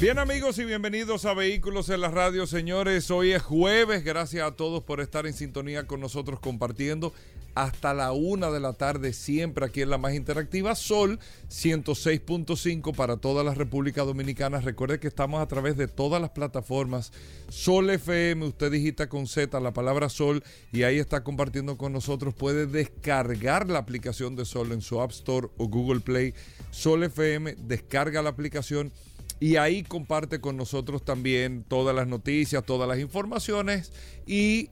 Bien 0.00 0.20
amigos 0.20 0.56
y 0.60 0.64
bienvenidos 0.64 1.24
a 1.24 1.34
Vehículos 1.34 1.88
en 1.88 2.00
la 2.00 2.08
Radio, 2.08 2.46
señores. 2.46 3.10
Hoy 3.10 3.32
es 3.32 3.42
jueves, 3.42 4.04
gracias 4.04 4.46
a 4.46 4.54
todos 4.54 4.84
por 4.84 5.00
estar 5.00 5.26
en 5.26 5.34
sintonía 5.34 5.88
con 5.88 5.98
nosotros 5.98 6.38
compartiendo 6.38 7.12
hasta 7.56 7.92
la 7.94 8.12
una 8.12 8.52
de 8.52 8.60
la 8.60 8.74
tarde, 8.74 9.12
siempre 9.12 9.66
aquí 9.66 9.82
en 9.82 9.90
la 9.90 9.98
más 9.98 10.14
interactiva, 10.14 10.76
Sol 10.76 11.18
106.5 11.50 12.94
para 12.94 13.16
toda 13.16 13.42
la 13.42 13.54
República 13.54 14.04
Dominicana. 14.04 14.60
Recuerde 14.60 15.00
que 15.00 15.08
estamos 15.08 15.42
a 15.42 15.48
través 15.48 15.76
de 15.76 15.88
todas 15.88 16.22
las 16.22 16.30
plataformas. 16.30 17.12
Sol 17.48 17.90
FM, 17.90 18.46
usted 18.46 18.70
digita 18.70 19.08
con 19.08 19.26
Z 19.26 19.58
la 19.58 19.72
palabra 19.72 20.08
Sol 20.08 20.44
y 20.70 20.84
ahí 20.84 21.00
está 21.00 21.24
compartiendo 21.24 21.76
con 21.76 21.92
nosotros. 21.92 22.34
Puede 22.34 22.68
descargar 22.68 23.68
la 23.68 23.80
aplicación 23.80 24.36
de 24.36 24.44
Sol 24.44 24.70
en 24.70 24.80
su 24.80 25.00
App 25.00 25.10
Store 25.10 25.48
o 25.56 25.66
Google 25.66 25.98
Play. 25.98 26.34
Sol 26.70 27.02
FM, 27.02 27.56
descarga 27.66 28.22
la 28.22 28.30
aplicación 28.30 28.92
y 29.40 29.56
ahí 29.56 29.82
comparte 29.82 30.40
con 30.40 30.56
nosotros 30.56 31.04
también 31.04 31.64
todas 31.66 31.94
las 31.94 32.08
noticias, 32.08 32.64
todas 32.64 32.88
las 32.88 32.98
informaciones 32.98 33.92
y 34.26 34.70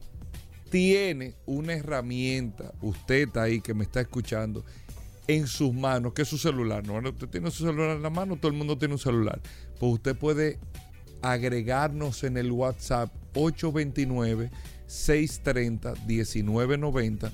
tiene 0.69 1.35
una 1.45 1.73
herramienta, 1.73 2.73
usted 2.81 3.35
ahí 3.37 3.61
que 3.61 3.73
me 3.73 3.85
está 3.85 4.01
escuchando, 4.01 4.65
en 5.27 5.47
sus 5.47 5.73
manos, 5.73 6.13
que 6.13 6.21
es 6.21 6.27
su 6.27 6.37
celular. 6.37 6.85
No, 6.85 6.97
usted 6.97 7.27
tiene 7.27 7.51
su 7.51 7.65
celular 7.65 7.97
en 7.97 8.03
la 8.03 8.09
mano, 8.09 8.37
todo 8.37 8.51
el 8.51 8.57
mundo 8.57 8.77
tiene 8.77 8.93
un 8.93 8.99
celular. 8.99 9.41
Pues 9.79 9.93
usted 9.93 10.15
puede 10.15 10.59
agregarnos 11.21 12.23
en 12.23 12.37
el 12.37 12.51
WhatsApp 12.51 13.11
829 13.33 14.49
630 14.87 15.93
1990. 16.05 17.31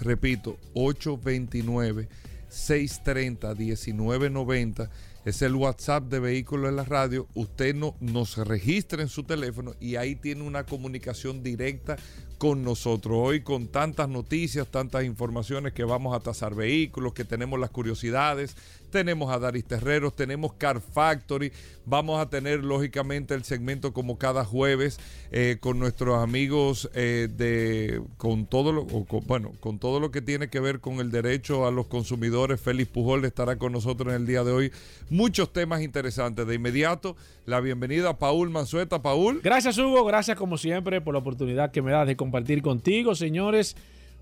Repito, 0.00 0.58
829 0.74 2.08
630 2.48 3.54
1990 3.54 4.90
es 5.24 5.42
el 5.42 5.54
WhatsApp 5.54 6.04
de 6.04 6.18
Vehículos 6.18 6.70
en 6.70 6.76
la 6.76 6.84
Radio. 6.84 7.28
Usted 7.34 7.74
no, 7.74 7.94
nos 8.00 8.36
registra 8.36 9.02
en 9.02 9.08
su 9.08 9.22
teléfono 9.22 9.74
y 9.80 9.96
ahí 9.96 10.16
tiene 10.16 10.42
una 10.42 10.64
comunicación 10.64 11.42
directa 11.42 11.96
con 12.38 12.64
nosotros. 12.64 13.16
Hoy 13.16 13.42
con 13.42 13.68
tantas 13.68 14.08
noticias, 14.08 14.66
tantas 14.68 15.04
informaciones 15.04 15.72
que 15.72 15.84
vamos 15.84 16.16
a 16.16 16.20
tasar 16.20 16.54
vehículos, 16.54 17.14
que 17.14 17.24
tenemos 17.24 17.60
las 17.60 17.70
curiosidades, 17.70 18.56
tenemos 18.92 19.32
a 19.32 19.40
Daris 19.40 19.64
Terreros, 19.64 20.14
tenemos 20.14 20.52
Car 20.52 20.80
Factory, 20.80 21.50
vamos 21.84 22.20
a 22.20 22.30
tener 22.30 22.62
lógicamente 22.62 23.34
el 23.34 23.42
segmento 23.42 23.92
como 23.92 24.18
cada 24.18 24.44
jueves 24.44 25.00
eh, 25.32 25.56
con 25.58 25.80
nuestros 25.80 26.22
amigos 26.22 26.88
eh, 26.94 27.28
de 27.34 28.00
con 28.18 28.46
todo 28.46 28.70
lo 28.72 28.84
bueno 28.84 29.52
con 29.58 29.80
todo 29.80 29.98
lo 29.98 30.12
que 30.12 30.20
tiene 30.20 30.48
que 30.48 30.60
ver 30.60 30.78
con 30.78 31.00
el 31.00 31.10
derecho 31.10 31.66
a 31.66 31.72
los 31.72 31.88
consumidores. 31.88 32.60
Félix 32.60 32.90
Pujol 32.90 33.24
estará 33.24 33.56
con 33.56 33.72
nosotros 33.72 34.14
en 34.14 34.20
el 34.20 34.26
día 34.26 34.44
de 34.44 34.52
hoy. 34.52 34.72
Muchos 35.10 35.52
temas 35.52 35.82
interesantes. 35.82 36.46
De 36.46 36.54
inmediato, 36.54 37.16
la 37.46 37.60
bienvenida 37.60 38.10
a 38.10 38.18
Paul 38.18 38.50
Manzueta. 38.50 39.02
Paul. 39.02 39.40
Gracias 39.42 39.78
Hugo, 39.78 40.04
gracias 40.04 40.36
como 40.36 40.58
siempre 40.58 41.00
por 41.00 41.14
la 41.14 41.20
oportunidad 41.20 41.72
que 41.72 41.82
me 41.82 41.90
das 41.90 42.06
de 42.06 42.16
compartir 42.16 42.62
contigo, 42.62 43.14
señores. 43.14 43.74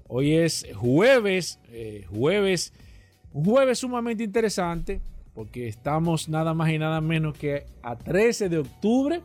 Hoy 0.07 0.34
es 0.34 0.67
jueves, 0.75 1.59
eh, 1.71 2.07
jueves 2.09 2.73
un 3.33 3.45
jueves 3.45 3.78
sumamente 3.78 4.25
interesante 4.25 5.00
porque 5.34 5.69
estamos 5.69 6.28
nada 6.28 6.55
más 6.55 6.71
y 6.71 6.78
nada 6.78 7.00
menos 7.00 7.37
que 7.37 7.65
a 7.82 7.97
13 7.97 8.49
de 8.49 8.59
octubre. 8.59 9.22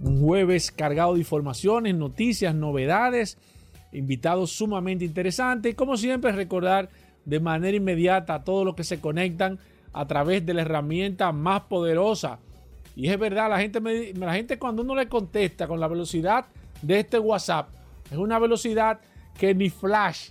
Un 0.00 0.22
jueves 0.22 0.72
cargado 0.72 1.14
de 1.14 1.20
informaciones, 1.20 1.94
noticias, 1.94 2.54
novedades, 2.54 3.36
invitados 3.92 4.50
sumamente 4.50 5.04
interesantes. 5.04 5.72
Y 5.72 5.74
como 5.74 5.96
siempre, 5.96 6.32
recordar 6.32 6.88
de 7.24 7.38
manera 7.38 7.76
inmediata 7.76 8.34
a 8.34 8.44
todos 8.44 8.64
los 8.64 8.74
que 8.74 8.84
se 8.84 8.98
conectan 9.00 9.58
a 9.92 10.06
través 10.06 10.44
de 10.46 10.54
la 10.54 10.62
herramienta 10.62 11.32
más 11.32 11.62
poderosa. 11.62 12.38
Y 12.96 13.08
es 13.08 13.18
verdad, 13.18 13.50
la 13.50 13.60
gente, 13.60 13.80
me, 13.80 14.12
la 14.14 14.32
gente 14.32 14.58
cuando 14.58 14.82
uno 14.82 14.94
le 14.94 15.08
contesta 15.08 15.68
con 15.68 15.80
la 15.80 15.88
velocidad 15.88 16.46
de 16.80 17.00
este 17.00 17.18
WhatsApp, 17.18 17.68
es 18.10 18.16
una 18.16 18.38
velocidad 18.38 19.00
que 19.38 19.54
ni 19.54 19.68
Flash 19.68 20.30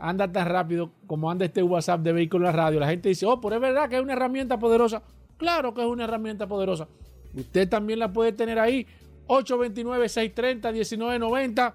anda 0.00 0.32
tan 0.32 0.48
rápido 0.48 0.90
como 1.06 1.30
anda 1.30 1.44
este 1.44 1.62
WhatsApp 1.62 2.00
de 2.00 2.12
vehículo 2.12 2.48
en 2.48 2.56
la 2.56 2.64
radio. 2.64 2.80
La 2.80 2.88
gente 2.88 3.10
dice, 3.10 3.26
oh, 3.26 3.40
pero 3.40 3.54
es 3.56 3.60
verdad 3.60 3.88
que 3.88 3.96
es 3.96 4.02
una 4.02 4.14
herramienta 4.14 4.58
poderosa. 4.58 5.02
Claro 5.36 5.74
que 5.74 5.82
es 5.82 5.86
una 5.86 6.04
herramienta 6.04 6.46
poderosa. 6.46 6.88
Usted 7.34 7.68
también 7.68 7.98
la 7.98 8.10
puede 8.12 8.32
tener 8.32 8.58
ahí. 8.58 8.86
829-630-1990 9.28 11.74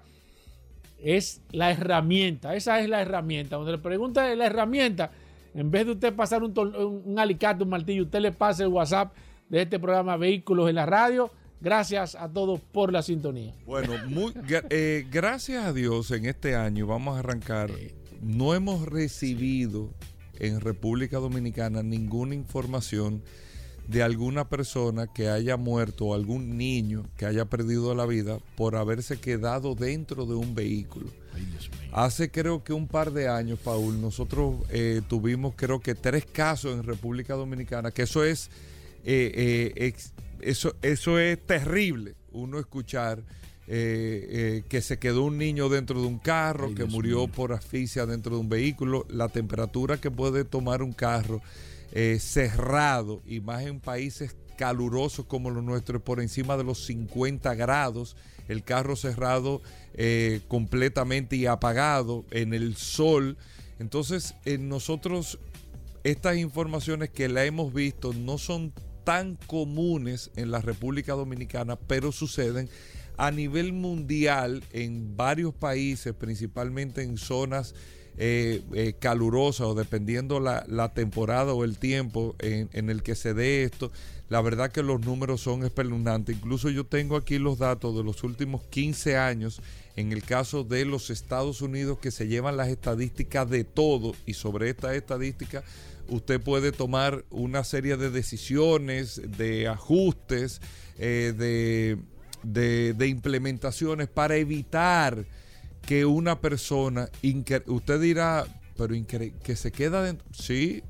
es 1.02 1.40
la 1.52 1.70
herramienta. 1.70 2.54
Esa 2.54 2.80
es 2.80 2.88
la 2.88 3.00
herramienta. 3.00 3.56
Cuando 3.56 3.72
le 3.72 3.78
pregunta 3.78 4.34
la 4.34 4.46
herramienta, 4.46 5.10
en 5.54 5.70
vez 5.70 5.86
de 5.86 5.92
usted 5.92 6.14
pasar 6.14 6.42
un, 6.42 6.52
un 7.04 7.18
alicate, 7.18 7.62
un 7.62 7.70
martillo, 7.70 8.02
usted 8.02 8.20
le 8.20 8.32
pasa 8.32 8.64
el 8.64 8.68
WhatsApp 8.68 9.14
de 9.48 9.62
este 9.62 9.78
programa 9.78 10.16
Vehículos 10.16 10.68
en 10.68 10.74
la 10.74 10.86
Radio. 10.86 11.30
Gracias 11.60 12.14
a 12.14 12.28
todos 12.28 12.60
por 12.60 12.92
la 12.92 13.02
sintonía. 13.02 13.54
Bueno, 13.64 13.94
muy, 14.08 14.32
eh, 14.68 15.06
gracias 15.10 15.64
a 15.64 15.72
Dios 15.72 16.10
en 16.10 16.26
este 16.26 16.54
año 16.54 16.86
vamos 16.86 17.16
a 17.16 17.20
arrancar 17.20 17.70
no 18.22 18.54
hemos 18.54 18.86
recibido 18.86 19.90
en 20.38 20.60
República 20.60 21.18
Dominicana 21.18 21.82
ninguna 21.82 22.34
información 22.34 23.22
de 23.88 24.02
alguna 24.02 24.48
persona 24.48 25.06
que 25.06 25.28
haya 25.28 25.56
muerto 25.56 26.06
o 26.06 26.14
algún 26.14 26.56
niño 26.56 27.04
que 27.16 27.26
haya 27.26 27.44
perdido 27.44 27.94
la 27.94 28.04
vida 28.04 28.38
por 28.56 28.74
haberse 28.74 29.18
quedado 29.18 29.74
dentro 29.74 30.26
de 30.26 30.34
un 30.34 30.54
vehículo. 30.54 31.06
Hace 31.92 32.30
creo 32.30 32.64
que 32.64 32.72
un 32.72 32.88
par 32.88 33.12
de 33.12 33.28
años, 33.28 33.58
Paul, 33.62 34.00
nosotros 34.00 34.56
eh, 34.70 35.02
tuvimos 35.08 35.54
creo 35.54 35.80
que 35.80 35.94
tres 35.94 36.26
casos 36.26 36.74
en 36.74 36.82
República 36.82 37.34
Dominicana, 37.34 37.90
que 37.90 38.02
eso 38.02 38.24
es, 38.24 38.50
eh, 39.04 39.72
eh, 39.76 39.94
eso, 40.40 40.74
eso 40.82 41.18
es 41.18 41.38
terrible, 41.46 42.16
uno 42.32 42.58
escuchar 42.58 43.22
eh, 43.68 44.26
eh, 44.28 44.62
que 44.68 44.80
se 44.80 44.98
quedó 44.98 45.24
un 45.24 45.38
niño 45.38 45.68
dentro 45.68 46.00
de 46.00 46.06
un 46.06 46.20
carro, 46.20 46.72
que 46.74 46.84
murió 46.84 47.26
por 47.26 47.52
asfixia 47.52 48.06
dentro 48.06 48.36
de 48.36 48.40
un 48.42 48.48
vehículo, 48.48 49.06
la 49.08 49.28
temperatura 49.28 50.00
que 50.00 50.10
puede 50.10 50.44
tomar 50.44 50.82
un 50.82 50.92
carro 50.92 51.42
eh, 51.90 52.18
cerrado 52.20 53.22
y 53.26 53.40
más 53.40 53.62
en 53.62 53.80
países 53.80 54.36
calurosos 54.56 55.26
como 55.26 55.50
los 55.50 55.64
nuestros, 55.64 56.00
por 56.00 56.20
encima 56.20 56.56
de 56.56 56.62
los 56.62 56.86
50 56.86 57.56
grados, 57.56 58.16
el 58.46 58.62
carro 58.62 58.94
cerrado 58.94 59.62
completamente 60.46 61.34
y 61.34 61.46
apagado 61.46 62.24
en 62.30 62.54
el 62.54 62.76
sol. 62.76 63.36
Entonces, 63.80 64.34
nosotros 64.60 65.38
estas 66.04 66.36
informaciones 66.36 67.10
que 67.10 67.28
la 67.28 67.44
hemos 67.44 67.74
visto 67.74 68.12
no 68.12 68.38
son 68.38 68.72
tan 69.02 69.36
comunes 69.46 70.30
en 70.36 70.50
la 70.50 70.60
República 70.60 71.14
Dominicana, 71.14 71.76
pero 71.76 72.12
suceden 72.12 72.68
a 73.16 73.30
nivel 73.30 73.72
mundial 73.72 74.62
en 74.72 75.16
varios 75.16 75.54
países, 75.54 76.14
principalmente 76.14 77.02
en 77.02 77.16
zonas 77.16 77.74
eh, 78.18 78.62
eh, 78.72 78.94
calurosas 78.98 79.66
o 79.66 79.74
dependiendo 79.74 80.40
la, 80.40 80.64
la, 80.68 80.94
temporada 80.94 81.52
o 81.52 81.64
el 81.64 81.78
tiempo 81.78 82.34
en, 82.38 82.70
en, 82.72 82.88
el 82.88 83.02
que 83.02 83.14
se 83.14 83.34
dé 83.34 83.62
esto, 83.62 83.92
la 84.30 84.40
verdad 84.40 84.72
que 84.72 84.82
los 84.82 85.00
números 85.02 85.42
son 85.42 85.64
espeluznantes. 85.64 86.36
Incluso 86.36 86.70
yo 86.70 86.84
tengo 86.84 87.16
aquí 87.16 87.38
los 87.38 87.58
datos 87.58 87.94
de 87.94 88.02
los 88.02 88.24
últimos 88.24 88.62
15 88.64 89.18
años 89.18 89.60
en 89.96 90.12
el 90.12 90.22
caso 90.22 90.64
de 90.64 90.86
los 90.86 91.10
Estados 91.10 91.60
Unidos 91.60 91.98
que 91.98 92.10
se 92.10 92.26
llevan 92.26 92.56
las 92.56 92.68
estadísticas 92.68 93.48
de 93.50 93.64
todo 93.64 94.14
y 94.24 94.32
sobre 94.32 94.70
estas 94.70 94.94
estadísticas 94.94 95.64
usted 96.08 96.40
puede 96.40 96.72
tomar 96.72 97.24
una 97.30 97.64
serie 97.64 97.96
de 97.96 98.10
decisiones, 98.10 99.20
de 99.36 99.68
ajustes, 99.68 100.60
eh, 100.98 101.34
de 101.36 101.98
de, 102.42 102.94
implementaciones 103.06 104.08
para 104.08 104.36
evitar 104.36 105.24
que 105.82 106.04
una 106.04 106.40
persona, 106.40 107.08
usted 107.66 108.00
dirá, 108.00 108.46
pero 108.76 108.94
que 109.42 109.56
se 109.56 109.72
queda 109.72 110.02
dentro. 110.02 110.26
Sí, 110.32 110.82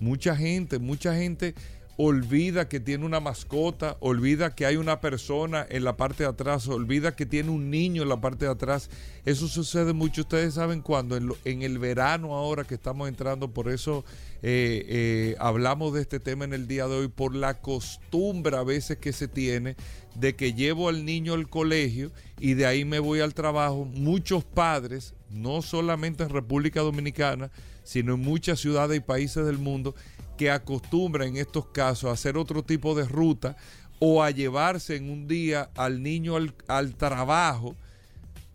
mucha 0.00 0.36
gente, 0.36 0.78
mucha 0.78 1.14
gente 1.14 1.54
olvida 1.96 2.68
que 2.68 2.80
tiene 2.80 3.04
una 3.04 3.20
mascota, 3.20 3.96
olvida 4.00 4.54
que 4.54 4.66
hay 4.66 4.76
una 4.76 5.00
persona 5.00 5.64
en 5.68 5.84
la 5.84 5.96
parte 5.96 6.24
de 6.24 6.28
atrás, 6.28 6.66
olvida 6.66 7.14
que 7.14 7.26
tiene 7.26 7.50
un 7.50 7.70
niño 7.70 8.02
en 8.02 8.08
la 8.08 8.20
parte 8.20 8.46
de 8.46 8.50
atrás. 8.50 8.90
Eso 9.24 9.46
sucede 9.46 9.92
mucho, 9.92 10.22
ustedes 10.22 10.54
saben 10.54 10.80
cuándo, 10.82 11.16
en, 11.16 11.62
el 11.62 11.78
verano 11.78 12.34
ahora 12.34 12.64
que 12.64 12.74
estamos 12.74 13.08
entrando, 13.08 13.48
por 13.48 13.68
eso 13.68 14.04
eh, 14.42 14.84
eh, 14.88 15.36
hablamos 15.38 15.94
de 15.94 16.02
este 16.02 16.20
tema 16.20 16.44
en 16.44 16.52
el 16.52 16.66
día 16.66 16.86
de 16.88 16.96
hoy, 16.96 17.08
por 17.08 17.34
la 17.34 17.60
costumbre 17.60 18.56
a 18.56 18.64
veces 18.64 18.98
que 18.98 19.12
se 19.12 19.28
tiene 19.28 19.76
de 20.14 20.36
que 20.36 20.54
llevo 20.54 20.88
al 20.88 21.04
niño 21.04 21.34
al 21.34 21.48
colegio 21.48 22.12
y 22.38 22.54
de 22.54 22.66
ahí 22.66 22.84
me 22.84 22.98
voy 22.98 23.20
al 23.20 23.34
trabajo. 23.34 23.84
Muchos 23.84 24.44
padres, 24.44 25.14
no 25.30 25.62
solamente 25.62 26.22
en 26.22 26.30
República 26.30 26.80
Dominicana, 26.80 27.50
sino 27.82 28.14
en 28.14 28.20
muchas 28.20 28.60
ciudades 28.60 28.96
y 28.96 29.00
países 29.00 29.44
del 29.46 29.58
mundo, 29.58 29.94
que 30.36 30.50
acostumbran 30.50 31.28
en 31.28 31.36
estos 31.36 31.66
casos 31.66 32.10
a 32.10 32.12
hacer 32.12 32.36
otro 32.36 32.62
tipo 32.62 32.94
de 32.94 33.04
ruta 33.04 33.56
o 33.98 34.22
a 34.22 34.30
llevarse 34.30 34.96
en 34.96 35.10
un 35.10 35.28
día 35.28 35.70
al 35.76 36.02
niño 36.02 36.36
al, 36.36 36.94
trabajo, 36.96 37.76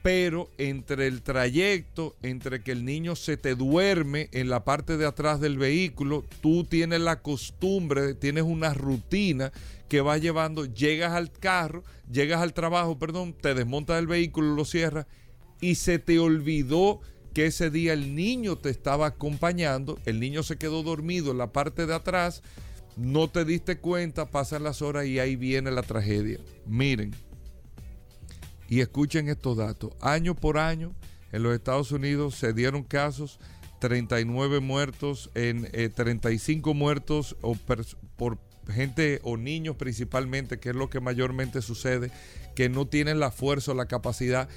pero 0.01 0.50
entre 0.57 1.07
el 1.07 1.22
trayecto, 1.22 2.16
entre 2.22 2.62
que 2.62 2.72
el 2.72 2.86
niño 2.86 3.16
se 3.16 3.36
te 3.38 3.56
duerme 3.56 4.30
en 4.31 4.50
la 4.50 4.63
parte 4.63 4.98
de 4.98 5.06
atrás 5.06 5.42
del 5.42 5.57
vehículo, 5.57 6.24
tú 6.42 6.63
tienes 6.63 7.01
la 7.01 7.22
costumbre, 7.22 8.13
tienes 8.13 8.44
una 8.44 8.74
rutina 8.74 9.51
que 9.90 10.01
vas 10.01 10.22
llevando, 10.22 10.66
llegas 10.66 11.13
al 11.13 11.31
carro, 11.31 11.84
llegas 12.12 12.42
al 12.42 12.54
trabajo, 12.54 12.98
perdón, 12.98 13.34
te 13.34 13.54
desmontas 13.54 14.00
el 14.00 14.07
vehículo, 14.07 14.56
lo 14.56 14.66
cierras 14.66 15.06
y 15.62 15.75
se 15.75 16.00
te 16.00 16.19
olvidó 16.19 17.01
que 17.34 17.48
ese 17.48 17.69
día 17.69 17.94
el 17.94 18.16
niño 18.16 18.57
te 18.57 18.69
estaba 18.69 19.07
acompañando, 19.07 20.00
el 20.06 20.19
niño 20.19 20.44
se 20.44 20.57
quedó 20.57 20.84
dormido 20.84 21.31
en 21.31 21.38
la 21.38 21.51
parte 21.51 21.86
de 21.86 21.94
atrás, 21.94 22.42
no 22.96 23.30
te 23.30 23.46
diste 23.46 23.78
cuenta, 23.78 24.30
pasan 24.30 24.63
las 24.63 24.81
horas 24.81 25.06
y 25.06 25.19
ahí 25.19 25.36
viene 25.36 25.72
la 25.72 25.84
tragedia. 25.84 26.40
Miren, 26.66 27.13
y 28.69 28.81
escuchen 28.81 29.27
estos 29.27 29.57
datos, 29.57 29.92
año 30.00 30.36
por 30.36 30.57
año 30.57 30.94
en 31.31 31.44
los 31.44 31.54
Estados 31.54 31.92
Unidos 31.92 32.36
se 32.36 32.54
dieron 32.54 32.83
casos, 32.83 33.39
39 33.80 34.60
muertos, 34.60 35.30
en 35.36 35.69
35 35.94 36.69
eh, 36.69 36.74
muertos 36.74 37.36
o 37.42 37.56
por 37.56 38.38
gente 38.69 39.19
o 39.24 39.38
niños 39.38 39.75
principalmente, 39.75 40.60
que 40.60 40.69
es 40.69 40.75
lo 40.75 40.89
que 40.89 41.00
mayormente 41.00 41.62
sucede, 41.62 42.12
que 42.56 42.69
no 42.69 42.88
tienen 42.88 43.19
la 43.19 43.31
fuerza 43.31 43.71
o 43.71 43.75
la 43.75 43.88
capacidad 43.88 44.50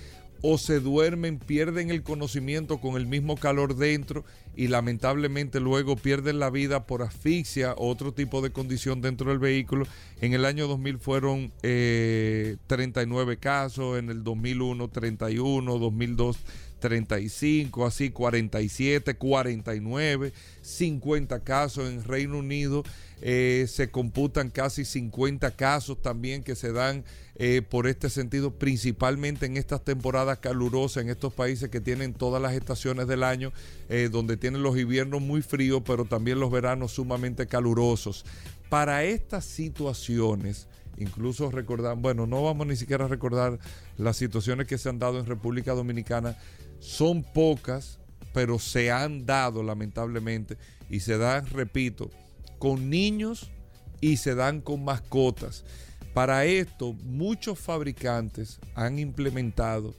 o 0.42 0.58
se 0.58 0.80
duermen, 0.80 1.38
pierden 1.38 1.90
el 1.90 2.02
conocimiento 2.02 2.78
con 2.78 2.96
el 2.96 3.06
mismo 3.06 3.36
calor 3.36 3.76
dentro 3.76 4.24
y 4.56 4.68
lamentablemente 4.68 5.60
luego 5.60 5.96
pierden 5.96 6.40
la 6.40 6.50
vida 6.50 6.84
por 6.84 7.02
asfixia 7.02 7.72
o 7.74 7.88
otro 7.88 8.12
tipo 8.12 8.42
de 8.42 8.50
condición 8.50 9.00
dentro 9.00 9.30
del 9.30 9.38
vehículo. 9.38 9.86
En 10.20 10.34
el 10.34 10.44
año 10.44 10.66
2000 10.66 10.98
fueron 10.98 11.52
39 11.60 13.32
eh, 13.32 13.36
casos, 13.38 13.98
en 13.98 14.10
el 14.10 14.24
2001 14.24 14.88
31, 14.88 15.78
2002 15.78 16.38
35, 16.82 17.86
así 17.86 18.10
47, 18.10 19.14
49, 19.14 20.32
50 20.60 21.40
casos 21.40 21.88
en 21.88 22.04
Reino 22.04 22.38
Unido. 22.38 22.82
Eh, 23.22 23.66
se 23.68 23.88
computan 23.88 24.50
casi 24.50 24.84
50 24.84 25.52
casos 25.52 26.02
también 26.02 26.42
que 26.42 26.56
se 26.56 26.72
dan 26.72 27.04
eh, 27.36 27.62
por 27.62 27.86
este 27.86 28.10
sentido, 28.10 28.50
principalmente 28.50 29.46
en 29.46 29.56
estas 29.56 29.84
temporadas 29.84 30.40
calurosas, 30.40 31.04
en 31.04 31.08
estos 31.08 31.32
países 31.32 31.70
que 31.70 31.80
tienen 31.80 32.14
todas 32.14 32.42
las 32.42 32.52
estaciones 32.52 33.06
del 33.06 33.22
año, 33.22 33.52
eh, 33.88 34.08
donde 34.10 34.36
tienen 34.36 34.64
los 34.64 34.76
inviernos 34.76 35.22
muy 35.22 35.40
fríos, 35.40 35.82
pero 35.86 36.04
también 36.04 36.40
los 36.40 36.50
veranos 36.50 36.92
sumamente 36.92 37.46
calurosos. 37.46 38.24
Para 38.68 39.04
estas 39.04 39.44
situaciones, 39.44 40.66
incluso 40.98 41.50
recordar, 41.50 41.96
bueno, 41.96 42.26
no 42.26 42.42
vamos 42.42 42.66
ni 42.66 42.76
siquiera 42.76 43.04
a 43.04 43.08
recordar 43.08 43.58
las 43.98 44.16
situaciones 44.16 44.66
que 44.66 44.78
se 44.78 44.88
han 44.88 44.98
dado 44.98 45.18
en 45.18 45.26
República 45.26 45.72
Dominicana, 45.72 46.36
son 46.82 47.22
pocas, 47.22 48.00
pero 48.34 48.58
se 48.58 48.90
han 48.90 49.24
dado 49.24 49.62
lamentablemente 49.62 50.58
y 50.90 51.00
se 51.00 51.16
dan, 51.16 51.46
repito, 51.46 52.10
con 52.58 52.90
niños 52.90 53.50
y 54.00 54.16
se 54.16 54.34
dan 54.34 54.60
con 54.60 54.84
mascotas. 54.84 55.64
Para 56.12 56.44
esto, 56.44 56.92
muchos 57.04 57.58
fabricantes 57.58 58.58
han 58.74 58.98
implementado 58.98 59.94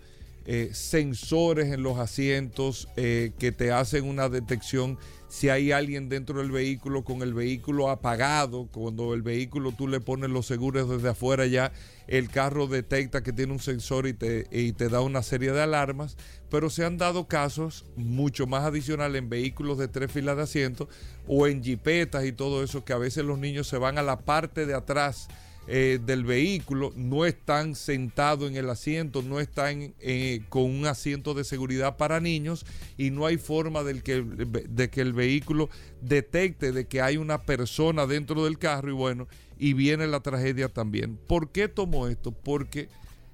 eh, 0.45 0.69
sensores 0.74 1.72
en 1.72 1.84
los 1.84 2.00
asientos 2.00 2.90
eh, 2.98 3.31
que 3.40 3.51
te 3.51 3.72
hacen 3.72 4.06
una 4.06 4.30
detección 4.30 4.98
si 5.34 5.50
hay 5.50 5.72
alguien 5.72 6.10
dentro 6.10 6.38
del 6.38 6.51
vehículo 6.51 7.04
con 7.04 7.24
el 7.24 7.34
vehículo 7.34 7.90
apagado, 7.90 8.68
cuando 8.72 9.16
el 9.16 9.24
vehículo 9.24 9.72
tú 9.72 9.88
le 9.88 10.00
pones 10.00 10.30
los 10.30 10.45
seguros 10.45 10.88
desde 10.88 11.10
afuera 11.10 11.48
ya, 11.48 11.72
el 12.06 12.30
carro 12.30 12.68
detecta 12.68 13.24
que 13.24 13.34
tiene 13.34 13.51
un 13.51 13.60
sensor 13.60 14.06
y 14.06 14.13
te, 14.13 14.45
y 14.51 14.74
te 14.74 14.90
da 14.90 15.01
una 15.01 15.24
serie 15.24 15.51
de 15.51 15.62
alarmas, 15.62 16.18
pero 16.51 16.69
se 16.69 16.86
han 16.86 17.00
dado 17.00 17.28
casos 17.28 17.84
mucho 17.95 18.45
más 18.45 18.63
adicionales 18.63 19.24
en 19.24 19.30
vehículos 19.30 19.80
de 19.80 19.88
tres 19.88 20.12
filas 20.12 20.38
de 20.38 20.44
asientos 20.44 20.88
o 21.28 21.48
en 21.48 21.63
jipetas 21.63 22.25
y 22.25 22.31
todo 22.31 22.63
eso, 22.63 22.86
que 22.86 22.94
a 22.94 23.00
veces 23.00 23.25
los 23.25 23.40
niños 23.40 23.68
se 23.68 23.80
van 23.80 23.98
a 23.98 24.04
la 24.04 24.19
parte 24.19 24.68
de 24.68 24.75
atrás 24.75 25.30
eh, 25.65 26.00
del 26.06 26.25
vehículo, 26.25 26.92
no 26.95 27.25
están 27.25 27.75
sentados 27.75 28.50
en 28.50 28.57
el 28.57 28.69
asiento, 28.69 29.21
no 29.21 29.39
están 29.39 29.94
eh, 30.01 30.42
con 30.50 30.63
un 30.63 30.86
asiento 30.86 31.33
de 31.33 31.45
seguridad 31.45 31.95
para 31.95 32.19
niños 32.19 32.65
y 32.98 33.12
no 33.12 33.25
hay 33.25 33.38
forma 33.38 33.83
del 33.83 34.04
que, 34.04 34.21
de 34.21 34.89
que 34.89 35.00
el 35.00 35.13
vehículo 35.13 35.69
detecte 36.01 36.74
de 36.74 36.86
que 36.86 37.01
hay 37.01 37.15
una 37.15 37.44
persona 37.44 38.06
dentro 38.06 38.44
del 38.44 38.57
carro 38.57 38.89
y 38.89 38.94
bueno, 38.94 39.30
y 39.57 39.71
viene 39.71 40.06
la 40.07 40.19
tragedia 40.19 40.68
también. 40.68 41.18
¿Por 41.27 41.50
qué 41.50 41.69
tomo 41.69 42.07
esto? 42.07 42.33
Porque 42.33 42.89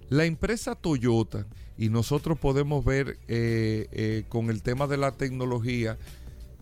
la 0.10 0.26
empresa 0.26 0.76
Toyota, 0.76 1.48
y 1.80 1.90
nosotros 1.90 2.38
podemos 2.38 2.86
ver 2.86 3.18
eh, 3.28 4.24
con 4.30 4.52
el 4.52 4.62
tema 4.62 4.86
de 4.86 4.98
la 4.98 5.14
tecnología, 5.14 5.98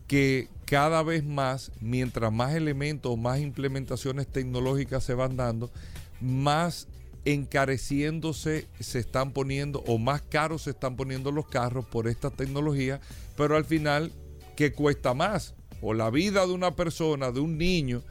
que 0.08 0.48
cada 0.68 1.02
vez 1.02 1.24
más, 1.24 1.72
mientras 1.80 2.32
más 2.32 2.54
elementos 2.54 3.18
más 3.18 3.40
implementaciones 3.40 4.28
tecnológicas 4.28 5.02
se 5.04 5.14
van 5.14 5.38
dando, 5.38 5.72
más 6.20 6.90
encareciéndose 7.24 8.68
se 8.80 9.00
están 9.00 9.32
poniendo 9.32 9.80
o 9.88 9.98
más 9.98 10.22
caros 10.22 10.64
se 10.64 10.72
están 10.72 10.98
poniendo 10.98 11.32
los 11.32 11.48
carros 11.48 11.86
por 11.86 12.08
esta 12.08 12.30
tecnología, 12.32 13.00
pero 13.38 13.56
al 13.56 13.64
final, 13.64 14.12
¿qué 14.58 14.74
cuesta 14.74 15.14
más? 15.14 15.56
O 15.82 15.94
la 15.94 16.10
vida 16.10 16.46
de 16.46 16.52
una 16.52 16.76
persona, 16.76 17.32
de 17.32 17.40
un 17.40 17.58
niño 17.58 18.04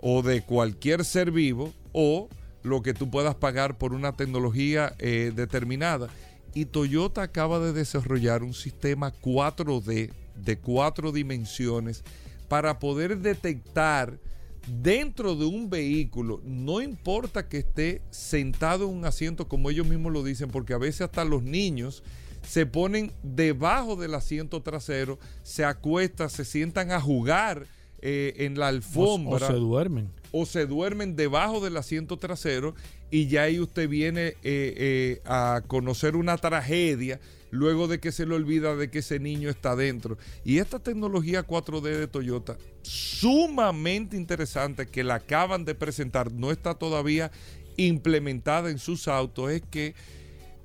o 0.00 0.22
de 0.22 0.42
cualquier 0.42 1.04
ser 1.04 1.32
vivo, 1.32 1.74
o 1.92 2.28
lo 2.62 2.82
que 2.82 2.94
tú 2.94 3.10
puedas 3.10 3.34
pagar 3.34 3.78
por 3.78 3.92
una 3.92 4.12
tecnología 4.12 4.94
eh, 4.98 5.32
determinada. 5.34 6.08
Y 6.54 6.66
Toyota 6.66 7.22
acaba 7.22 7.58
de 7.58 7.72
desarrollar 7.72 8.44
un 8.44 8.54
sistema 8.54 9.12
4D 9.12 10.12
de 10.36 10.58
cuatro 10.58 11.12
dimensiones 11.12 12.04
para 12.48 12.78
poder 12.78 13.18
detectar 13.18 14.18
dentro 14.66 15.36
de 15.36 15.44
un 15.44 15.70
vehículo, 15.70 16.40
no 16.44 16.80
importa 16.80 17.48
que 17.48 17.58
esté 17.58 18.02
sentado 18.10 18.88
en 18.88 18.96
un 18.96 19.04
asiento 19.04 19.48
como 19.48 19.70
ellos 19.70 19.86
mismos 19.86 20.12
lo 20.12 20.24
dicen, 20.24 20.50
porque 20.50 20.74
a 20.74 20.78
veces 20.78 21.02
hasta 21.02 21.24
los 21.24 21.42
niños 21.42 22.02
se 22.46 22.66
ponen 22.66 23.12
debajo 23.22 23.96
del 23.96 24.14
asiento 24.14 24.62
trasero, 24.62 25.18
se 25.42 25.64
acuestan, 25.64 26.30
se 26.30 26.44
sientan 26.44 26.90
a 26.92 27.00
jugar 27.00 27.66
eh, 28.02 28.34
en 28.38 28.58
la 28.58 28.68
alfombra. 28.68 29.46
O, 29.46 29.50
se 29.50 29.54
duermen. 29.54 30.10
O 30.32 30.46
se 30.46 30.66
duermen 30.66 31.16
debajo 31.16 31.60
del 31.60 31.76
asiento 31.76 32.18
trasero 32.18 32.74
y 33.10 33.26
ya 33.26 33.42
ahí 33.42 33.58
usted 33.58 33.88
viene 33.88 34.28
eh, 34.28 34.36
eh, 34.44 35.22
a 35.24 35.62
conocer 35.66 36.16
una 36.16 36.36
tragedia 36.36 37.20
luego 37.56 37.88
de 37.88 37.98
que 37.98 38.12
se 38.12 38.26
le 38.26 38.34
olvida 38.34 38.76
de 38.76 38.90
que 38.90 39.00
ese 39.00 39.18
niño 39.18 39.50
está 39.50 39.74
dentro. 39.74 40.18
Y 40.44 40.58
esta 40.58 40.78
tecnología 40.78 41.46
4D 41.46 41.96
de 41.96 42.06
Toyota, 42.06 42.56
sumamente 42.82 44.16
interesante, 44.16 44.86
que 44.86 45.02
la 45.02 45.16
acaban 45.16 45.64
de 45.64 45.74
presentar, 45.74 46.32
no 46.32 46.50
está 46.52 46.74
todavía 46.74 47.30
implementada 47.76 48.70
en 48.70 48.78
sus 48.78 49.08
autos, 49.08 49.50
es 49.50 49.62
que 49.62 49.94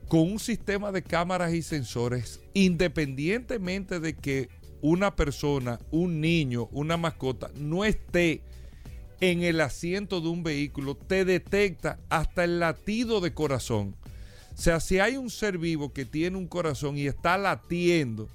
con 0.07 0.31
un 0.31 0.39
sistema 0.39 0.91
de 0.91 1.03
cámaras 1.03 1.53
y 1.53 1.61
sensores, 1.61 2.41
independientemente 2.53 3.99
de 3.99 4.15
que 4.15 4.49
una 4.81 5.15
persona, 5.15 5.79
un 5.91 6.19
niño, 6.19 6.67
una 6.71 6.97
mascota 6.97 7.51
no 7.55 7.85
esté 7.85 8.41
en 9.21 9.43
el 9.43 9.61
asiento 9.61 10.19
de 10.19 10.29
un 10.29 10.43
vehículo, 10.43 10.95
te 10.95 11.23
detecta 11.25 11.99
hasta 12.09 12.43
el 12.43 12.59
latido 12.59 13.21
de 13.21 13.33
corazón. 13.33 13.95
O 14.53 14.61
sea, 14.61 14.79
si 14.79 14.99
hay 14.99 15.17
un 15.17 15.29
ser 15.29 15.57
vivo 15.57 15.91
que 15.93 16.05
tiene 16.05 16.37
un 16.37 16.47
corazón 16.47 16.97
y 16.97 17.07
está 17.07 17.37
latiendo 17.37 18.27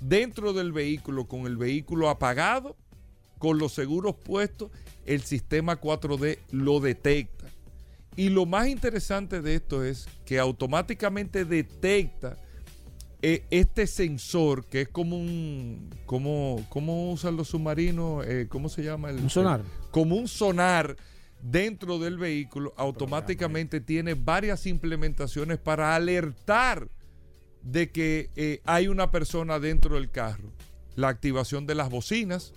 dentro 0.00 0.52
del 0.52 0.72
vehículo 0.72 1.26
con 1.26 1.46
el 1.46 1.56
vehículo 1.56 2.08
apagado, 2.08 2.76
con 3.38 3.58
los 3.58 3.72
seguros 3.72 4.14
puestos, 4.14 4.70
el 5.06 5.22
sistema 5.22 5.80
4D 5.80 6.38
lo 6.52 6.80
detecta. 6.80 7.46
Y 8.16 8.28
lo 8.30 8.46
más 8.46 8.68
interesante 8.68 9.42
de 9.42 9.56
esto 9.56 9.84
es 9.84 10.06
que 10.24 10.38
automáticamente 10.38 11.44
detecta 11.44 12.36
eh, 13.22 13.44
este 13.50 13.86
sensor 13.86 14.64
que 14.66 14.82
es 14.82 14.88
como 14.88 15.18
un, 15.18 15.90
como, 16.06 16.64
¿cómo 16.68 17.10
usan 17.12 17.36
los 17.36 17.48
submarinos? 17.48 18.24
Eh, 18.26 18.46
¿Cómo 18.48 18.68
se 18.68 18.82
llama? 18.84 19.10
El, 19.10 19.16
Un 19.20 19.30
sonar. 19.30 19.60
el- 19.60 19.90
como 19.90 20.16
un 20.16 20.28
sonar 20.28 20.96
dentro 21.50 21.98
del 21.98 22.18
vehículo, 22.18 22.74
automáticamente 22.76 23.80
tiene 23.80 24.14
varias 24.14 24.66
implementaciones 24.66 25.58
para 25.58 25.94
alertar 25.94 26.88
de 27.62 27.90
que 27.90 28.30
eh, 28.36 28.60
hay 28.64 28.88
una 28.88 29.10
persona 29.10 29.60
dentro 29.60 29.94
del 29.94 30.10
carro. 30.10 30.50
La 30.96 31.08
activación 31.08 31.66
de 31.66 31.74
las 31.74 31.90
bocinas 31.90 32.52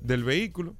del 0.00 0.24
vehículo, 0.24 0.74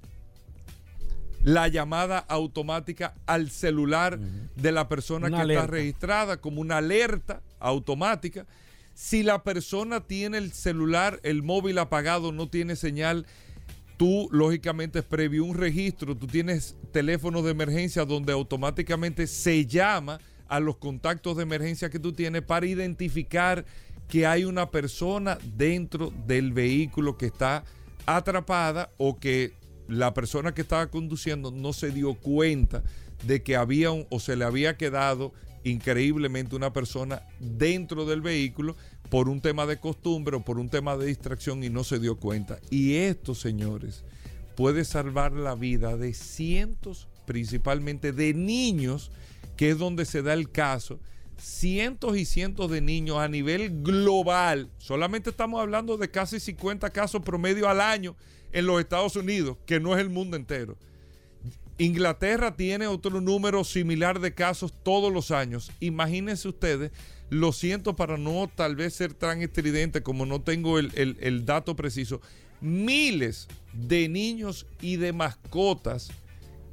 la 1.43 1.69
llamada 1.69 2.19
automática 2.19 3.15
al 3.27 3.51
celular 3.51 4.19
de 4.19 4.73
la 4.73 4.89
persona 4.89 5.29
Una 5.29 5.37
que 5.39 5.43
alerta. 5.43 5.65
está 5.65 5.73
registrada 5.73 6.37
como 6.39 6.61
una 6.61 6.79
alerta 6.79 7.41
automática. 7.61 8.47
Si 8.95 9.23
la 9.23 9.43
persona 9.43 10.01
tiene 10.01 10.39
el 10.39 10.53
celular, 10.53 11.21
el 11.23 11.43
móvil 11.43 11.79
apagado, 11.79 12.33
no 12.33 12.49
tiene 12.49 12.77
señal, 12.77 13.27
tú 13.97 14.29
lógicamente 14.31 15.03
previo 15.03 15.45
un 15.45 15.57
registro, 15.57 16.17
tú 16.17 16.27
tienes 16.27 16.77
teléfonos 16.93 17.45
de 17.45 17.51
emergencia 17.51 18.05
donde 18.05 18.33
automáticamente 18.33 19.27
se 19.27 19.67
llama 19.67 20.21
a 20.49 20.61
los 20.61 20.77
contactos 20.77 21.37
de 21.37 21.43
emergencia 21.43 21.91
que 21.91 21.99
tú 21.99 22.13
tienes 22.13 22.43
para 22.43 22.67
identificar 22.67 23.65
que 24.09 24.27
hay 24.27 24.45
una 24.45 24.71
persona 24.71 25.39
dentro 25.57 26.13
del 26.27 26.53
vehículo 26.53 27.17
que 27.17 27.27
está 27.27 27.65
atrapada 28.07 28.91
o 28.99 29.19
que 29.19 29.53
la 29.89 30.15
persona 30.15 30.55
que 30.55 30.63
estaba 30.63 30.91
conduciendo 30.91 31.51
no 31.51 31.73
se 31.73 31.91
dio 31.91 32.15
cuenta 32.15 32.83
de 33.27 33.43
que 33.43 33.57
había 33.57 33.91
un, 33.91 34.07
o 34.11 34.21
se 34.21 34.37
le 34.37 34.45
había 34.45 34.77
quedado 34.77 35.33
increíblemente 35.65 36.55
una 36.55 36.73
persona 36.73 37.23
dentro 37.41 38.05
del 38.05 38.21
vehículo 38.21 38.77
por 39.11 39.29
un 39.29 39.41
tema 39.41 39.67
de 39.67 39.79
costumbre 39.79 40.37
o 40.37 40.41
por 40.41 40.59
un 40.59 40.69
tema 40.69 40.97
de 40.97 41.07
distracción 41.07 41.65
y 41.65 41.71
no 41.71 41.85
se 41.85 41.99
dio 41.99 42.17
cuenta. 42.17 42.59
Y 42.71 42.95
esto, 42.97 43.35
señores, 43.35 44.05
puede 44.57 44.85
salvar 44.85 45.33
la 45.33 45.55
vida 45.55 45.97
de 45.97 46.15
cientos, 46.15 47.09
principalmente 47.27 48.13
de 48.13 48.35
niños, 48.35 49.11
que 49.57 49.71
es 49.71 49.79
donde 49.79 50.05
se 50.05 50.23
da 50.23 50.35
el 50.35 50.51
caso. 50.51 51.01
Cientos 51.39 52.17
y 52.17 52.25
cientos 52.25 52.71
de 52.71 52.81
niños 52.81 53.19
a 53.19 53.29
nivel 53.29 53.83
global. 53.83 54.71
Solamente 54.79 55.31
estamos 55.31 55.61
hablando 55.61 55.97
de 55.97 56.11
casi 56.11 56.39
50 56.39 56.91
casos 56.91 57.23
promedio 57.23 57.69
al 57.69 57.81
año 57.81 58.15
en 58.53 58.67
los 58.67 58.81
Estados 58.81 59.17
Unidos, 59.17 59.57
que 59.67 59.81
no 59.81 59.95
es 59.95 60.01
el 60.01 60.11
mundo 60.11 60.37
entero. 60.37 60.77
Inglaterra 61.79 62.55
tiene 62.57 62.87
otro 62.87 63.21
número 63.21 63.65
similar 63.65 64.21
de 64.21 64.33
casos 64.35 64.73
todos 64.83 65.13
los 65.13 65.31
años. 65.31 65.73
Imagínense 65.81 66.49
ustedes, 66.49 66.93
lo 67.31 67.53
siento 67.53 67.97
para 67.97 68.17
no 68.17 68.49
tal 68.55 68.77
vez 68.77 68.95
ser 68.95 69.13
tan 69.15 69.43
estridente 69.43 70.03
como 70.03 70.25
no 70.27 70.41
tengo 70.41 70.79
el, 70.79 70.93
el- 71.21 71.45
dato 71.45 71.75
preciso, 71.75 72.21
miles 72.61 73.49
de 73.73 74.09
niños 74.09 74.67
y 74.81 74.97
de 74.97 75.13
mascotas 75.13 76.11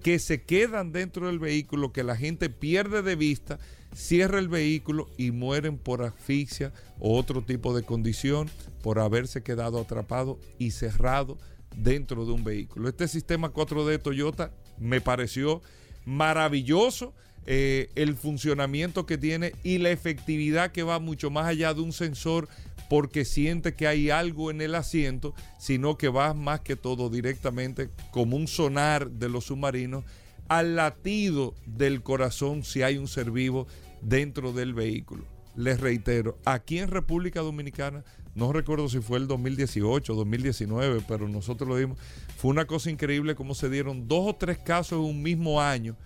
que 0.03 0.20
se 0.20 0.43
quedan 0.43 0.91
dentro 0.91 1.27
del 1.27 1.39
vehículo, 1.39 1.91
que 1.91 2.03
la 2.03 2.15
gente 2.15 2.50
pierde 2.50 3.01
de 3.01 3.15
vista, 3.15 3.60
cierra 3.93 4.39
el 4.39 4.48
vehículo 4.48 5.10
y 5.17 5.31
mueren 5.31 5.77
por 5.77 6.03
asfixia 6.03 6.74
o 7.00 7.17
otro 7.17 7.41
tipo 7.41 7.75
de 7.75 7.84
condición 7.84 8.50
por 8.84 9.00
haberse 9.00 9.41
quedado 9.43 9.79
atrapado 9.79 10.39
y 10.60 10.72
cerrado 10.72 11.38
dentro 11.75 12.25
de 12.25 12.31
un 12.34 12.43
vehículo. 12.43 12.88
Este 12.89 13.08
sistema 13.08 13.51
4D 13.53 13.86
de 13.89 14.00
Toyota 14.00 14.51
me 14.82 15.00
pareció 15.00 15.62
maravilloso. 16.06 17.14
eh, 17.48 17.90
el 17.96 18.16
funcionamiento 18.18 19.08
que 19.08 19.18
tiene 19.18 19.54
y 19.64 19.80
la 19.80 19.90
efectividad 19.90 20.72
que 20.72 20.84
va 20.84 21.00
mucho 21.00 21.32
más 21.32 21.48
allá 21.48 21.74
de 21.74 21.82
un 21.82 21.92
sensor 21.92 22.48
porque 22.88 23.24
siente 23.24 23.74
que 23.74 23.88
hay 23.88 24.10
algo 24.10 24.52
en 24.52 24.62
el 24.62 24.76
asiento, 24.76 25.34
sino 25.58 25.98
que 25.98 26.10
va 26.10 26.34
más 26.34 26.60
que 26.60 26.76
todo 26.76 27.10
directamente 27.10 27.90
como 28.12 28.36
un 28.36 28.48
sonar 28.48 29.10
de 29.10 29.30
los 29.30 29.46
submarinos 29.46 30.04
al 30.50 30.76
latido 30.76 31.56
del 31.66 32.04
corazón 32.04 32.64
si 32.64 32.84
hay 32.84 32.98
un 32.98 33.08
ser 33.08 33.32
vivo 33.32 33.66
dentro 34.02 34.52
del 34.52 34.74
vehículo. 34.74 35.24
Les 35.56 35.80
reitero, 35.80 36.38
aquí 36.44 36.80
en 36.80 36.90
República 36.90 37.40
Dominicana, 37.40 38.04
no 38.34 38.54
recuerdo 38.54 38.88
si 38.88 39.00
fue 39.00 39.18
el 39.18 39.28
2018 39.28 40.14
o 40.14 40.16
2019, 40.16 41.04
pero 41.08 41.28
nosotros 41.28 41.68
lo 41.68 41.76
dimos, 41.76 41.98
fue 42.38 42.52
una 42.52 42.66
cosa 42.66 42.90
increíble 42.90 43.36
cómo 43.36 43.56
se 43.56 43.70
dieron 43.70 44.08
dos 44.08 44.30
o 44.30 44.36
tres 44.36 44.58
casos 44.58 45.00
en 45.00 45.06
un 45.06 45.22
mismo 45.22 45.62
año. 45.62 45.98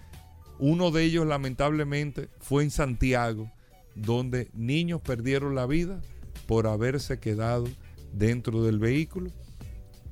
Uno 0.57 0.91
de 0.91 1.03
ellos 1.03 1.27
lamentablemente 1.27 2.29
fue 2.39 2.63
en 2.63 2.71
Santiago, 2.71 3.51
donde 3.93 4.49
niños 4.53 5.01
perdieron 5.01 5.53
la 5.55 5.65
vida 5.65 6.01
por 6.47 6.67
haberse 6.67 7.19
quedado 7.19 7.67
dentro 8.11 8.63
del 8.63 8.79
vehículo. 8.79 9.31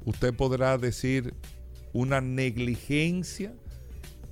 Usted 0.05 0.33
podrá 0.33 0.77
decir 0.77 1.33
una 1.93 2.21
negligencia 2.21 3.53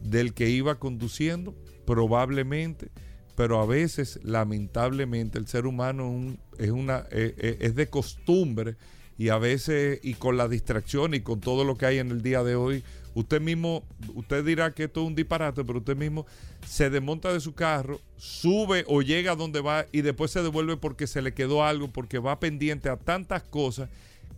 del 0.01 0.33
que 0.33 0.49
iba 0.49 0.79
conduciendo, 0.79 1.55
probablemente, 1.85 2.89
pero 3.35 3.59
a 3.61 3.65
veces, 3.65 4.19
lamentablemente, 4.23 5.39
el 5.39 5.47
ser 5.47 5.65
humano 5.65 6.09
un- 6.09 6.39
es, 6.57 6.69
una, 6.71 7.05
eh, 7.11 7.33
eh, 7.37 7.57
es 7.61 7.75
de 7.75 7.87
costumbre 7.87 8.75
y 9.17 9.29
a 9.29 9.37
veces, 9.37 9.99
y 10.03 10.15
con 10.15 10.37
la 10.37 10.47
distracción 10.47 11.13
y 11.13 11.21
con 11.21 11.39
todo 11.41 11.63
lo 11.63 11.75
que 11.77 11.85
hay 11.85 11.99
en 11.99 12.11
el 12.11 12.21
día 12.21 12.43
de 12.43 12.55
hoy, 12.55 12.83
usted 13.13 13.41
mismo, 13.41 13.83
usted 14.15 14.43
dirá 14.45 14.71
que 14.71 14.85
esto 14.85 15.01
es 15.01 15.07
un 15.07 15.15
disparate, 15.15 15.63
pero 15.63 15.79
usted 15.79 15.95
mismo 15.97 16.25
se 16.65 16.89
desmonta 16.89 17.31
de 17.33 17.39
su 17.39 17.53
carro, 17.53 17.99
sube 18.17 18.83
o 18.87 19.01
llega 19.01 19.33
a 19.33 19.35
donde 19.35 19.61
va 19.61 19.85
y 19.91 20.01
después 20.01 20.31
se 20.31 20.41
devuelve 20.43 20.77
porque 20.77 21.07
se 21.07 21.21
le 21.21 21.33
quedó 21.33 21.63
algo, 21.63 21.87
porque 21.91 22.19
va 22.19 22.39
pendiente 22.39 22.89
a 22.89 22.97
tantas 22.97 23.43
cosas 23.43 23.89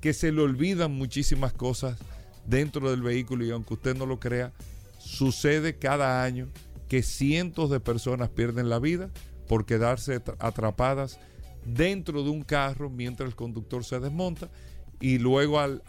que 0.02 0.14
se 0.14 0.32
le 0.32 0.42
olvidan 0.42 0.92
muchísimas 0.92 1.54
cosas 1.54 1.98
dentro 2.46 2.90
del 2.92 3.02
vehículo 3.02 3.46
y 3.46 3.52
aunque 3.52 3.76
usted 3.76 3.96
no 3.96 4.06
lo 4.06 4.20
crea, 4.20 4.52
sucede 5.00 5.76
cada 5.78 6.24
año 6.24 6.48
que 6.94 7.02
cientos 7.02 7.72
de 7.72 7.80
personas 7.80 8.30
pierden 8.30 8.70
la 8.70 8.78
vida 8.78 9.10
por 9.48 9.66
quedarse 9.66 10.24
tra- 10.24 10.36
atrapadas 10.38 11.20
dentro 11.66 12.24
de 12.24 12.30
un 12.30 12.44
carro 12.44 12.92
mientras 12.92 13.28
el 13.28 13.36
conductor 13.36 13.84
se 13.84 14.00
desmonta 14.00 14.52
y 15.00 15.18
luego 15.18 15.60
al, 15.60 15.82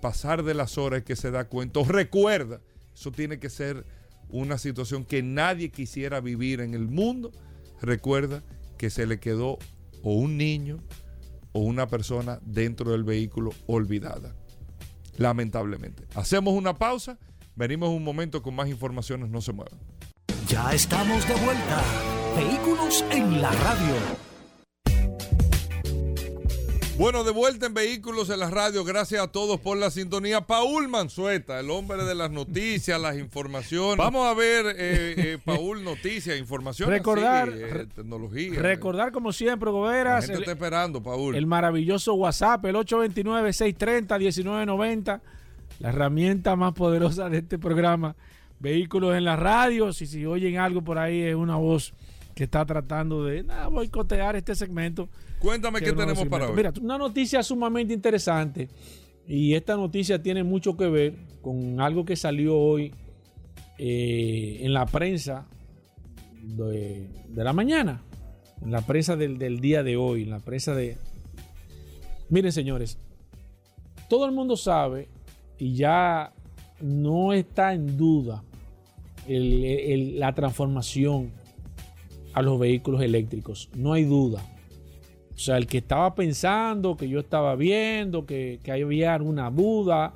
pasar 0.00 0.42
de 0.42 0.54
las 0.54 0.76
horas 0.76 1.04
que 1.04 1.14
se 1.14 1.30
da 1.30 1.44
cuenta, 1.44 1.78
recuerda, 1.84 2.60
eso 2.92 3.12
tiene 3.12 3.38
que 3.38 3.48
ser 3.48 3.86
una 4.28 4.58
situación 4.58 5.04
que 5.04 5.22
nadie 5.22 5.70
quisiera 5.70 6.20
vivir 6.20 6.60
en 6.60 6.74
el 6.74 6.88
mundo, 6.88 7.30
recuerda 7.80 8.42
que 8.76 8.90
se 8.90 9.06
le 9.06 9.20
quedó 9.20 9.56
o 10.02 10.14
un 10.14 10.36
niño 10.36 10.78
o 11.52 11.60
una 11.60 11.86
persona 11.86 12.40
dentro 12.42 12.90
del 12.90 13.04
vehículo 13.04 13.52
olvidada. 13.68 14.34
Lamentablemente. 15.16 16.08
Hacemos 16.16 16.54
una 16.54 16.74
pausa, 16.74 17.20
venimos 17.54 17.90
un 17.90 18.02
momento 18.02 18.42
con 18.42 18.56
más 18.56 18.68
informaciones, 18.68 19.30
no 19.30 19.40
se 19.40 19.52
muevan. 19.52 19.78
Ya 20.48 20.72
estamos 20.72 21.26
de 21.28 21.34
vuelta. 21.34 21.82
Vehículos 22.36 23.04
en 23.10 23.42
la 23.42 23.50
radio. 23.52 23.94
Bueno, 26.98 27.24
de 27.24 27.30
vuelta 27.32 27.64
en 27.66 27.72
Vehículos 27.72 28.28
en 28.28 28.40
la 28.40 28.50
Radio. 28.50 28.84
Gracias 28.84 29.22
a 29.22 29.28
todos 29.28 29.58
por 29.58 29.78
la 29.78 29.90
sintonía. 29.90 30.42
Paul 30.42 30.86
Manzueta, 30.88 31.58
el 31.58 31.70
hombre 31.70 32.04
de 32.04 32.14
las 32.14 32.30
noticias, 32.30 33.00
las 33.00 33.16
informaciones. 33.16 33.96
Vamos 33.96 34.26
a 34.26 34.34
ver, 34.34 34.66
eh, 34.66 34.74
eh, 35.16 35.38
Paul, 35.44 35.82
noticias, 35.82 36.38
información. 36.38 36.90
Recordar- 36.90 37.48
así, 37.48 37.58
eh, 37.62 37.86
tecnología. 37.94 38.60
Recordar 38.60 39.12
como 39.12 39.32
siempre, 39.32 39.68
La 39.68 39.72
Goberas, 39.72 40.26
gente 40.26 40.34
el, 40.34 40.40
está 40.42 40.52
esperando, 40.52 41.02
Paul. 41.02 41.34
el 41.36 41.46
maravilloso 41.46 42.12
WhatsApp, 42.14 42.62
el 42.66 42.76
829-630-1990, 42.76 45.20
la 45.78 45.88
herramienta 45.88 46.54
más 46.54 46.74
poderosa 46.74 47.30
de 47.30 47.38
este 47.38 47.58
programa, 47.58 48.14
Vehículos 48.60 49.16
en 49.16 49.24
la 49.24 49.36
Radio. 49.36 49.92
Si, 49.92 50.06
si 50.06 50.24
oyen 50.26 50.58
algo 50.58 50.82
por 50.82 50.98
ahí, 50.98 51.22
es 51.22 51.34
una 51.34 51.56
voz 51.56 51.94
que 52.34 52.44
está 52.44 52.64
tratando 52.64 53.24
de 53.24 53.42
nada, 53.42 53.68
boicotear 53.68 54.36
este 54.36 54.54
segmento. 54.54 55.08
Cuéntame 55.40 55.80
qué 55.80 55.92
tenemos 55.92 56.26
para 56.26 56.48
hoy. 56.48 56.56
Mira, 56.56 56.72
una 56.80 56.96
noticia 56.96 57.42
sumamente 57.42 57.92
interesante 57.92 58.68
y 59.26 59.54
esta 59.54 59.76
noticia 59.76 60.22
tiene 60.22 60.42
mucho 60.42 60.76
que 60.76 60.88
ver 60.88 61.14
con 61.42 61.80
algo 61.80 62.04
que 62.04 62.16
salió 62.16 62.56
hoy 62.56 62.94
eh, 63.78 64.58
en 64.60 64.72
la 64.72 64.86
prensa 64.86 65.46
de, 66.42 67.08
de 67.28 67.44
la 67.44 67.52
mañana, 67.52 68.02
en 68.62 68.70
la 68.70 68.82
prensa 68.82 69.16
del, 69.16 69.38
del 69.38 69.60
día 69.60 69.82
de 69.82 69.96
hoy, 69.96 70.22
en 70.22 70.30
la 70.30 70.40
prensa 70.40 70.74
de... 70.74 70.96
Miren 72.28 72.52
señores, 72.52 72.98
todo 74.08 74.26
el 74.26 74.32
mundo 74.32 74.56
sabe 74.56 75.08
y 75.58 75.74
ya 75.74 76.32
no 76.80 77.32
está 77.32 77.74
en 77.74 77.96
duda 77.96 78.42
la 79.38 80.34
transformación 80.34 81.32
a 82.32 82.42
los 82.42 82.58
vehículos 82.58 83.02
eléctricos, 83.02 83.70
no 83.74 83.92
hay 83.92 84.04
duda. 84.04 84.44
O 85.34 85.38
sea, 85.38 85.56
el 85.56 85.66
que 85.66 85.78
estaba 85.78 86.14
pensando, 86.14 86.96
que 86.96 87.08
yo 87.08 87.20
estaba 87.20 87.56
viendo, 87.56 88.26
que, 88.26 88.60
que 88.62 88.72
había 88.72 89.14
alguna 89.14 89.50
duda, 89.50 90.12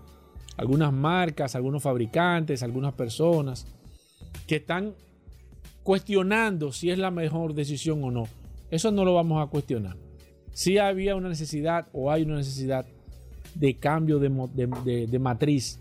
algunas 0.57 0.93
marcas, 0.93 1.55
algunos 1.55 1.83
fabricantes, 1.83 2.63
algunas 2.63 2.93
personas 2.93 3.67
que 4.47 4.57
están 4.57 4.95
cuestionando 5.83 6.73
si 6.73 6.91
es 6.91 6.99
la 6.99 7.11
mejor 7.11 7.55
decisión 7.55 8.03
o 8.05 8.11
no. 8.11 8.25
Eso 8.71 8.91
no 8.91 9.05
lo 9.05 9.15
vamos 9.15 9.47
a 9.47 9.51
cuestionar. 9.51 9.97
sí 10.53 10.79
había 10.79 11.17
una 11.17 11.29
necesidad 11.29 11.87
o 11.93 12.11
hay 12.11 12.23
una 12.23 12.37
necesidad 12.37 12.87
de 13.55 13.75
cambio 13.75 14.19
de, 14.19 15.19
matriz. 15.19 15.81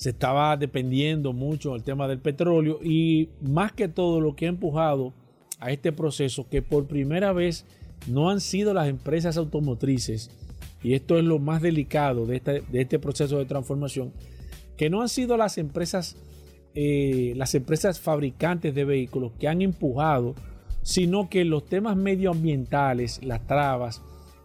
Se 0.00 0.08
estaba 0.08 0.56
dependiendo 0.56 1.34
mucho 1.34 1.74
del 1.74 1.82
tema 1.82 2.08
del 2.08 2.20
petróleo 2.20 2.80
y 2.82 3.28
más 3.42 3.72
que 3.72 3.86
todo 3.86 4.18
lo 4.18 4.34
que 4.34 4.46
ha 4.46 4.48
empujado 4.48 5.12
a 5.58 5.72
este 5.72 5.92
proceso 5.92 6.48
que 6.48 6.62
por 6.62 6.86
primera 6.86 7.34
vez 7.34 7.66
no 8.06 8.30
han 8.30 8.40
sido 8.40 8.72
las 8.72 8.88
empresas 8.88 9.36
automotrices, 9.36 10.30
y 10.82 10.94
esto 10.94 11.18
es 11.18 11.24
lo 11.24 11.38
más 11.38 11.60
delicado 11.60 12.24
de 12.24 12.36
este, 12.36 12.62
de 12.62 12.98
proceso 12.98 13.36
de 13.36 13.44
transformación, 13.44 14.10
que 14.78 14.88
no 14.88 15.02
han 15.02 15.10
sido 15.10 15.36
las 15.36 15.58
empresas, 15.58 16.16
eh, 16.74 17.34
las 17.36 17.54
empresas 17.54 18.00
fabricantes 18.00 18.74
de 18.74 18.86
vehículos 18.86 19.32
que 19.38 19.48
han 19.48 19.60
empujado, 19.60 20.34
sino 20.80 21.28
que 21.28 21.44
los 21.44 21.66
temas 21.66 21.98
medioambientales, 21.98 23.22
las 23.22 23.46
trabas, 23.46 24.00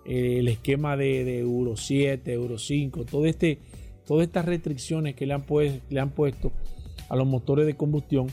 eh, 0.05 0.39
el 0.39 0.49
esquema 0.49 0.97
de, 0.97 1.39
Euro 1.39 1.77
7, 1.77 2.33
Euro 2.33 2.57
5, 2.57 3.05
todo 3.05 3.25
este, 3.25 3.59
todas 4.05 4.27
estas 4.27 4.45
restricciones 4.45 5.15
que 5.15 5.25
le 5.25 5.33
han, 5.33 5.43
pues, 5.43 5.81
le 5.89 5.99
han 5.99 6.09
puesto 6.09 6.51
a 7.09 7.15
los 7.15 7.27
motores 7.27 7.65
de 7.65 7.75
combustión, 7.75 8.27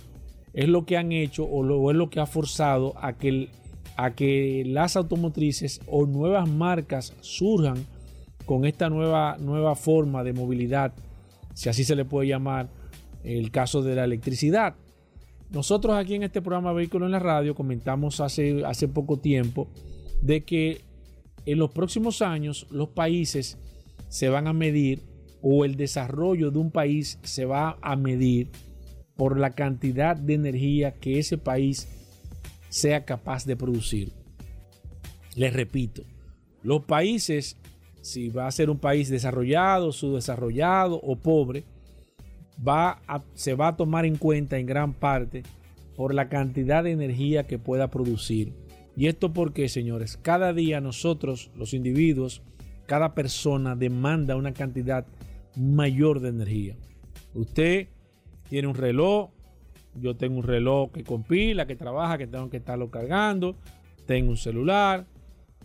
es 0.52 0.69
lo 0.69 0.85
que 0.85 0.97
han 0.97 1.12
hecho 1.12 1.45
o, 1.45 1.91
es 1.91 1.97
lo 1.97 2.11
que 2.11 2.21
ha 2.21 2.26
forzado 2.26 2.95
a 2.97 3.14
que, 3.14 3.49
a 3.97 4.14
que 4.14 4.64
las 4.67 4.97
automotrices 4.97 5.81
o 5.87 6.07
nuevas 6.07 6.49
marcas 6.49 7.14
surjan 7.21 7.87
con 8.45 8.67
esta 8.67 8.91
nueva, 8.91 9.37
nueva 9.38 9.75
forma 9.75 10.25
de 10.25 10.33
movilidad, 10.33 10.93
si 11.55 11.69
así 11.69 11.85
se 11.85 11.97
le 11.97 12.05
puede 12.05 12.29
llamar, 12.29 12.69
el 13.25 13.50
caso 13.50 13.83
de 13.83 13.95
la 13.95 14.05
electricidad. 14.05 14.75
Nosotros 15.50 15.97
aquí 15.97 16.14
en 16.14 16.23
este 16.23 16.43
programa 16.43 16.73
Vehículos 16.73 17.07
en 17.07 17.12
la 17.12 17.19
Radio 17.19 17.55
comentamos 17.55 18.21
hace, 18.21 18.64
hace 18.64 18.88
poco 18.88 19.19
tiempo 19.19 19.69
de 20.23 20.43
que 20.43 20.81
en 21.47 21.59
los 21.59 21.71
próximos 21.71 22.23
años 22.23 22.67
los 22.71 22.88
países 22.88 23.59
se 24.09 24.29
van 24.29 24.47
a 24.47 24.52
medir 24.52 25.12
o 25.43 25.65
el 25.65 25.77
desarrollo 25.77 26.51
de 26.51 26.59
un 26.59 26.71
país 26.71 27.19
se 27.23 27.45
va 27.45 27.77
a 27.83 27.97
medir 27.97 28.51
por 29.17 29.39
la 29.39 29.51
cantidad 29.51 30.17
de 30.17 30.35
energía 30.35 30.93
que 30.93 31.19
ese 31.19 31.37
país 31.37 31.89
sea 32.69 33.05
capaz 33.05 33.45
de 33.45 33.57
producir. 33.57 34.13
Les 35.35 35.53
repito, 35.53 36.03
los 36.63 36.85
países, 36.85 37.57
si 38.01 38.29
va 38.29 38.47
a 38.47 38.53
ser 38.53 38.71
un 38.71 38.79
país 38.79 39.11
desarrollado, 39.11 39.93
subdesarrollado 39.93 41.01
o 41.03 41.17
pobre, 41.17 41.65
va 42.67 43.01
se 43.35 43.55
va 43.55 43.69
a 43.69 43.77
tomar 43.77 44.07
en 44.07 44.17
cuenta 44.17 44.59
en 44.59 44.67
gran 44.67 44.95
parte 44.95 45.43
por 45.97 46.15
la 46.15 46.29
cantidad 46.29 46.85
de 46.85 46.93
energía 46.93 47.45
que 47.47 47.59
pueda 47.59 47.89
producir. 47.89 48.53
¿Y 48.97 49.07
esto 49.07 49.33
porque, 49.33 49.69
señores? 49.69 50.19
Cada 50.21 50.53
día 50.53 50.81
nosotros, 50.81 51.51
los 51.57 51.75
individuos, 51.75 52.43
cada 52.87 53.15
persona 53.15 53.75
demanda 53.75 54.37
una 54.37 54.53
cantidad 54.53 55.07
mayor 55.56 56.21
de 56.21 56.28
energía. 56.30 56.76
Usted 57.35 57.88
tiene 58.49 58.68
un 58.68 58.75
reloj, 58.75 59.30
yo 59.94 60.16
tengo 60.16 60.38
un 60.38 60.44
reloj 60.44 60.90
que 60.92 61.04
compila, 61.04 61.66
que 61.66 61.76
trabaja, 61.76 62.18
que 62.18 62.26
tengo 62.26 62.50
que 62.50 62.59
estarlo 62.59 62.90
cargando, 62.90 63.56
tengo 64.06 64.30
un 64.30 64.37
celular, 64.37 65.06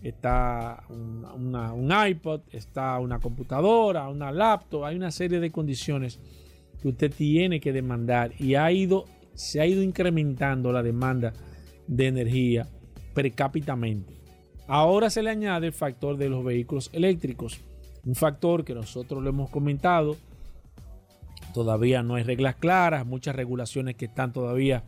está 0.02 0.84
un 0.90 1.92
iPod, 2.08 2.42
está 2.52 3.00
una 3.00 3.20
computadora, 3.20 4.08
una 4.10 4.32
laptop, 4.32 4.86
hay 4.86 4.96
una 4.96 5.12
serie 5.12 5.40
de 5.40 5.52
condiciones 5.52 6.20
que 6.82 6.88
usted 6.90 7.12
tiene 7.12 7.60
que 7.60 7.74
demandar 7.74 8.32
y 8.40 8.56
ha 8.56 8.72
ido, 8.72 9.06
se 9.34 9.60
ha 9.60 9.66
ido 9.66 9.82
incrementando 9.82 10.72
la 10.72 10.84
demanda 10.84 11.34
de 11.88 12.08
energía 12.08 12.68
per 13.14 13.34
Ahora 14.68 15.10
se 15.10 15.24
le 15.24 15.30
añade 15.30 15.68
el 15.68 15.74
factor 15.74 16.18
de 16.18 16.30
los 16.30 16.44
vehículos 16.44 16.90
eléctricos, 16.94 17.60
un 18.08 18.16
factor 18.16 18.66
que 18.66 18.74
nosotros 18.74 19.22
lo 19.22 19.30
hemos 19.30 19.52
comentado 19.52 20.18
Todavía 21.54 22.04
no 22.04 22.16
hay 22.16 22.24
reglas 22.24 22.56
claras, 22.56 23.06
muchas 23.06 23.36
regulaciones 23.36 23.96
que 23.96 24.06
están 24.06 24.34
todavía 24.34 24.84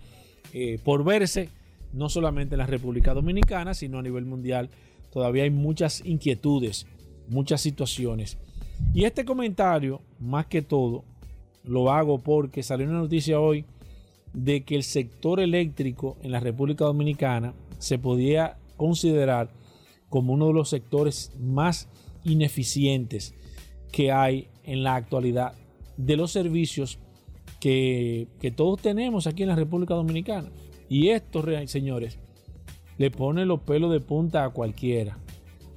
eh, 0.53 0.79
por 0.83 1.03
verse, 1.03 1.49
no 1.93 2.09
solamente 2.09 2.55
en 2.55 2.59
la 2.59 2.65
República 2.65 3.13
Dominicana, 3.13 3.73
sino 3.73 3.99
a 3.99 4.03
nivel 4.03 4.25
mundial. 4.25 4.69
Todavía 5.11 5.43
hay 5.43 5.49
muchas 5.49 6.05
inquietudes, 6.05 6.85
muchas 7.27 7.61
situaciones. 7.61 8.37
Y 8.93 9.05
este 9.05 9.25
comentario, 9.25 10.01
más 10.19 10.45
que 10.45 10.61
todo, 10.61 11.03
lo 11.63 11.91
hago 11.91 12.19
porque 12.19 12.63
salió 12.63 12.87
una 12.87 12.99
noticia 12.99 13.39
hoy 13.39 13.65
de 14.33 14.61
que 14.63 14.75
el 14.75 14.83
sector 14.83 15.39
eléctrico 15.39 16.17
en 16.21 16.31
la 16.31 16.39
República 16.39 16.85
Dominicana 16.85 17.53
se 17.79 17.97
podía 17.97 18.57
considerar 18.77 19.49
como 20.09 20.33
uno 20.33 20.47
de 20.47 20.53
los 20.53 20.69
sectores 20.69 21.31
más 21.39 21.87
ineficientes 22.29 23.33
que 23.91 24.11
hay 24.11 24.47
en 24.63 24.83
la 24.83 24.95
actualidad 24.95 25.53
de 25.97 26.15
los 26.15 26.31
servicios 26.31 26.99
que, 27.59 28.27
todos 28.55 28.81
tenemos 28.81 29.27
aquí 29.27 29.43
en 29.43 29.49
la 29.49 29.55
República 29.55 29.93
Dominicana. 29.93 30.49
Y 30.87 31.09
esto, 31.09 31.43
señores, 31.67 32.17
le 32.97 33.11
pone 33.11 33.45
los 33.45 33.61
pelos 33.61 33.91
de 33.91 33.99
punta 33.99 34.45
a 34.45 34.49
cualquiera. 34.49 35.17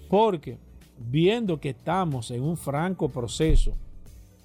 Porque 0.09 0.59
viendo 0.99 1.61
que 1.61 1.71
estamos 1.71 2.31
en 2.31 2.43
un 2.43 2.57
franco 2.57 3.09
proceso 3.09 3.73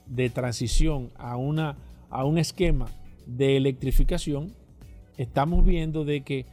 de 0.05 0.29
transición 0.29 1.12
a, 1.17 1.38
una, 1.38 1.77
a 2.10 2.25
un 2.25 2.38
esquema 2.38 2.88
de 3.25 3.58
electrificación, 3.58 4.53
estamos 5.17 5.65
viendo 5.65 6.05
de 6.05 6.21
que 6.21 6.45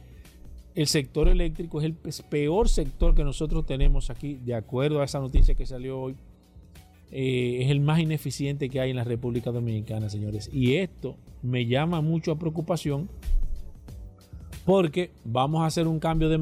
el 0.75 0.87
sector 0.87 1.29
eléctrico 1.29 1.79
es 1.79 1.85
el 1.85 1.93
peor 1.93 2.67
sector 2.67 3.15
que 3.15 3.23
nosotros 3.23 3.65
tenemos 3.65 4.09
aquí, 4.09 4.35
de 4.35 4.53
acuerdo 4.53 5.01
a 5.01 5.05
esa 5.05 5.19
noticia 5.19 5.55
que 5.55 5.65
salió 5.65 5.99
hoy 5.99 6.15
eh, 7.11 7.59
es 7.61 7.71
el 7.71 7.79
más 7.79 7.99
ineficiente 7.99 8.69
que 8.69 8.81
hay 8.81 8.89
en 8.89 8.97
la 8.97 9.05
República 9.05 9.51
Dominicana, 9.51 10.09
señores. 10.09 10.49
Y 10.51 10.75
esto 10.75 11.15
me 11.41 11.65
llama 11.65 12.01
mucho 12.01 12.31
a 12.33 12.37
preocupación 12.37 13.09
porque 14.65 15.11
vamos 15.23 15.61
a 15.61 15.67
hacer 15.67 15.87
un 15.87 15.99
cambio 15.99 16.27
de, 16.27 16.37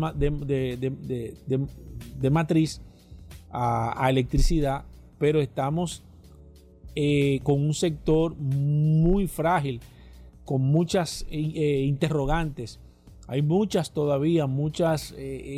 matriz 2.31 2.81
a, 3.51 4.09
electricidad, 4.09 4.85
pero 5.19 5.41
estamos 5.41 6.03
eh, 6.95 7.39
con 7.43 7.61
un 7.61 7.73
sector 7.73 8.35
muy 8.35 9.27
frágil, 9.27 9.81
con 10.45 10.61
muchas 10.61 11.25
eh, 11.29 11.83
interrogantes. 11.85 12.79
Hay 13.27 13.41
muchas 13.41 13.91
todavía, 13.91 14.47
muchas 14.47 15.15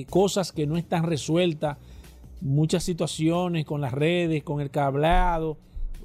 cosas 0.10 0.52
que 0.52 0.68
no 0.68 0.78
están 0.78 1.04
resueltas 1.04 1.78
muchas 2.42 2.84
situaciones 2.84 3.66
con 3.66 3.82
las 3.82 3.92
redes, 3.92 4.44
con 4.44 4.62
el 4.62 4.70
cableado. 4.70 5.58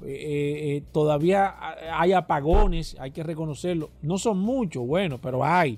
Eh, 0.03 0.07
eh, 0.07 0.75
eh, 0.77 0.83
todavía 0.91 1.53
hay 1.93 2.13
apagones, 2.13 2.97
hay 2.99 3.11
que 3.11 3.23
reconocerlo. 3.23 3.89
No 4.01 4.17
son 4.17 4.39
muchos, 4.39 4.85
bueno, 4.85 5.19
pero 5.21 5.43
hay. 5.45 5.77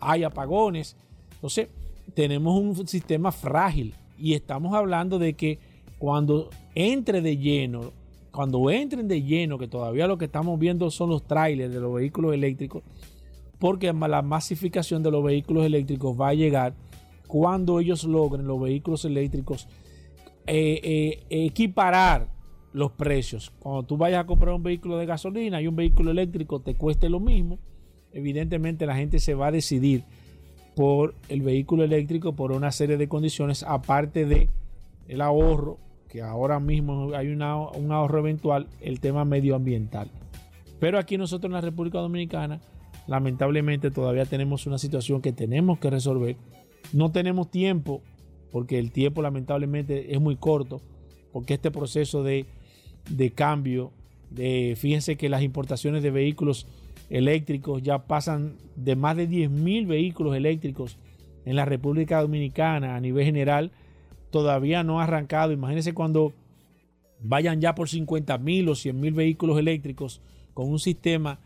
Hay 0.00 0.24
apagones. 0.24 0.96
Entonces, 1.34 1.68
tenemos 2.14 2.58
un 2.58 2.88
sistema 2.88 3.32
frágil 3.32 3.94
y 4.18 4.34
estamos 4.34 4.74
hablando 4.74 5.18
de 5.18 5.34
que 5.34 5.58
cuando 5.98 6.50
entre 6.74 7.20
de 7.20 7.36
lleno, 7.36 7.92
cuando 8.32 8.70
entren 8.70 9.06
de 9.06 9.22
lleno, 9.22 9.58
que 9.58 9.68
todavía 9.68 10.06
lo 10.08 10.18
que 10.18 10.24
estamos 10.24 10.58
viendo 10.58 10.90
son 10.90 11.10
los 11.10 11.22
trailers 11.22 11.72
de 11.72 11.80
los 11.80 11.94
vehículos 11.94 12.34
eléctricos, 12.34 12.82
porque 13.62 13.92
la 13.92 14.22
masificación 14.22 15.04
de 15.04 15.12
los 15.12 15.22
vehículos 15.22 15.64
eléctricos 15.64 16.20
va 16.20 16.30
a 16.30 16.34
llegar 16.34 16.74
cuando 17.28 17.78
ellos 17.78 18.02
logren 18.02 18.44
los 18.44 18.60
vehículos 18.60 19.04
eléctricos 19.04 19.68
eh, 20.48 20.80
eh, 20.82 21.24
equiparar 21.46 22.26
los 22.72 22.90
precios. 22.90 23.52
Cuando 23.60 23.84
tú 23.84 23.96
vayas 23.96 24.24
a 24.24 24.26
comprar 24.26 24.52
un 24.52 24.64
vehículo 24.64 24.98
de 24.98 25.06
gasolina 25.06 25.62
y 25.62 25.68
un 25.68 25.76
vehículo 25.76 26.10
eléctrico 26.10 26.58
te 26.58 26.74
cueste 26.74 27.08
lo 27.08 27.20
mismo, 27.20 27.60
evidentemente 28.12 28.84
la 28.84 28.96
gente 28.96 29.20
se 29.20 29.34
va 29.34 29.46
a 29.46 29.52
decidir 29.52 30.02
por 30.74 31.14
el 31.28 31.42
vehículo 31.42 31.84
eléctrico 31.84 32.32
por 32.32 32.50
una 32.50 32.72
serie 32.72 32.96
de 32.96 33.06
condiciones, 33.06 33.62
aparte 33.62 34.26
de 34.26 34.48
el 35.06 35.20
ahorro, 35.20 35.78
que 36.08 36.20
ahora 36.20 36.58
mismo 36.58 37.14
hay 37.14 37.28
un 37.28 37.42
ahorro 37.42 38.18
eventual, 38.18 38.66
el 38.80 38.98
tema 38.98 39.24
medioambiental. 39.24 40.10
Pero 40.80 40.98
aquí 40.98 41.16
nosotros 41.16 41.48
en 41.48 41.54
la 41.54 41.60
República 41.60 42.00
Dominicana, 42.00 42.60
lamentablemente 43.06 43.90
todavía 43.90 44.26
tenemos 44.26 44.66
una 44.66 44.78
situación 44.78 45.22
que 45.22 45.32
tenemos 45.32 45.78
que 45.78 45.90
resolver. 45.90 46.36
No 46.92 47.10
tenemos 47.10 47.50
tiempo 47.50 48.02
porque 48.50 48.78
el 48.78 48.92
tiempo 48.92 49.22
lamentablemente 49.22 50.14
es 50.14 50.20
muy 50.20 50.36
corto, 50.36 50.80
porque 51.32 51.54
este 51.54 51.70
proceso 51.70 52.22
de, 52.22 52.46
cambio, 53.34 53.92
de, 54.30 54.74
fíjense 54.76 55.16
que 55.16 55.28
las 55.28 55.42
importaciones 55.42 56.02
de 56.02 56.10
vehículos 56.10 56.66
eléctricos 57.08 57.82
ya 57.82 58.06
pasan 58.06 58.56
de 58.76 58.94
más 58.94 59.16
de 59.16 59.28
10.000 59.28 59.86
vehículos 59.86 60.36
eléctricos 60.36 60.98
en 61.44 61.56
la 61.56 61.64
República 61.64 62.20
Dominicana 62.20 62.94
a 62.94 63.00
nivel 63.00 63.24
general, 63.24 63.72
todavía 64.30 64.82
no 64.82 65.00
ha 65.00 65.04
arrancado. 65.04 65.52
Imagínense 65.52 65.94
cuando 65.94 66.32
vayan 67.20 67.60
ya 67.60 67.74
por 67.74 67.88
50.000 67.88 68.68
o 68.68 68.72
100.000 68.72 69.14
vehículos 69.14 69.58
eléctricos 69.58 70.20
con 70.54 70.68
un 70.68 70.78
sistema 70.78 71.38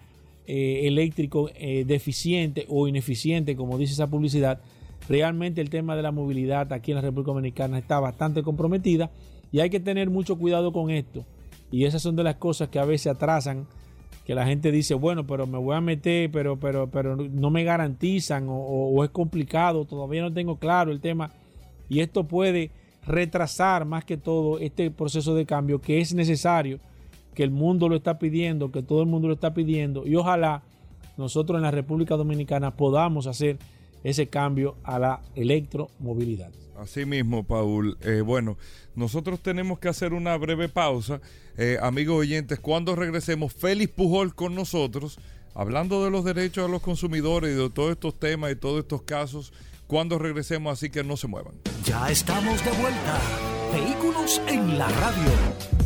eh, 0.46 0.86
eléctrico 0.86 1.50
eh, 1.54 1.84
deficiente 1.86 2.66
o 2.68 2.88
ineficiente, 2.88 3.56
como 3.56 3.78
dice 3.78 3.94
esa 3.94 4.06
publicidad, 4.06 4.60
realmente 5.08 5.60
el 5.60 5.70
tema 5.70 5.96
de 5.96 6.02
la 6.02 6.12
movilidad 6.12 6.72
aquí 6.72 6.92
en 6.92 6.96
la 6.96 7.02
República 7.02 7.32
Dominicana 7.32 7.78
está 7.78 8.00
bastante 8.00 8.42
comprometida 8.42 9.10
y 9.52 9.60
hay 9.60 9.70
que 9.70 9.80
tener 9.80 10.10
mucho 10.10 10.36
cuidado 10.36 10.72
con 10.72 10.90
esto. 10.90 11.24
Y 11.70 11.84
esas 11.84 12.02
son 12.02 12.16
de 12.16 12.24
las 12.24 12.36
cosas 12.36 12.68
que 12.68 12.78
a 12.78 12.84
veces 12.84 13.08
atrasan, 13.08 13.66
que 14.24 14.34
la 14.34 14.46
gente 14.46 14.72
dice, 14.72 14.94
bueno, 14.94 15.26
pero 15.26 15.46
me 15.46 15.58
voy 15.58 15.76
a 15.76 15.80
meter, 15.80 16.30
pero, 16.30 16.58
pero, 16.58 16.88
pero 16.88 17.16
no 17.16 17.50
me 17.50 17.64
garantizan 17.64 18.46
o, 18.48 19.04
es 19.04 19.10
complicado, 19.10 19.84
todavía 19.84 20.22
no 20.22 20.32
tengo 20.32 20.56
claro 20.56 20.90
el 20.90 21.00
tema. 21.00 21.32
Y 21.88 22.00
esto 22.00 22.24
puede 22.24 22.70
retrasar 23.06 23.84
más 23.84 24.04
que 24.04 24.16
todo 24.16 24.58
este 24.58 24.90
proceso 24.90 25.34
de 25.34 25.46
cambio 25.46 25.80
que 25.80 26.00
es 26.00 26.12
necesario, 26.12 26.80
que 27.36 27.44
el 27.44 27.50
mundo 27.50 27.88
lo 27.88 27.94
está 27.94 28.18
pidiendo, 28.18 28.72
que 28.72 28.82
todo 28.82 29.02
el 29.02 29.08
mundo 29.08 29.28
lo 29.28 29.34
está 29.34 29.52
pidiendo 29.52 30.06
y 30.06 30.16
ojalá 30.16 30.62
nosotros 31.18 31.58
en 31.58 31.62
la 31.62 31.70
República 31.70 32.16
Dominicana 32.16 32.76
podamos 32.76 33.26
hacer 33.26 33.58
ese 34.02 34.26
cambio 34.26 34.76
a 34.82 34.98
la 34.98 35.20
electromovilidad. 35.34 36.50
Así 36.78 37.04
mismo, 37.04 37.44
Paul. 37.44 37.98
Eh, 38.02 38.22
bueno, 38.22 38.56
nosotros 38.94 39.40
tenemos 39.40 39.78
que 39.78 39.88
hacer 39.88 40.14
una 40.14 40.36
breve 40.36 40.68
pausa. 40.68 41.20
Eh, 41.58 41.78
amigos 41.82 42.16
oyentes, 42.16 42.58
cuando 42.58 42.96
regresemos, 42.96 43.52
Félix 43.52 43.92
Pujol 43.92 44.34
con 44.34 44.54
nosotros, 44.54 45.18
hablando 45.54 46.04
de 46.04 46.10
los 46.10 46.24
derechos 46.24 46.66
de 46.66 46.72
los 46.72 46.82
consumidores 46.82 47.54
y 47.54 47.58
de 47.58 47.70
todos 47.70 47.92
estos 47.92 48.18
temas 48.18 48.52
y 48.52 48.56
todos 48.56 48.80
estos 48.80 49.02
casos, 49.02 49.52
cuando 49.86 50.18
regresemos, 50.18 50.72
así 50.72 50.88
que 50.88 51.04
no 51.04 51.16
se 51.16 51.26
muevan. 51.26 51.54
Ya 51.84 52.10
estamos 52.10 52.64
de 52.64 52.70
vuelta. 52.72 53.20
Vehículos 53.72 54.40
en 54.48 54.78
la 54.78 54.88
radio. 54.88 55.85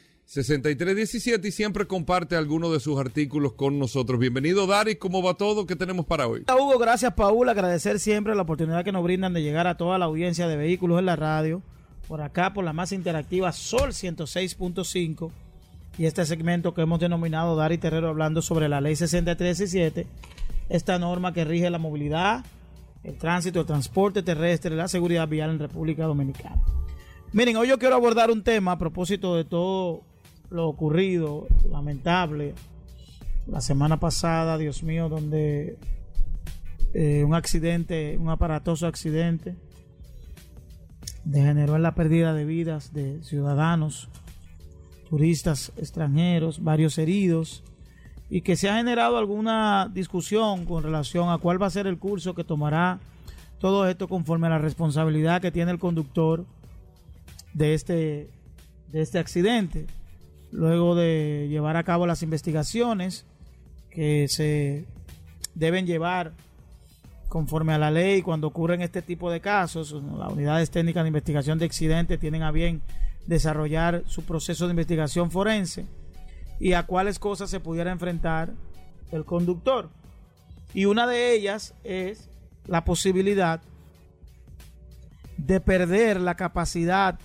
6317 0.31 1.45
y 1.45 1.51
siempre 1.51 1.87
comparte 1.87 2.37
algunos 2.37 2.71
de 2.71 2.79
sus 2.79 2.97
artículos 2.97 3.51
con 3.51 3.77
nosotros. 3.77 4.17
Bienvenido, 4.17 4.65
Dari. 4.65 4.95
¿Cómo 4.95 5.21
va 5.21 5.33
todo? 5.33 5.65
¿Qué 5.65 5.75
tenemos 5.75 6.05
para 6.05 6.25
hoy? 6.25 6.45
Hugo, 6.49 6.79
gracias, 6.79 7.13
Paul. 7.15 7.49
Agradecer 7.49 7.99
siempre 7.99 8.33
la 8.33 8.43
oportunidad 8.43 8.85
que 8.85 8.93
nos 8.93 9.03
brindan 9.03 9.33
de 9.33 9.41
llegar 9.41 9.67
a 9.67 9.75
toda 9.75 9.97
la 9.97 10.05
audiencia 10.05 10.47
de 10.47 10.55
vehículos 10.55 10.99
en 10.99 11.07
la 11.07 11.17
radio. 11.17 11.61
Por 12.07 12.21
acá, 12.21 12.53
por 12.53 12.63
la 12.63 12.71
más 12.71 12.93
interactiva 12.93 13.51
Sol 13.51 13.89
106.5. 13.89 15.31
Y 15.97 16.05
este 16.05 16.25
segmento 16.25 16.73
que 16.73 16.83
hemos 16.83 17.01
denominado 17.01 17.57
Dari 17.57 17.77
Terrero 17.77 18.07
hablando 18.07 18.41
sobre 18.41 18.69
la 18.69 18.79
ley 18.79 18.95
6317. 18.95 20.07
Esta 20.69 20.97
norma 20.97 21.33
que 21.33 21.43
rige 21.43 21.69
la 21.69 21.77
movilidad, 21.77 22.45
el 23.03 23.17
tránsito, 23.17 23.59
el 23.59 23.65
transporte 23.65 24.23
terrestre, 24.23 24.77
la 24.77 24.87
seguridad 24.87 25.27
vial 25.27 25.49
en 25.49 25.59
República 25.59 26.05
Dominicana. 26.05 26.61
Miren, 27.33 27.57
hoy 27.57 27.67
yo 27.67 27.77
quiero 27.77 27.95
abordar 27.95 28.31
un 28.31 28.43
tema 28.43 28.71
a 28.71 28.77
propósito 28.77 29.35
de 29.35 29.43
todo 29.43 30.05
lo 30.51 30.67
ocurrido, 30.67 31.47
lamentable, 31.69 32.53
la 33.47 33.61
semana 33.61 33.99
pasada, 33.99 34.57
Dios 34.57 34.83
mío, 34.83 35.07
donde 35.07 35.79
eh, 36.93 37.23
un 37.23 37.33
accidente, 37.33 38.17
un 38.17 38.29
aparatoso 38.29 38.85
accidente, 38.85 39.55
degeneró 41.23 41.77
en 41.77 41.83
la 41.83 41.95
pérdida 41.95 42.33
de 42.33 42.45
vidas 42.45 42.93
de 42.93 43.23
ciudadanos, 43.23 44.09
turistas 45.09 45.71
extranjeros, 45.77 46.61
varios 46.61 46.97
heridos, 46.97 47.63
y 48.29 48.41
que 48.41 48.57
se 48.57 48.69
ha 48.69 48.75
generado 48.75 49.17
alguna 49.17 49.89
discusión 49.93 50.65
con 50.65 50.83
relación 50.83 51.29
a 51.29 51.37
cuál 51.37 51.61
va 51.61 51.67
a 51.67 51.71
ser 51.71 51.87
el 51.87 51.97
curso 51.97 52.35
que 52.35 52.43
tomará 52.43 52.99
todo 53.59 53.87
esto 53.87 54.07
conforme 54.07 54.47
a 54.47 54.51
la 54.51 54.57
responsabilidad 54.57 55.41
que 55.41 55.51
tiene 55.51 55.71
el 55.71 55.79
conductor 55.79 56.45
de 57.53 57.73
este, 57.73 58.29
de 58.89 59.01
este 59.01 59.19
accidente 59.19 59.87
luego 60.51 60.95
de 60.95 61.47
llevar 61.49 61.77
a 61.77 61.83
cabo 61.83 62.05
las 62.05 62.23
investigaciones 62.23 63.25
que 63.89 64.27
se 64.27 64.85
deben 65.55 65.85
llevar 65.85 66.33
conforme 67.27 67.73
a 67.73 67.77
la 67.77 67.91
ley 67.91 68.21
cuando 68.21 68.47
ocurren 68.47 68.81
este 68.81 69.01
tipo 69.01 69.31
de 69.31 69.39
casos. 69.39 69.93
Las 70.17 70.33
unidades 70.33 70.69
técnicas 70.69 71.03
de 71.03 71.07
investigación 71.07 71.59
de 71.59 71.65
accidentes 71.65 72.19
tienen 72.19 72.43
a 72.43 72.51
bien 72.51 72.81
desarrollar 73.25 74.03
su 74.07 74.23
proceso 74.23 74.65
de 74.65 74.71
investigación 74.71 75.31
forense 75.31 75.85
y 76.59 76.73
a 76.73 76.83
cuáles 76.83 77.19
cosas 77.19 77.49
se 77.49 77.59
pudiera 77.59 77.91
enfrentar 77.91 78.53
el 79.11 79.25
conductor. 79.25 79.89
Y 80.73 80.85
una 80.85 81.07
de 81.07 81.33
ellas 81.33 81.73
es 81.83 82.29
la 82.67 82.83
posibilidad 82.83 83.61
de 85.37 85.59
perder 85.59 86.21
la 86.21 86.35
capacidad 86.35 87.19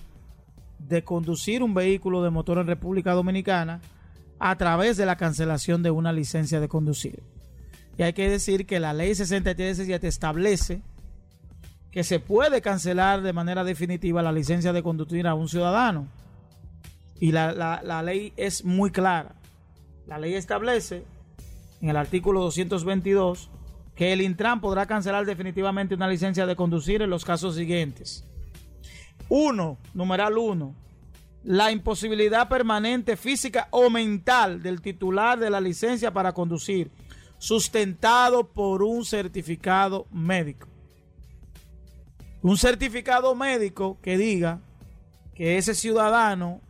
de 0.79 1.03
conducir 1.03 1.63
un 1.63 1.73
vehículo 1.73 2.23
de 2.23 2.29
motor 2.29 2.59
en 2.59 2.67
República 2.67 3.13
Dominicana 3.13 3.81
a 4.39 4.55
través 4.57 4.97
de 4.97 5.05
la 5.05 5.17
cancelación 5.17 5.83
de 5.83 5.91
una 5.91 6.13
licencia 6.13 6.59
de 6.59 6.67
conducir. 6.67 7.23
Y 7.97 8.03
hay 8.03 8.13
que 8.13 8.29
decir 8.29 8.65
que 8.65 8.79
la 8.79 8.93
ley 8.93 9.15
6317 9.15 10.07
establece 10.07 10.81
que 11.91 12.03
se 12.03 12.19
puede 12.19 12.61
cancelar 12.61 13.21
de 13.21 13.33
manera 13.33 13.63
definitiva 13.63 14.21
la 14.21 14.31
licencia 14.31 14.71
de 14.71 14.83
conducir 14.83 15.25
a 15.25 15.33
un 15.33 15.49
ciudadano. 15.49 16.07
Y 17.19 17.31
la, 17.31 17.53
la 17.53 18.03
ley 18.03 18.33
es 18.37 18.63
muy 18.63 18.91
clara. 18.91 19.35
La 20.05 20.19
ley 20.19 20.35
establece 20.35 21.03
en 21.81 21.89
el 21.89 21.97
artículo 21.97 22.41
222 22.41 23.49
que 23.95 24.13
el 24.13 24.21
Intran 24.21 24.61
podrá 24.61 24.85
cancelar 24.85 25.25
definitivamente 25.25 25.95
una 25.95 26.07
licencia 26.07 26.45
de 26.45 26.55
conducir 26.55 27.01
en 27.01 27.09
los 27.09 27.25
casos 27.25 27.55
siguientes. 27.55 28.26
Uno, 29.29 29.77
numeral 29.93 30.37
uno, 30.37 30.75
la 31.43 31.71
imposibilidad 31.71 32.49
permanente 32.49 33.15
física 33.17 33.67
o 33.71 33.89
mental 33.89 34.61
del 34.61 34.81
titular 34.81 35.39
de 35.39 35.49
la 35.49 35.61
licencia 35.61 36.11
para 36.11 36.33
conducir, 36.33 36.91
sustentado 37.37 38.47
por 38.47 38.83
un 38.83 39.05
certificado 39.05 40.07
médico. 40.11 40.67
Un 42.41 42.57
certificado 42.57 43.33
médico 43.35 43.97
que 44.01 44.17
diga 44.17 44.59
que 45.35 45.57
ese 45.57 45.75
ciudadano 45.75 46.61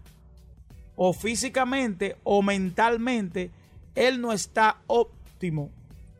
o 0.95 1.13
físicamente 1.13 2.17
o 2.23 2.41
mentalmente 2.41 3.51
él 3.95 4.21
no 4.21 4.31
está 4.31 4.81
óptimo, 4.87 5.71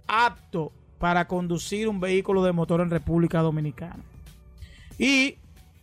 apto 0.08 0.72
para 0.98 1.28
conducir 1.28 1.88
un 1.88 2.00
vehículo 2.00 2.44
de 2.44 2.52
motor 2.52 2.82
en 2.82 2.90
República 2.90 3.42
Dominicana. 3.42 4.04
Y 4.98 5.38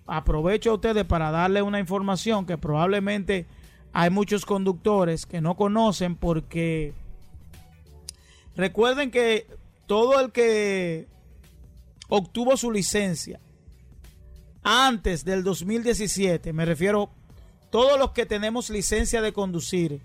aprovecho 0.07 0.71
a 0.71 0.75
ustedes 0.75 1.05
para 1.05 1.31
darle 1.31 1.63
una 1.63 1.81
información 1.81 2.47
que 2.47 2.59
probablemente 2.59 3.47
hay 3.93 4.11
muchos 4.11 4.45
conductores 4.45 5.25
que 5.27 5.41
no 5.41 5.57
conocen 5.57 6.17
porque 6.17 6.93
recuerden 8.57 9.11
que 9.11 9.47
todo 9.87 10.21
el 10.21 10.33
que 10.33 11.07
obtuvo 12.09 12.57
su 12.57 12.71
licencia 12.71 13.41
antes 14.63 15.25
del 15.25 15.45
2017, 15.45 16.53
me 16.53 16.65
refiero 16.65 17.11
todos 17.71 17.99
los 17.99 18.13
que 18.13 18.25
tenemos 18.27 18.71
licencia 18.71 19.21
de 19.21 19.33
conducir 19.33 20.01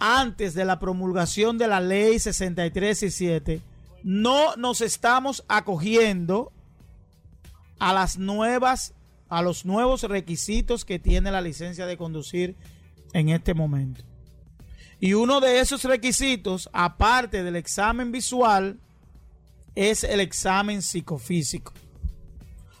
antes 0.00 0.54
de 0.54 0.64
la 0.64 0.80
promulgación 0.80 1.58
de 1.58 1.68
la 1.68 1.80
ley 1.80 2.18
63 2.18 3.02
y 3.04 3.10
7, 3.10 3.62
no 4.02 4.56
nos 4.56 4.80
estamos 4.80 5.44
acogiendo 5.46 6.52
a 7.78 7.92
las 7.92 8.18
nuevas 8.18 8.94
a 9.32 9.40
los 9.40 9.64
nuevos 9.64 10.02
requisitos 10.02 10.84
que 10.84 10.98
tiene 10.98 11.30
la 11.30 11.40
licencia 11.40 11.86
de 11.86 11.96
conducir 11.96 12.54
en 13.14 13.30
este 13.30 13.54
momento. 13.54 14.04
Y 15.00 15.14
uno 15.14 15.40
de 15.40 15.60
esos 15.60 15.84
requisitos, 15.84 16.68
aparte 16.74 17.42
del 17.42 17.56
examen 17.56 18.12
visual, 18.12 18.78
es 19.74 20.04
el 20.04 20.20
examen 20.20 20.82
psicofísico. 20.82 21.72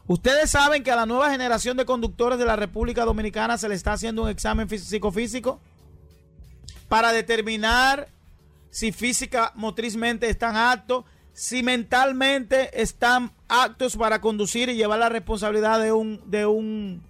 Ustedes 0.06 0.50
saben 0.50 0.82
que 0.82 0.90
a 0.90 0.96
la 0.96 1.06
nueva 1.06 1.30
generación 1.30 1.78
de 1.78 1.86
conductores 1.86 2.38
de 2.38 2.44
la 2.44 2.56
República 2.56 3.06
Dominicana 3.06 3.56
se 3.56 3.70
le 3.70 3.74
está 3.74 3.94
haciendo 3.94 4.24
un 4.24 4.28
examen 4.28 4.68
psicofísico 4.68 5.58
para 6.90 7.14
determinar 7.14 8.10
si 8.68 8.92
física 8.92 9.52
motrizmente 9.54 10.28
están 10.28 10.56
aptos, 10.56 11.06
si 11.32 11.62
mentalmente 11.62 12.82
están 12.82 13.32
aptos 13.52 13.96
para 13.96 14.20
conducir 14.20 14.68
y 14.70 14.76
llevar 14.76 14.98
la 14.98 15.08
responsabilidad 15.10 15.80
de 15.80 15.92
un 15.92 16.20
de 16.30 16.46
un 16.46 17.02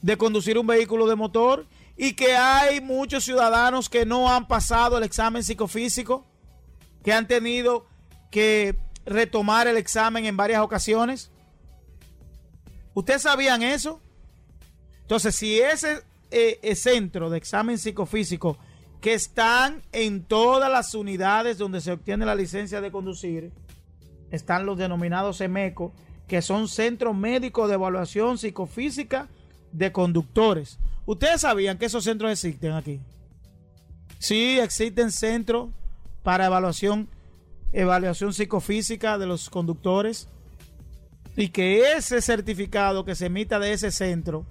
de 0.00 0.16
conducir 0.16 0.58
un 0.58 0.66
vehículo 0.66 1.06
de 1.06 1.14
motor 1.14 1.66
y 1.96 2.14
que 2.14 2.34
hay 2.36 2.80
muchos 2.80 3.24
ciudadanos 3.24 3.88
que 3.88 4.06
no 4.06 4.32
han 4.32 4.48
pasado 4.48 4.96
el 4.96 5.04
examen 5.04 5.42
psicofísico, 5.42 6.24
que 7.04 7.12
han 7.12 7.26
tenido 7.26 7.86
que 8.30 8.76
retomar 9.04 9.66
el 9.66 9.76
examen 9.76 10.24
en 10.26 10.36
varias 10.36 10.62
ocasiones. 10.62 11.30
¿Ustedes 12.94 13.22
sabían 13.22 13.62
eso? 13.62 14.00
Entonces, 15.02 15.36
si 15.36 15.60
ese 15.60 16.02
eh, 16.30 16.74
centro 16.74 17.30
de 17.30 17.38
examen 17.38 17.78
psicofísico 17.78 18.58
que 19.00 19.14
están 19.14 19.82
en 19.92 20.24
todas 20.24 20.70
las 20.70 20.94
unidades 20.94 21.58
donde 21.58 21.80
se 21.80 21.92
obtiene 21.92 22.26
la 22.26 22.34
licencia 22.34 22.80
de 22.80 22.90
conducir. 22.90 23.52
Están 24.30 24.66
los 24.66 24.78
denominados 24.78 25.40
EMECO, 25.40 25.92
que 26.26 26.42
son 26.42 26.68
Centros 26.68 27.16
Médicos 27.16 27.68
de 27.68 27.74
Evaluación 27.74 28.38
Psicofísica 28.38 29.28
de 29.72 29.92
Conductores. 29.92 30.78
¿Ustedes 31.04 31.42
sabían 31.42 31.78
que 31.78 31.86
esos 31.86 32.04
centros 32.04 32.32
existen 32.32 32.72
aquí? 32.72 33.00
Sí, 34.18 34.58
existen 34.58 35.12
centros 35.12 35.70
para 36.22 36.46
evaluación, 36.46 37.08
evaluación 37.72 38.32
psicofísica 38.32 39.18
de 39.18 39.26
los 39.26 39.48
conductores 39.50 40.28
y 41.36 41.50
que 41.50 41.92
ese 41.92 42.20
certificado 42.22 43.04
que 43.04 43.14
se 43.14 43.26
emita 43.26 43.60
de 43.60 43.72
ese 43.72 43.92
centro 43.92 44.46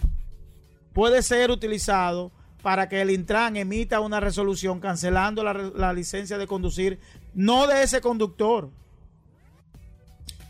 puede 0.94 1.24
ser 1.24 1.52
utilizado 1.52 2.32
para 2.62 2.88
que 2.88 3.02
el 3.02 3.12
Intran 3.12 3.58
emita 3.58 4.00
una 4.00 4.20
resolución 4.20 4.80
cancelando 4.80 5.44
la, 5.44 5.54
la, 5.54 5.94
licencia 5.94 6.38
de 6.38 6.48
conducir, 6.48 7.00
no 7.34 7.68
de 7.68 7.84
ese 7.84 8.02
conductor, 8.02 8.70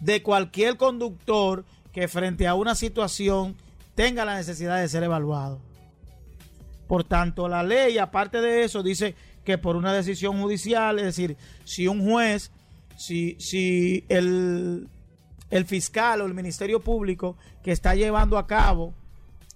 de 0.05 0.21
cualquier 0.21 0.77
conductor 0.77 1.65
que 1.91 2.07
frente 2.07 2.47
a 2.47 2.53
una 2.53 2.75
situación 2.75 3.55
tenga 3.95 4.23
la 4.23 4.35
necesidad 4.35 4.79
de 4.79 4.87
ser 4.87 5.03
evaluado. 5.03 5.59
Por 6.87 7.03
tanto, 7.03 7.47
la 7.47 7.63
ley, 7.63 7.97
aparte 7.97 8.39
de 8.39 8.63
eso, 8.63 8.83
dice 8.83 9.15
que 9.43 9.57
por 9.57 9.75
una 9.75 9.93
decisión 9.93 10.39
judicial, 10.39 10.99
es 10.99 11.05
decir, 11.05 11.37
si 11.63 11.87
un 11.87 12.07
juez, 12.07 12.51
si, 12.97 13.35
si 13.39 14.05
el, 14.07 14.87
el 15.49 15.65
fiscal 15.65 16.21
o 16.21 16.27
el 16.27 16.35
Ministerio 16.35 16.81
Público 16.81 17.35
que 17.63 17.71
está 17.71 17.95
llevando 17.95 18.37
a 18.37 18.45
cabo 18.45 18.93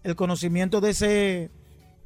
el 0.03 0.15
conocimiento 0.15 0.81
de 0.81 0.89
ese, 0.89 1.51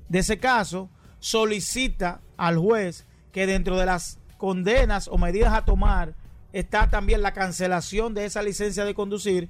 de 0.10 0.20
ese 0.20 0.38
caso, 0.38 0.90
solicita 1.20 2.20
al 2.36 2.58
juez 2.58 3.06
que 3.32 3.48
dentro 3.48 3.78
de 3.78 3.86
las 3.86 4.20
condenas 4.38 5.08
o 5.08 5.18
medidas 5.18 5.54
a 5.54 5.64
tomar 5.64 6.16
está 6.54 6.90
también 6.90 7.22
la 7.22 7.34
cancelación 7.34 8.14
de 8.14 8.26
esa 8.26 8.42
licencia 8.42 8.86
de 8.86 8.94
conducir. 8.94 9.50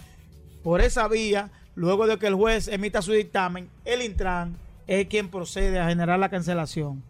Por 0.63 0.81
esa 0.81 1.07
vía, 1.07 1.51
luego 1.75 2.07
de 2.07 2.17
que 2.17 2.27
el 2.27 2.35
juez 2.35 2.67
emita 2.69 3.01
su 3.01 3.11
dictamen, 3.11 3.69
el 3.85 4.01
Intran 4.01 4.55
es 4.87 5.07
quien 5.07 5.29
procede 5.29 5.79
a 5.79 5.89
generar 5.89 6.17
la 6.17 6.29
cancelación. 6.29 7.03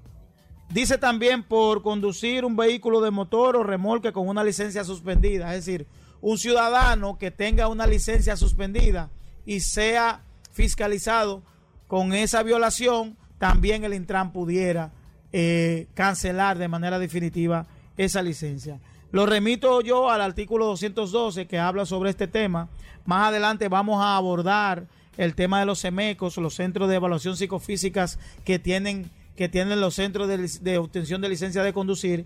Dice 0.69 0.97
también 0.97 1.43
por 1.43 1.83
conducir 1.83 2.45
un 2.45 2.55
vehículo 2.55 2.99
de 3.01 3.11
motor 3.11 3.55
o 3.55 3.63
remolque 3.63 4.11
con 4.11 4.27
una 4.27 4.43
licencia 4.43 4.83
suspendida, 4.83 5.53
es 5.53 5.65
decir, 5.65 5.87
un 6.19 6.37
ciudadano 6.37 7.19
que 7.19 7.29
tenga 7.29 7.67
una 7.67 7.85
licencia 7.85 8.35
suspendida 8.35 9.11
y 9.45 9.59
sea 9.59 10.21
fiscalizado 10.51 11.43
con 11.87 12.13
esa 12.13 12.41
violación, 12.41 13.17
también 13.37 13.83
el 13.83 13.93
Intran 13.93 14.31
pudiera 14.31 14.91
eh, 15.31 15.87
cancelar 15.93 16.57
de 16.57 16.67
manera 16.67 16.97
definitiva 16.97 17.67
esa 17.97 18.21
licencia. 18.21 18.79
Lo 19.13 19.27
remito 19.27 19.79
yo 19.81 20.09
al 20.09 20.21
artículo 20.21 20.65
212 20.65 21.45
que 21.45 21.59
habla 21.59 21.85
sobre 21.85 22.09
este 22.09 22.25
tema. 22.25 22.69
Más 23.05 23.27
adelante 23.27 23.69
vamos 23.69 24.03
a 24.03 24.17
abordar 24.17 24.87
el 25.17 25.35
tema 25.35 25.59
de 25.59 25.67
los 25.67 25.77
SEMECOS, 25.77 26.37
los 26.37 26.55
centros 26.55 26.89
de 26.89 26.95
evaluación 26.95 27.37
psicofísicas 27.37 28.17
que 28.43 28.57
tienen, 28.57 29.11
que 29.35 29.49
tienen 29.49 29.81
los 29.81 29.93
centros 29.93 30.27
de, 30.27 30.39
de 30.61 30.79
obtención 30.79 31.21
de 31.21 31.29
licencia 31.29 31.61
de 31.61 31.73
conducir, 31.73 32.25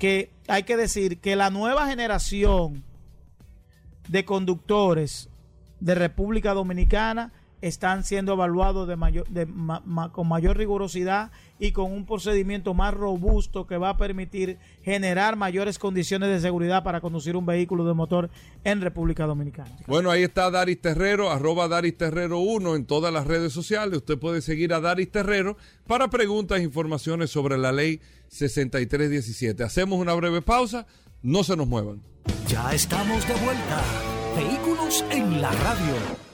que 0.00 0.32
hay 0.48 0.64
que 0.64 0.76
decir 0.76 1.20
que 1.20 1.36
la 1.36 1.50
nueva 1.50 1.86
generación 1.86 2.82
de 4.08 4.24
conductores 4.24 5.30
de 5.78 5.94
República 5.94 6.52
Dominicana 6.52 7.32
están 7.66 8.04
siendo 8.04 8.34
evaluados 8.34 8.86
de 8.86 8.94
mayor, 8.96 9.26
de, 9.28 9.46
ma, 9.46 9.82
ma, 9.86 10.12
con 10.12 10.28
mayor 10.28 10.58
rigurosidad 10.58 11.32
y 11.58 11.72
con 11.72 11.90
un 11.92 12.04
procedimiento 12.04 12.74
más 12.74 12.92
robusto 12.92 13.66
que 13.66 13.78
va 13.78 13.88
a 13.88 13.96
permitir 13.96 14.58
generar 14.82 15.36
mayores 15.36 15.78
condiciones 15.78 16.28
de 16.28 16.40
seguridad 16.40 16.84
para 16.84 17.00
conducir 17.00 17.36
un 17.36 17.46
vehículo 17.46 17.86
de 17.86 17.94
motor 17.94 18.28
en 18.64 18.82
República 18.82 19.24
Dominicana. 19.24 19.70
Bueno, 19.86 20.10
ahí 20.10 20.24
está 20.24 20.50
Daris 20.50 20.78
Terrero, 20.78 21.30
arroba 21.30 21.66
Daris 21.66 21.96
Terrero 21.96 22.40
1 22.40 22.76
en 22.76 22.84
todas 22.84 23.10
las 23.10 23.26
redes 23.26 23.54
sociales. 23.54 23.96
Usted 23.96 24.18
puede 24.18 24.42
seguir 24.42 24.74
a 24.74 24.80
Daris 24.80 25.10
Terrero 25.10 25.56
para 25.86 26.08
preguntas 26.08 26.58
e 26.60 26.64
informaciones 26.64 27.30
sobre 27.30 27.56
la 27.56 27.72
ley 27.72 28.02
6317. 28.28 29.62
Hacemos 29.64 29.98
una 29.98 30.12
breve 30.12 30.42
pausa, 30.42 30.86
no 31.22 31.44
se 31.44 31.56
nos 31.56 31.66
muevan. 31.66 32.02
Ya 32.46 32.74
estamos 32.74 33.26
de 33.26 33.34
vuelta. 33.36 33.82
Vehículos 34.36 35.02
en 35.10 35.40
la 35.40 35.50
radio. 35.50 36.33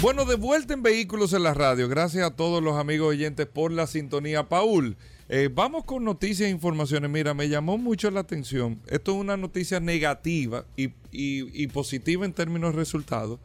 Bueno, 0.00 0.24
de 0.24 0.36
vuelta 0.36 0.74
en 0.74 0.82
Vehículos 0.84 1.32
en 1.32 1.42
la 1.42 1.54
Radio. 1.54 1.88
Gracias 1.88 2.24
a 2.24 2.36
todos 2.36 2.62
los 2.62 2.76
amigos 2.76 3.08
oyentes 3.08 3.46
por 3.46 3.72
la 3.72 3.88
sintonía. 3.88 4.48
Paul, 4.48 4.96
eh, 5.28 5.50
vamos 5.52 5.82
con 5.82 6.04
noticias 6.04 6.46
e 6.46 6.52
informaciones. 6.52 7.10
Mira, 7.10 7.34
me 7.34 7.48
llamó 7.48 7.78
mucho 7.78 8.08
la 8.12 8.20
atención. 8.20 8.80
Esto 8.86 9.12
es 9.12 9.18
una 9.18 9.36
noticia 9.36 9.80
negativa 9.80 10.64
y, 10.76 10.90
y, 11.10 11.62
y 11.62 11.66
positiva 11.66 12.24
en 12.24 12.32
términos 12.32 12.74
de 12.74 12.78
resultados, 12.78 13.40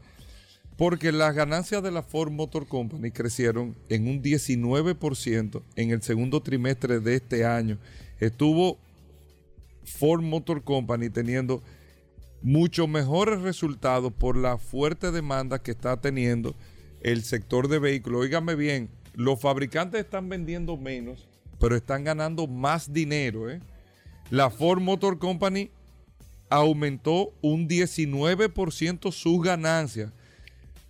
porque 0.78 1.12
las 1.12 1.34
ganancias 1.34 1.82
de 1.82 1.90
la 1.90 2.04
Ford 2.04 2.32
Motor 2.32 2.68
Company 2.68 3.10
crecieron 3.10 3.76
en 3.90 4.08
un 4.08 4.22
19% 4.22 5.64
en 5.76 5.90
el 5.90 6.04
segundo 6.04 6.44
trimestre 6.44 7.00
de 7.00 7.16
este 7.16 7.46
año. 7.46 7.80
Estuvo 8.20 8.78
Ford 9.86 10.22
Motor 10.22 10.64
Company 10.64 11.10
teniendo 11.10 11.64
mucho 12.44 12.88
mejores 12.88 13.42
resultados 13.42 14.12
por 14.12 14.38
la 14.38 14.58
fuerte 14.58 15.12
demanda 15.12 15.60
que 15.60 15.72
está 15.72 16.00
teniendo 16.00 16.56
el 17.02 17.24
sector 17.24 17.70
de 17.70 17.80
vehículos. 17.80 18.22
Óigame 18.22 18.56
bien, 18.56 18.90
los 19.14 19.40
fabricantes 19.40 20.02
están 20.02 20.28
vendiendo 20.28 20.78
menos, 20.78 21.28
pero 21.60 21.76
están 21.76 22.04
ganando 22.04 22.46
más 22.46 22.92
dinero. 22.92 23.50
¿eh? 23.50 23.62
La 24.30 24.50
Ford 24.50 24.82
Motor 24.82 25.20
Company 25.20 25.72
aumentó 26.50 27.34
un 27.42 27.68
19% 27.68 29.12
sus 29.12 29.42
ganancias, 29.42 30.12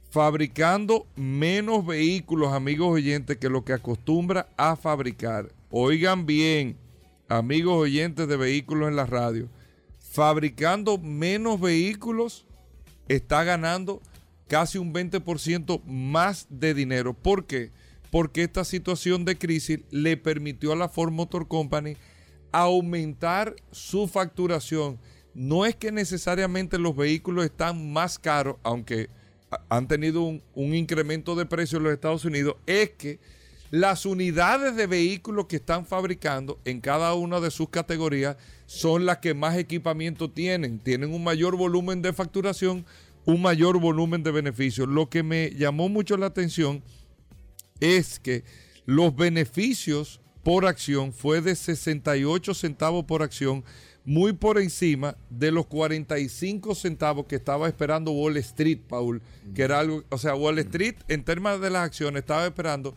fabricando 0.09 1.07
menos 1.15 1.85
vehículos, 1.85 2.51
amigos 2.51 2.89
oyentes, 2.89 3.37
que 3.37 3.49
lo 3.49 3.63
que 3.63 3.73
acostumbra 3.73 4.49
a 4.57 4.75
fabricar. 4.75 5.51
Oigan 5.69 6.25
bien, 6.25 6.77
amigos 7.29 7.75
oyentes 7.75 8.27
de 8.27 8.37
vehículos 8.37 8.89
en 8.89 8.95
la 8.95 9.05
radio 9.05 9.49
fabricando 10.13 10.99
menos 10.99 11.60
vehículos, 11.60 12.45
está 13.08 13.43
ganando 13.43 13.99
casi 14.47 14.78
un 14.78 14.93
20% 14.93 15.84
más 15.86 16.45
de 16.52 16.76
dinero. 16.76 17.15
¿Por 17.15 17.47
qué? 17.47 17.71
Porque 18.12 18.43
esta 18.43 18.63
situación 18.63 19.26
de 19.26 19.39
crisis 19.39 19.80
le 19.89 20.15
permitió 20.15 20.71
a 20.71 20.76
la 20.76 20.88
Ford 20.88 21.12
Motor 21.12 21.47
Company 21.47 21.97
aumentar 22.52 23.56
su 23.71 24.08
facturación. 24.08 24.99
No 25.34 25.65
es 25.65 25.76
que 25.76 25.91
necesariamente 25.91 26.78
los 26.78 26.95
vehículos 26.95 27.45
están 27.45 27.91
más 27.91 28.19
caros, 28.19 28.58
aunque 28.62 29.10
han 29.67 29.88
tenido 29.88 30.21
un, 30.21 30.43
un 30.54 30.76
incremento 30.76 31.34
de 31.34 31.47
precio 31.47 31.80
en 31.80 31.86
los 31.86 31.93
Estados 31.93 32.23
Unidos, 32.23 32.58
es 32.67 32.91
que 32.91 33.19
las 33.73 34.05
unidades 34.05 34.75
de 34.75 34.86
vehículos 34.86 35.47
que 35.47 35.55
están 35.55 35.88
fabricando 35.88 36.59
en 36.63 36.79
cada 36.79 37.15
una 37.15 37.39
de 37.39 37.49
sus 37.49 37.69
categorías 37.69 38.38
son 38.67 39.07
las 39.07 39.17
que 39.17 39.33
más 39.33 39.57
equipamiento 39.57 40.29
tienen, 40.29 40.77
tienen 40.77 41.12
un 41.12 41.23
mayor 41.23 41.57
volumen 41.57 42.03
de 42.03 42.13
facturación, 42.13 42.86
un 43.25 43.41
mayor 43.41 43.79
volumen 43.79 44.21
de 44.21 44.29
beneficios. 44.29 44.88
Lo 44.88 45.09
que 45.09 45.23
me 45.23 45.49
llamó 45.55 45.89
mucho 45.89 46.17
la 46.17 46.27
atención 46.27 46.83
es 47.79 48.19
que 48.19 48.43
los 48.86 49.15
beneficios 49.15 50.21
por 50.43 50.67
acción 50.67 51.12
fue 51.12 51.41
de 51.41 51.55
68 51.55 52.53
centavos 52.53 53.05
por 53.05 53.23
acción, 53.23 53.63
muy 54.05 54.33
por 54.33 54.59
encima 54.59 55.17
de 55.31 55.49
los 55.49 55.65
45 55.65 56.75
centavos 56.75 57.25
que 57.25 57.38
estaba 57.38 57.67
esperando 57.67 58.12
Wall 58.12 58.38
Street, 58.38 58.81
Paul, 58.88 59.23
que 59.55 59.63
era 59.63 59.79
algo, 59.79 60.03
o 60.09 60.19
sea, 60.19 60.36
Wall 60.36 60.59
Street 60.59 60.97
en 61.07 61.23
términos 61.23 61.59
de 61.59 61.71
las 61.71 61.86
acciones 61.86 62.19
estaba 62.19 62.45
esperando 62.45 62.93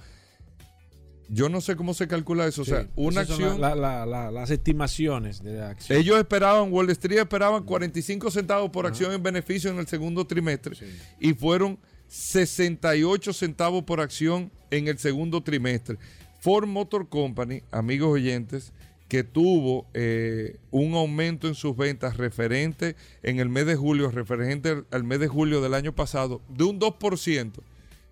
yo 1.29 1.49
no 1.49 1.61
sé 1.61 1.77
cómo 1.77 1.95
se 1.95 2.07
calcula 2.07 2.47
eso. 2.47 2.65
Sí, 2.65 2.73
o 2.73 2.75
sea, 2.75 2.89
una 2.97 3.23
acción. 3.23 3.61
La, 3.61 3.75
la, 3.75 4.07
la, 4.07 4.31
las 4.31 4.51
estimaciones 4.51 5.43
de 5.43 5.55
la 5.55 5.71
acción. 5.71 5.99
Ellos 5.99 6.19
esperaban, 6.19 6.73
Wall 6.73 6.91
Street 6.91 7.19
esperaban 7.19 7.65
45 7.65 8.31
centavos 8.31 8.71
por 8.71 8.87
acción 8.87 9.13
en 9.13 9.23
beneficio 9.23 9.71
en 9.71 9.79
el 9.79 9.87
segundo 9.87 10.27
trimestre 10.27 10.75
sí. 10.77 10.87
y 11.21 11.35
fueron 11.35 11.79
68 12.09 13.33
centavos 13.33 13.85
por 13.85 14.01
acción 14.01 14.51
en 14.71 14.89
el 14.89 14.99
segundo 14.99 15.43
trimestre. 15.43 15.99
Ford 16.41 16.67
Motor 16.67 17.09
Company, 17.09 17.63
amigos 17.73 18.11
oyentes, 18.11 18.73
que 19.09 19.23
tuvo 19.25 19.87
eh, 19.95 20.57
un 20.71 20.95
aumento 20.95 21.49
en 21.49 21.55
sus 21.55 21.77
ventas 21.77 22.17
referente 22.17 22.97
en 23.23 23.39
el 23.39 23.49
mes 23.49 23.67
de 23.67 23.77
julio, 23.77 24.11
referente 24.11 24.83
al 24.91 25.05
mes 25.05 25.21
de 25.21 25.29
julio 25.29 25.61
del 25.61 25.75
año 25.75 25.95
pasado, 25.95 26.41
de 26.49 26.65
un 26.65 26.81
2%, 26.81 27.53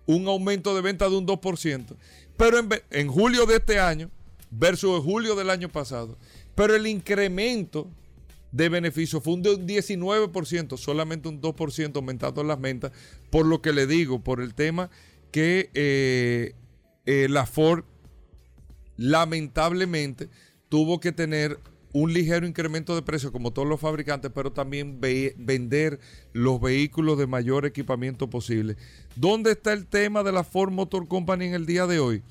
un 0.05 0.27
aumento 0.27 0.75
de 0.75 0.81
venta 0.81 1.09
de 1.09 1.15
un 1.15 1.27
2%. 1.27 1.95
Pero 2.37 2.59
en, 2.59 2.69
en 2.91 3.07
julio 3.07 3.45
de 3.45 3.57
este 3.57 3.79
año 3.79 4.09
versus 4.51 5.03
julio 5.03 5.35
del 5.35 5.49
año 5.49 5.69
pasado. 5.69 6.17
Pero 6.55 6.75
el 6.75 6.87
incremento 6.87 7.89
de 8.51 8.69
beneficio 8.69 9.19
fue 9.19 9.33
un 9.33 9.41
de 9.41 9.53
un 9.53 9.67
19%, 9.67 10.77
solamente 10.77 11.27
un 11.27 11.41
2% 11.41 11.95
aumentando 11.97 12.43
las 12.43 12.59
ventas, 12.59 12.91
por 13.29 13.45
lo 13.45 13.61
que 13.61 13.73
le 13.73 13.85
digo, 13.85 14.23
por 14.23 14.41
el 14.41 14.53
tema 14.53 14.89
que 15.31 15.69
eh, 15.73 16.53
eh, 17.05 17.27
la 17.29 17.45
Ford 17.45 17.83
lamentablemente 18.95 20.29
tuvo 20.69 21.01
que 21.01 21.11
tener 21.11 21.59
un 21.95 22.11
ligero 22.11 22.45
incremento 22.45 22.93
de 22.93 23.01
precio 23.01 23.31
como 23.31 23.51
todos 23.51 23.69
los 23.69 23.79
fabricantes, 23.79 24.29
pero 24.35 24.51
también 24.51 24.99
vender 24.99 25.97
los 26.33 26.59
vehículos 26.59 27.17
de 27.17 27.25
mayor 27.25 27.65
equipamiento 27.65 28.29
posible. 28.29 28.75
¿Dónde 29.15 29.51
está 29.51 29.71
el 29.71 29.85
tema 29.85 30.21
de 30.21 30.33
la 30.33 30.43
Ford 30.43 30.73
Motor 30.73 31.07
Company 31.07 31.45
en 31.45 31.53
el 31.53 31.65
día 31.65 31.87
de 31.87 31.99
hoy? 31.99 32.21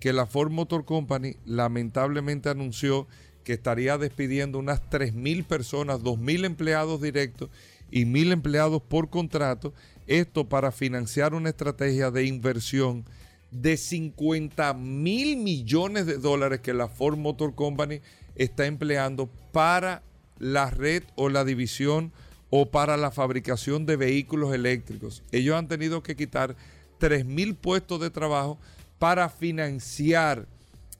Que 0.00 0.12
la 0.12 0.26
Ford 0.26 0.50
Motor 0.50 0.84
Company 0.84 1.36
lamentablemente 1.46 2.48
anunció 2.48 3.06
que 3.44 3.52
estaría 3.52 3.98
despidiendo 3.98 4.58
unas 4.58 4.82
3.000 4.90 5.44
personas, 5.44 6.00
2.000 6.00 6.44
empleados 6.44 7.00
directos 7.00 7.50
y 7.92 8.06
1.000 8.06 8.32
empleados 8.32 8.82
por 8.82 9.10
contrato, 9.10 9.72
esto 10.08 10.48
para 10.48 10.72
financiar 10.72 11.34
una 11.34 11.50
estrategia 11.50 12.10
de 12.10 12.26
inversión 12.26 13.04
de 13.52 13.76
50 13.76 14.74
mil 14.74 15.36
millones 15.36 16.06
de 16.06 16.18
dólares 16.18 16.58
que 16.58 16.74
la 16.74 16.88
Ford 16.88 17.16
Motor 17.16 17.54
Company 17.54 18.00
está 18.36 18.66
empleando 18.66 19.28
para 19.52 20.02
la 20.38 20.70
red 20.70 21.04
o 21.14 21.28
la 21.28 21.44
división 21.44 22.12
o 22.50 22.70
para 22.70 22.96
la 22.96 23.10
fabricación 23.10 23.86
de 23.86 23.96
vehículos 23.96 24.54
eléctricos. 24.54 25.22
Ellos 25.32 25.56
han 25.56 25.68
tenido 25.68 26.02
que 26.02 26.16
quitar 26.16 26.56
3 26.98 27.24
mil 27.24 27.54
puestos 27.54 28.00
de 28.00 28.10
trabajo 28.10 28.58
para 28.98 29.28
financiar 29.28 30.46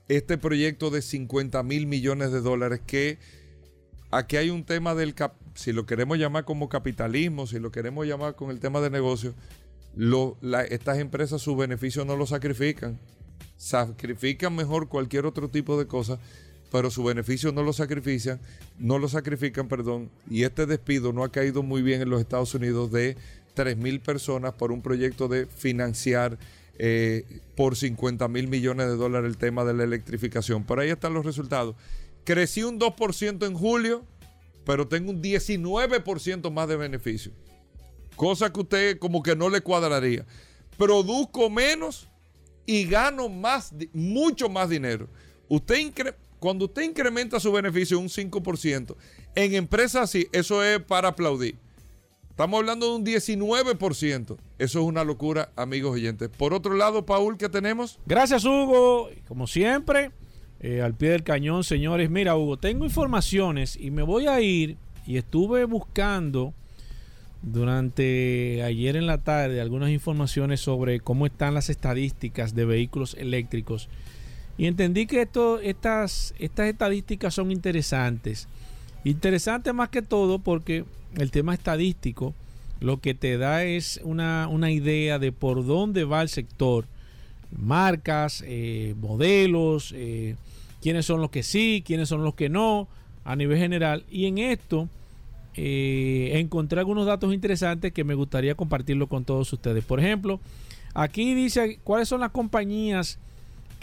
este 0.07 0.37
proyecto 0.37 0.89
de 0.89 1.01
50 1.01 1.63
mil 1.63 1.87
millones 1.87 2.31
de 2.31 2.41
dólares 2.41 2.81
que 2.85 3.17
aquí 4.11 4.37
hay 4.37 4.49
un 4.49 4.63
tema 4.63 4.95
del, 4.95 5.15
si 5.55 5.71
lo 5.73 5.85
queremos 5.85 6.17
llamar 6.17 6.45
como 6.45 6.69
capitalismo, 6.69 7.47
si 7.47 7.59
lo 7.59 7.71
queremos 7.71 8.05
llamar 8.05 8.35
con 8.35 8.51
el 8.51 8.59
tema 8.59 8.81
de 8.81 8.89
negocio, 8.89 9.33
estas 10.69 10.99
empresas 10.99 11.41
sus 11.41 11.57
beneficios 11.57 12.05
no 12.05 12.15
lo 12.15 12.25
sacrifican. 12.25 12.99
Sacrifican 13.57 14.55
mejor 14.55 14.89
cualquier 14.89 15.25
otro 15.25 15.49
tipo 15.49 15.79
de 15.79 15.87
cosa, 15.87 16.19
pero 16.75 16.91
su 16.91 17.05
beneficio 17.05 17.53
no 17.53 17.63
lo 17.63 17.71
sacrifican, 17.71 18.37
no 18.77 18.99
lo 18.99 19.07
sacrifican, 19.07 19.69
perdón, 19.69 20.09
y 20.29 20.43
este 20.43 20.65
despido 20.65 21.13
no 21.13 21.23
ha 21.23 21.31
caído 21.31 21.63
muy 21.63 21.81
bien 21.81 22.01
en 22.01 22.09
los 22.09 22.19
Estados 22.19 22.53
Unidos 22.53 22.91
de 22.91 23.15
3 23.53 23.77
mil 23.77 24.01
personas 24.01 24.55
por 24.55 24.73
un 24.73 24.81
proyecto 24.81 25.29
de 25.29 25.45
financiar 25.45 26.37
eh, 26.77 27.23
por 27.55 27.77
50 27.77 28.27
mil 28.27 28.49
millones 28.49 28.87
de 28.87 28.97
dólares 28.97 29.29
el 29.29 29.37
tema 29.37 29.63
de 29.63 29.73
la 29.73 29.85
electrificación. 29.85 30.65
Por 30.65 30.81
ahí 30.81 30.89
están 30.89 31.13
los 31.13 31.25
resultados. 31.25 31.77
Crecí 32.25 32.61
un 32.63 32.77
2% 32.77 33.47
en 33.47 33.53
julio, 33.53 34.03
pero 34.65 34.85
tengo 34.85 35.11
un 35.11 35.23
19% 35.23 36.51
más 36.51 36.67
de 36.67 36.75
beneficio. 36.75 37.31
Cosa 38.17 38.51
que 38.51 38.59
usted 38.59 38.99
como 38.99 39.23
que 39.23 39.37
no 39.37 39.47
le 39.47 39.61
cuadraría. 39.61 40.25
Produzco 40.77 41.49
menos 41.49 42.09
y 42.65 42.83
gano 42.83 43.29
más, 43.29 43.73
mucho 43.93 44.49
más 44.49 44.67
dinero. 44.67 45.07
Usted 45.47 45.79
cuando 46.45 46.65
usted 46.65 46.83
incrementa 46.83 47.39
su 47.39 47.51
beneficio 47.51 47.97
un 47.97 48.07
5%, 48.07 48.95
en 49.33 49.55
empresas 49.55 50.03
así, 50.03 50.27
eso 50.31 50.63
es 50.63 50.79
para 50.79 51.07
aplaudir. 51.07 51.55
Estamos 52.29 52.59
hablando 52.59 52.85
de 52.85 52.95
un 52.97 53.03
19%. 53.03 54.37
Eso 54.59 54.79
es 54.79 54.85
una 54.85 55.03
locura, 55.03 55.49
amigos 55.55 55.95
oyentes. 55.95 56.29
Por 56.29 56.53
otro 56.53 56.75
lado, 56.75 57.03
Paul, 57.03 57.39
¿qué 57.39 57.49
tenemos? 57.49 57.97
Gracias, 58.05 58.45
Hugo. 58.45 59.09
Como 59.27 59.47
siempre, 59.47 60.11
eh, 60.59 60.83
al 60.83 60.93
pie 60.93 61.09
del 61.09 61.23
cañón, 61.23 61.63
señores. 61.63 62.11
Mira, 62.11 62.35
Hugo, 62.35 62.57
tengo 62.57 62.85
informaciones 62.85 63.75
y 63.75 63.89
me 63.89 64.03
voy 64.03 64.27
a 64.27 64.39
ir 64.39 64.77
y 65.07 65.17
estuve 65.17 65.65
buscando 65.65 66.53
durante 67.41 68.61
ayer 68.61 68.97
en 68.97 69.07
la 69.07 69.17
tarde 69.17 69.61
algunas 69.61 69.89
informaciones 69.89 70.61
sobre 70.61 70.99
cómo 70.99 71.25
están 71.25 71.55
las 71.55 71.71
estadísticas 71.71 72.53
de 72.53 72.65
vehículos 72.65 73.15
eléctricos 73.17 73.89
y 74.57 74.67
entendí 74.67 75.05
que 75.05 75.27
estas, 75.63 76.33
estadísticas 76.37 77.33
son 77.33 77.51
interesantes. 77.51 78.47
Interesantes 79.03 79.73
más 79.73 79.89
que 79.89 80.01
todo 80.01 80.39
porque 80.39 80.85
el 81.17 81.31
tema 81.31 81.53
estadístico 81.53 82.33
lo 82.79 82.99
que 82.99 83.13
te 83.13 83.37
da 83.37 83.63
es 83.63 83.99
una, 84.03 84.49
idea 84.71 85.19
de 85.19 85.31
por 85.31 85.65
dónde 85.65 86.03
va 86.05 86.21
el 86.21 86.29
sector. 86.29 86.85
Marcas, 87.57 88.43
eh, 88.45 88.95
modelos, 88.99 89.93
eh, 89.95 90.35
quiénes 90.81 91.05
son 91.05 91.21
los 91.21 91.29
que 91.29 91.43
sí, 91.43 91.83
quiénes 91.85 92.09
son 92.09 92.23
los 92.23 92.35
que 92.35 92.49
no, 92.49 92.87
a 93.23 93.35
nivel 93.35 93.57
general. 93.57 94.03
Y 94.09 94.25
en 94.25 94.37
esto 94.37 94.89
eh, 95.55 96.31
encontré 96.33 96.79
algunos 96.79 97.05
datos 97.05 97.33
interesantes 97.33 97.93
que 97.93 98.03
me 98.03 98.13
gustaría 98.13 98.55
compartirlo 98.55 99.07
con 99.07 99.25
todos 99.25 99.51
ustedes. 99.51 99.83
Por 99.83 99.99
ejemplo, 99.99 100.39
aquí 100.93 101.33
dice 101.33 101.79
cuáles 101.83 102.07
son 102.09 102.21
las 102.21 102.31
compañías 102.31 103.19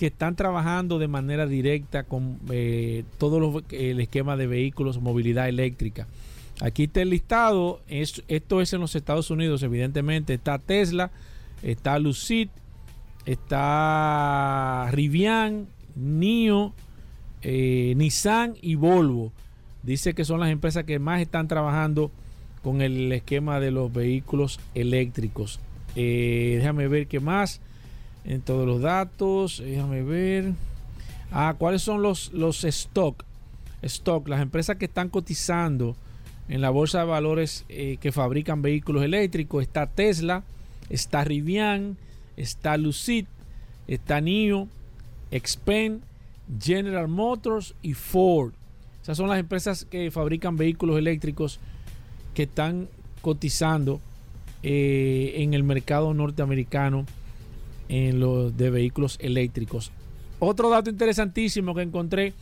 que 0.02 0.08
están 0.08 0.34
trabajando 0.34 0.98
de 0.98 1.06
manera 1.06 1.46
directa 1.46 2.02
con 2.02 2.40
eh, 2.50 3.04
todo 3.18 3.62
el 3.70 4.00
esquema 4.00 4.36
de 4.36 4.48
vehículos, 4.48 5.00
movilidad 5.00 5.48
eléctrica. 5.48 6.08
Aquí 6.60 6.82
está 6.82 7.02
el 7.02 7.10
listado. 7.10 7.82
esto 7.86 8.60
es 8.60 8.72
en 8.72 8.80
los 8.80 8.96
Estados 8.96 9.30
Unidos, 9.30 9.62
evidentemente. 9.62 10.34
Está 10.34 10.58
Tesla, 10.58 11.12
está 11.62 12.00
Lucid, 12.00 12.48
está 13.26 14.88
Rivian, 14.90 15.68
NIO, 15.94 16.74
eh, 17.42 17.94
Nissan 17.96 18.56
y 18.60 18.74
Volvo. 18.74 19.30
Dice 19.84 20.14
que 20.14 20.24
son 20.24 20.40
las 20.40 20.50
empresas 20.50 20.82
que 20.82 20.98
más 20.98 21.20
están 21.20 21.46
trabajando 21.46 22.10
con 22.64 22.82
el 22.82 23.12
esquema 23.12 23.60
de 23.60 23.70
los 23.70 23.92
vehículos 23.92 24.58
eléctricos. 24.74 25.60
Eh, 25.94 26.54
déjame 26.58 26.88
ver 26.88 27.06
qué 27.06 27.20
más 27.20 27.60
en 28.24 28.40
todos 28.40 28.66
los 28.66 28.80
datos. 28.80 29.62
Déjame 29.64 30.02
ver. 30.02 30.52
Ah, 31.30 31.54
¿cuáles 31.58 31.82
son 31.82 32.02
los, 32.02 32.32
los 32.32 32.64
stock? 32.64 33.24
Stock, 33.82 34.28
las 34.28 34.42
empresas 34.42 34.76
que 34.76 34.85
están 34.85 35.08
cotizando 35.08 35.96
en 36.48 36.61
la 36.61 36.70
bolsa 36.70 37.00
de 37.00 37.04
valores 37.06 37.64
eh, 37.68 37.96
que 38.00 38.12
fabrican 38.12 38.62
vehículos 38.62 39.02
eléctricos. 39.02 39.62
Está 39.62 39.87
Tesla, 39.87 40.42
está 40.90 41.24
Rivian, 41.24 41.96
está 42.37 42.76
Lucid, 42.76 43.26
está 43.88 44.20
NIO, 44.20 44.68
Expen, 45.30 46.02
General 46.61 47.08
Motors 47.08 47.74
y 47.82 47.94
Ford. 47.94 48.52
Esas 49.02 49.16
son 49.16 49.28
las 49.28 49.40
empresas 49.40 49.85
que 49.85 50.11
fabrican 50.11 50.56
vehículos 50.56 50.98
eléctricos 50.98 51.58
que 52.35 52.44
están 52.44 52.88
cotizando 53.20 54.00
eh, 54.62 55.35
en 55.38 55.54
el 55.54 55.64
mercado 55.64 56.14
norteamericano 56.14 57.06
en 57.92 58.20
los 58.20 58.57
de 58.57 58.70
vehículos 58.70 59.18
eléctricos. 59.20 59.92
Otro 60.38 60.70
dato 60.70 60.88
interesantísimo 60.88 61.74
que 61.74 61.83
encontré 61.83 62.33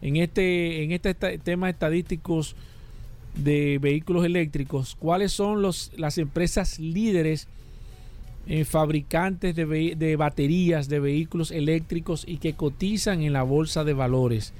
en 0.00 0.16
este, 0.16 0.84
en 0.84 0.92
este 0.92 1.14
tema 1.14 1.68
estadísticos 1.68 2.54
de 3.34 3.78
vehículos 3.80 4.24
eléctricos, 4.24 4.96
cuáles 4.98 5.32
son 5.32 5.62
los, 5.62 5.90
las 5.96 6.16
empresas 6.16 6.78
líderes 6.78 7.48
eh, 8.46 8.64
fabricantes 8.64 9.56
de, 9.56 10.16
baterías 10.16 10.88
de 10.88 11.00
vehículos 11.00 11.50
eléctricos 11.50 12.24
y 12.26 12.36
que 12.36 12.54
cotizan 12.54 13.22
en 13.22 13.32
la 13.32 13.42
bolsa 13.42 13.82
de 13.82 13.94
valores. 13.94 14.52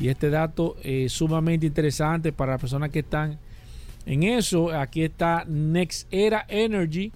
Y 0.00 0.08
este 0.08 0.30
dato 0.30 0.76
es 0.82 1.12
sumamente 1.12 1.66
interesante 1.66 2.32
para 2.32 2.52
las 2.52 2.60
personas 2.60 2.90
que 2.90 3.00
están 3.00 3.38
en 4.04 4.24
eso. 4.24 4.72
Aquí 4.72 5.04
está 5.04 5.44
NextEra 5.46 6.44
Energy. 6.48 7.12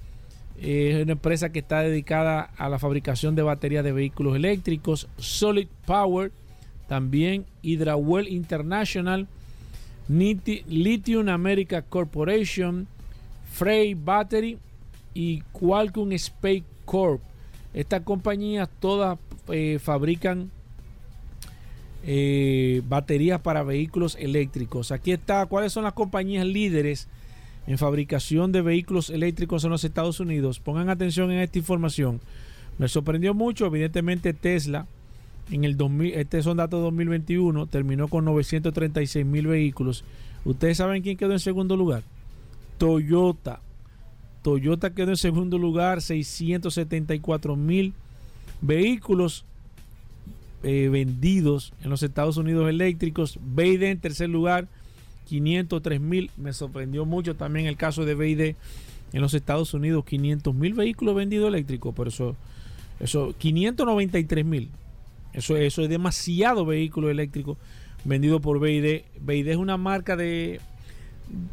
Es 0.60 1.02
una 1.02 1.12
empresa 1.12 1.50
que 1.50 1.58
está 1.58 1.80
dedicada 1.80 2.50
a 2.56 2.68
la 2.68 2.78
fabricación 2.78 3.34
de 3.34 3.42
baterías 3.42 3.84
de 3.84 3.92
vehículos 3.92 4.36
eléctricos. 4.36 5.08
Solid 5.18 5.68
Power. 5.86 6.32
También 6.88 7.46
Hydrawell 7.62 8.28
International. 8.28 9.26
Lithium 10.08 11.28
America 11.28 11.82
Corporation. 11.82 12.86
Frey 13.52 13.94
Battery. 13.94 14.58
Y 15.14 15.42
Qualcomm 15.52 16.12
Space 16.12 16.64
Corp. 16.84 17.20
Estas 17.74 18.02
compañías 18.02 18.70
todas 18.80 19.18
eh, 19.48 19.78
fabrican 19.82 20.50
eh, 22.08 22.82
baterías 22.88 23.40
para 23.40 23.62
vehículos 23.62 24.16
eléctricos. 24.18 24.92
Aquí 24.92 25.12
está 25.12 25.44
cuáles 25.46 25.72
son 25.72 25.84
las 25.84 25.92
compañías 25.92 26.46
líderes 26.46 27.08
en 27.66 27.78
fabricación 27.78 28.52
de 28.52 28.62
vehículos 28.62 29.10
eléctricos 29.10 29.64
en 29.64 29.70
los 29.70 29.84
Estados 29.84 30.20
Unidos. 30.20 30.60
Pongan 30.60 30.88
atención 30.88 31.30
en 31.30 31.40
esta 31.40 31.58
información. 31.58 32.20
Me 32.78 32.88
sorprendió 32.88 33.34
mucho, 33.34 33.66
evidentemente 33.66 34.34
Tesla 34.34 34.86
en 35.50 35.64
el 35.64 35.76
2000, 35.76 36.14
este 36.14 36.42
son 36.42 36.56
datos 36.56 36.80
de 36.80 36.84
2021, 36.84 37.66
terminó 37.66 38.08
con 38.08 38.24
936 38.24 39.24
mil 39.24 39.46
vehículos. 39.46 40.04
Ustedes 40.44 40.78
saben 40.78 41.02
quién 41.02 41.16
quedó 41.16 41.32
en 41.32 41.40
segundo 41.40 41.76
lugar. 41.76 42.02
Toyota. 42.78 43.60
Toyota 44.42 44.90
quedó 44.90 45.10
en 45.10 45.16
segundo 45.16 45.58
lugar, 45.58 46.02
674 46.02 47.56
mil 47.56 47.94
vehículos 48.60 49.44
eh, 50.62 50.88
vendidos 50.90 51.72
en 51.82 51.90
los 51.90 52.02
Estados 52.02 52.36
Unidos 52.36 52.68
eléctricos. 52.68 53.38
BID 53.40 53.82
en 53.84 54.00
tercer 54.00 54.28
lugar, 54.28 54.68
503 55.26 56.00
mil. 56.00 56.30
Me 56.36 56.52
sorprendió 56.52 57.04
mucho 57.04 57.36
también 57.36 57.66
el 57.66 57.76
caso 57.76 58.04
de 58.04 58.14
BID 58.14 58.54
en 59.12 59.20
los 59.20 59.34
Estados 59.34 59.74
Unidos, 59.74 60.04
500 60.04 60.54
mil 60.54 60.74
vehículos 60.74 61.14
vendidos 61.14 61.48
eléctricos. 61.48 61.94
Por 61.94 62.08
eso, 62.08 62.36
eso 63.00 63.34
593 63.38 64.44
mil 64.44 64.70
Eso, 65.32 65.56
eso 65.56 65.82
es 65.82 65.88
demasiado 65.88 66.64
vehículo 66.64 67.10
eléctrico 67.10 67.56
vendido 68.04 68.40
por 68.40 68.60
BID. 68.60 69.02
BID 69.20 69.48
es 69.48 69.56
una 69.56 69.76
marca 69.76 70.16
de 70.16 70.60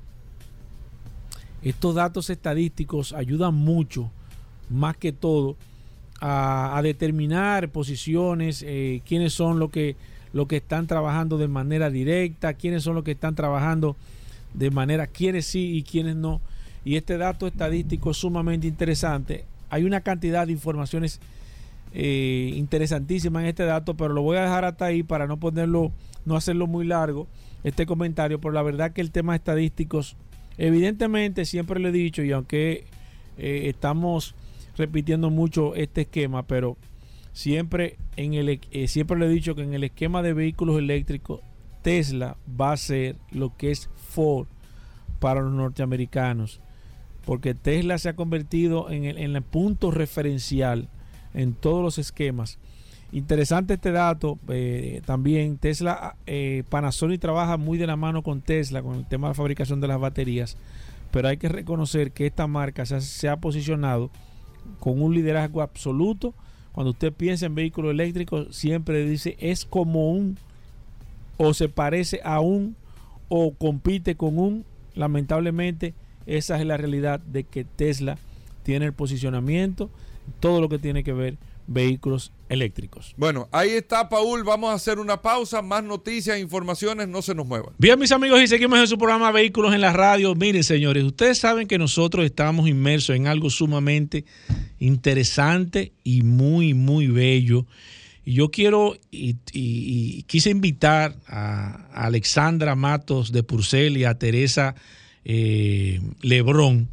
estos 1.64 1.96
datos 1.96 2.30
estadísticos 2.30 3.14
ayudan 3.14 3.56
mucho, 3.56 4.12
más 4.70 4.96
que 4.96 5.12
todo, 5.12 5.58
a, 6.22 6.80
determinar 6.84 7.70
posiciones, 7.70 8.64
eh, 8.66 9.02
quiénes 9.06 9.34
son 9.34 9.60
los 9.60 9.72
que, 9.72 9.96
lo 10.34 10.48
que 10.48 10.58
están 10.58 10.88
trabajando 10.88 11.38
de 11.38 11.48
manera 11.48 11.90
directa, 11.90 12.54
quiénes 12.54 12.84
son 12.84 12.96
los 12.96 13.04
que 13.04 13.12
están 13.12 13.36
trabajando 13.36 13.96
de 14.54 14.72
manera, 14.72 15.08
quiénes 15.08 15.46
sí 15.46 15.78
y 15.78 15.84
quiénes 15.84 16.16
no. 16.16 16.42
Y 16.86 16.96
este 16.96 17.18
dato 17.18 17.48
estadístico 17.48 18.12
es 18.12 18.18
sumamente 18.18 18.68
interesante. 18.68 19.46
Hay 19.70 19.84
una 19.84 20.02
cantidad 20.02 20.48
de 20.48 20.54
informaciones 20.54 21.20
eh, 21.94 22.54
interesantísimas 22.56 23.44
en 23.44 23.50
este 23.50 23.66
dato, 23.66 23.96
pero 23.96 24.14
lo 24.14 24.22
voy 24.22 24.38
a 24.38 24.44
dejar 24.44 24.66
hasta 24.66 24.86
ahí 24.86 25.04
para 25.04 25.28
no 25.28 25.38
ponerlo, 25.38 25.92
no 26.26 26.36
hacerlo 26.36 26.68
muy 26.68 26.86
largo 26.86 27.28
este 27.64 27.86
comentario, 27.86 28.40
pero 28.40 28.54
la 28.54 28.64
verdad 28.64 28.94
que 28.94 29.02
el 29.02 29.12
tema 29.12 29.36
estadísticos, 29.36 30.16
evidentemente 30.58 31.46
siempre 31.46 31.80
lo 31.80 31.90
he 31.90 31.92
dicho 31.92 32.24
y 32.24 32.32
aunque 32.32 32.86
eh, 33.38 33.64
estamos 33.66 34.36
repitiendo 34.78 35.30
mucho 35.30 35.76
este 35.76 36.02
esquema, 36.02 36.44
pero 36.44 36.78
siempre 37.34 37.98
en 38.16 38.34
el 38.34 38.62
eh, 38.72 38.88
siempre 38.88 39.20
le 39.20 39.26
he 39.26 39.30
dicho 39.30 39.56
que 39.56 39.64
en 39.64 39.74
el 39.74 39.84
esquema 39.84 40.22
de 40.22 40.34
vehículos 40.34 40.78
eléctricos 40.78 41.42
Tesla 41.82 42.38
va 42.60 42.72
a 42.72 42.78
ser 42.78 43.16
lo 43.32 43.56
que 43.56 43.72
es 43.72 43.90
Ford 44.10 44.48
para 45.20 45.42
los 45.42 45.54
norteamericanos, 45.54 46.60
porque 47.26 47.54
Tesla 47.54 47.98
se 47.98 48.10
ha 48.10 48.16
convertido 48.16 48.90
en 48.90 49.06
el, 49.06 49.18
en 49.18 49.36
el 49.36 49.42
punto 49.42 49.92
referencial 49.92 50.88
en 51.34 51.54
todos 51.54 51.84
los 51.84 51.98
esquemas 51.98 52.58
Interesante 53.12 53.76
este 53.76 53.92
dato. 53.92 54.38
Eh, 54.50 55.02
también 55.06 55.58
Tesla, 55.58 56.16
eh, 56.28 56.64
Panasonic 56.70 57.20
trabaja 57.20 57.58
muy 57.58 57.78
de 57.78 57.88
la 57.88 57.96
mano 57.96 58.22
con 58.22 58.42
Tesla 58.42 58.84
con 58.84 58.98
el 58.98 59.06
tema 59.06 59.28
de 59.28 59.32
la 59.32 59.36
fabricación 59.36 59.82
de 59.82 59.88
las 59.88 60.00
baterías. 60.00 60.58
Pero 61.12 61.28
hay 61.28 61.38
que 61.38 61.50
reconocer 61.50 62.12
que 62.12 62.28
esta 62.28 62.46
marca 62.46 62.86
se 62.86 63.30
ha, 63.30 63.38
posicionado 63.38 64.12
con 64.80 65.02
un 65.02 65.16
liderazgo 65.16 65.64
absoluto. 65.64 66.36
Cuando 66.72 66.92
usted 66.92 67.12
piensa 67.12 67.48
en 67.48 67.56
vehículos 67.56 67.92
eléctricos, 67.92 68.56
siempre 68.56 69.04
dice 69.04 69.36
es 69.40 69.66
como 69.66 70.12
un, 70.12 70.38
o 71.38 71.56
se 71.56 71.68
parece 71.68 72.22
a 72.24 72.42
un, 72.42 72.76
o 73.30 73.54
compite 73.54 74.16
con 74.16 74.38
un. 74.38 74.66
Lamentablemente, 74.96 75.94
esa 76.26 76.60
es 76.60 76.66
la 76.66 76.78
realidad 76.78 77.20
de 77.20 77.46
que 77.46 77.64
Tesla 77.64 78.18
tiene 78.64 78.86
el 78.86 78.94
posicionamiento, 78.94 79.90
todo 80.40 80.60
lo 80.60 80.68
que 80.68 80.78
tiene 80.78 81.04
que 81.04 81.14
ver 81.14 81.38
vehículos 81.70 82.32
eléctricos. 82.50 83.14
Bueno, 83.16 83.48
ahí 83.52 83.70
está, 83.70 84.10
Paul. 84.10 84.44
Vamos 84.44 84.72
a 84.72 84.74
hacer 84.74 85.00
una 85.00 85.22
pausa. 85.22 85.62
Más 85.62 85.84
noticias, 85.84 86.40
informaciones, 86.40 87.08
no 87.08 87.22
se 87.22 87.36
nos 87.36 87.46
muevan. 87.46 87.74
Bien, 87.78 87.98
mis 87.98 88.12
amigos, 88.12 88.42
y 88.42 88.48
seguimos 88.48 88.80
en 88.80 88.88
su 88.88 88.98
programa 88.98 89.32
Vehículos 89.32 89.74
en 89.74 89.82
la 89.82 89.94
Radio. 89.94 90.34
Miren, 90.36 90.64
señores, 90.64 91.04
ustedes 91.04 91.38
saben 91.38 91.68
que 91.68 91.78
nosotros 91.78 92.26
estamos 92.26 92.68
inmersos 92.68 93.16
en 93.16 93.28
algo 93.28 93.50
sumamente 93.50 94.26
interesante 94.80 95.94
y 96.04 96.24
muy, 96.24 96.74
muy 96.74 97.08
bello. 97.08 97.66
Yo 98.34 98.52
quiero 98.52 98.96
y, 99.12 100.24
quise 100.24 100.50
invitar 100.52 101.16
a, 101.28 101.88
Alexandra 102.06 102.76
Matos 102.76 103.32
de 103.32 103.44
Purcell 103.44 103.98
y 103.98 104.06
a 104.06 104.18
Teresa 104.18 104.76
eh, 105.26 106.00
Lebrón 106.22 106.90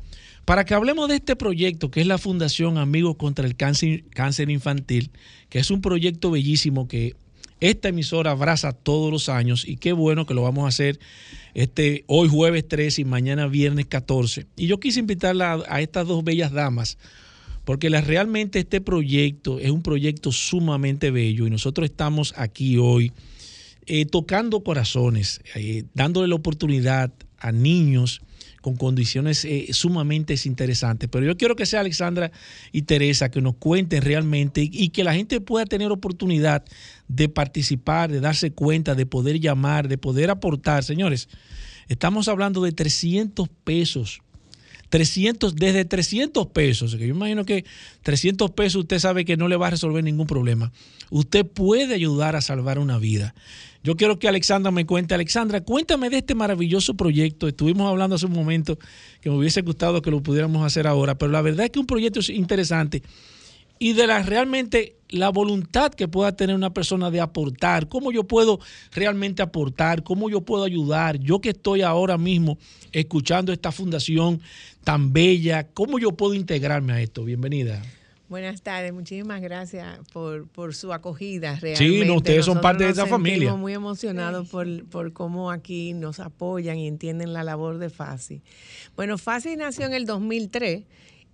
para 0.46 0.64
que 0.64 0.74
hablemos 0.74 1.08
de 1.08 1.16
este 1.16 1.36
proyecto 1.36 1.90
que 1.90 2.00
es 2.00 2.06
la 2.06 2.18
Fundación 2.18 2.78
Amigos 2.78 3.16
contra 3.16 3.46
el 3.46 3.56
Cáncer, 3.56 4.48
Infantil, 4.48 5.10
que 5.50 5.58
es 5.58 5.70
un 5.70 5.82
proyecto 5.82 6.30
bellísimo 6.30 6.88
que 6.88 7.14
esta 7.60 7.88
emisora 7.88 8.30
abraza 8.30 8.72
todos 8.72 9.10
los 9.10 9.28
años 9.28 9.66
y 9.66 9.76
qué 9.76 9.92
bueno 9.92 10.24
que 10.24 10.34
lo 10.34 10.42
vamos 10.42 10.64
a 10.64 10.68
hacer 10.68 11.00
este, 11.54 12.04
hoy 12.06 12.28
jueves 12.28 12.68
13 12.68 13.02
y 13.02 13.04
mañana 13.04 13.48
viernes 13.48 13.86
14. 13.86 14.46
Y 14.56 14.68
yo 14.68 14.78
quise 14.78 15.00
invitarla 15.00 15.64
a, 15.68 15.80
estas 15.80 16.06
dos 16.06 16.22
bellas 16.22 16.52
damas 16.52 16.96
porque 17.66 17.88
realmente 17.88 18.60
este 18.60 18.80
proyecto 18.80 19.58
es 19.58 19.72
un 19.72 19.82
proyecto 19.82 20.30
sumamente 20.30 21.10
bello 21.10 21.48
y 21.48 21.50
nosotros 21.50 21.90
estamos 21.90 22.32
aquí 22.36 22.78
hoy 22.78 23.12
eh, 23.86 24.06
tocando 24.06 24.62
corazones, 24.62 25.40
eh, 25.56 25.82
dándole 25.92 26.28
la 26.28 26.36
oportunidad 26.36 27.12
a 27.38 27.50
niños 27.50 28.22
con 28.62 28.76
condiciones 28.76 29.44
eh, 29.44 29.66
sumamente 29.72 30.36
interesantes. 30.44 31.08
Pero 31.10 31.26
yo 31.26 31.36
quiero 31.36 31.56
que 31.56 31.66
sea 31.66 31.80
Alexandra 31.80 32.30
y 32.70 32.82
Teresa 32.82 33.32
que 33.32 33.40
nos 33.40 33.56
cuenten 33.56 34.00
realmente 34.00 34.60
y 34.62 34.90
que 34.90 35.02
la 35.02 35.14
gente 35.14 35.40
pueda 35.40 35.66
tener 35.66 35.90
oportunidad 35.90 36.64
de 37.08 37.28
participar, 37.28 38.12
de 38.12 38.20
darse 38.20 38.52
cuenta, 38.52 38.94
de 38.94 39.06
poder 39.06 39.40
llamar, 39.40 39.88
de 39.88 39.98
poder 39.98 40.30
aportar. 40.30 40.84
Señores, 40.84 41.28
estamos 41.88 42.28
hablando 42.28 42.62
de 42.62 42.70
300 42.70 43.48
pesos 43.64 44.20
300, 44.88 45.56
desde 45.56 45.84
300 45.84 46.46
pesos, 46.48 46.94
que 46.96 47.06
yo 47.06 47.14
imagino 47.14 47.44
que 47.44 47.64
300 48.02 48.50
pesos 48.52 48.82
usted 48.82 48.98
sabe 48.98 49.24
que 49.24 49.36
no 49.36 49.48
le 49.48 49.56
va 49.56 49.68
a 49.68 49.70
resolver 49.70 50.02
ningún 50.02 50.26
problema. 50.26 50.72
Usted 51.10 51.46
puede 51.46 51.94
ayudar 51.94 52.36
a 52.36 52.40
salvar 52.40 52.78
una 52.78 52.98
vida. 52.98 53.34
Yo 53.82 53.96
quiero 53.96 54.18
que 54.18 54.26
Alexandra 54.26 54.72
me 54.72 54.84
cuente. 54.84 55.14
Alexandra, 55.14 55.60
cuéntame 55.60 56.10
de 56.10 56.18
este 56.18 56.34
maravilloso 56.34 56.94
proyecto. 56.94 57.46
Estuvimos 57.46 57.88
hablando 57.88 58.16
hace 58.16 58.26
un 58.26 58.32
momento 58.32 58.78
que 59.20 59.30
me 59.30 59.36
hubiese 59.36 59.62
gustado 59.62 60.02
que 60.02 60.10
lo 60.10 60.22
pudiéramos 60.22 60.64
hacer 60.66 60.86
ahora, 60.86 61.16
pero 61.16 61.30
la 61.30 61.42
verdad 61.42 61.66
es 61.66 61.70
que 61.70 61.78
un 61.78 61.86
proyecto 61.86 62.20
es 62.20 62.30
interesante 62.30 63.02
y 63.78 63.92
de 63.92 64.06
la 64.06 64.22
realmente 64.22 64.96
la 65.08 65.28
voluntad 65.30 65.92
que 65.92 66.08
pueda 66.08 66.34
tener 66.34 66.56
una 66.56 66.72
persona 66.72 67.10
de 67.10 67.20
aportar, 67.20 67.88
cómo 67.88 68.10
yo 68.10 68.24
puedo 68.24 68.58
realmente 68.92 69.42
aportar, 69.42 70.02
cómo 70.02 70.28
yo 70.28 70.40
puedo 70.40 70.64
ayudar, 70.64 71.18
yo 71.18 71.40
que 71.40 71.50
estoy 71.50 71.82
ahora 71.82 72.18
mismo 72.18 72.58
escuchando 72.92 73.52
esta 73.52 73.72
fundación 73.72 74.40
tan 74.84 75.12
bella, 75.12 75.68
cómo 75.68 75.98
yo 75.98 76.12
puedo 76.12 76.34
integrarme 76.34 76.92
a 76.92 77.00
esto. 77.00 77.24
Bienvenida. 77.24 77.82
Buenas 78.28 78.60
tardes, 78.62 78.92
muchísimas 78.92 79.40
gracias 79.40 80.00
por, 80.12 80.48
por 80.48 80.74
su 80.74 80.92
acogida. 80.92 81.54
Realmente. 81.60 82.02
Sí, 82.02 82.04
no, 82.04 82.16
ustedes 82.16 82.44
son 82.44 82.60
parte 82.60 82.82
de 82.82 82.90
esa 82.90 83.06
familia. 83.06 83.44
Estamos 83.44 83.60
muy 83.60 83.72
emocionados 83.72 84.48
por, 84.48 84.84
por, 84.86 85.12
cómo 85.12 85.52
aquí 85.52 85.92
nos 85.92 86.18
apoyan 86.18 86.76
y 86.76 86.88
entienden 86.88 87.32
la 87.32 87.44
labor 87.44 87.78
de 87.78 87.88
FASI. 87.88 88.42
Bueno, 88.96 89.16
FASI 89.16 89.54
nació 89.54 89.86
en 89.86 89.94
el 89.94 90.06
2003 90.06 90.82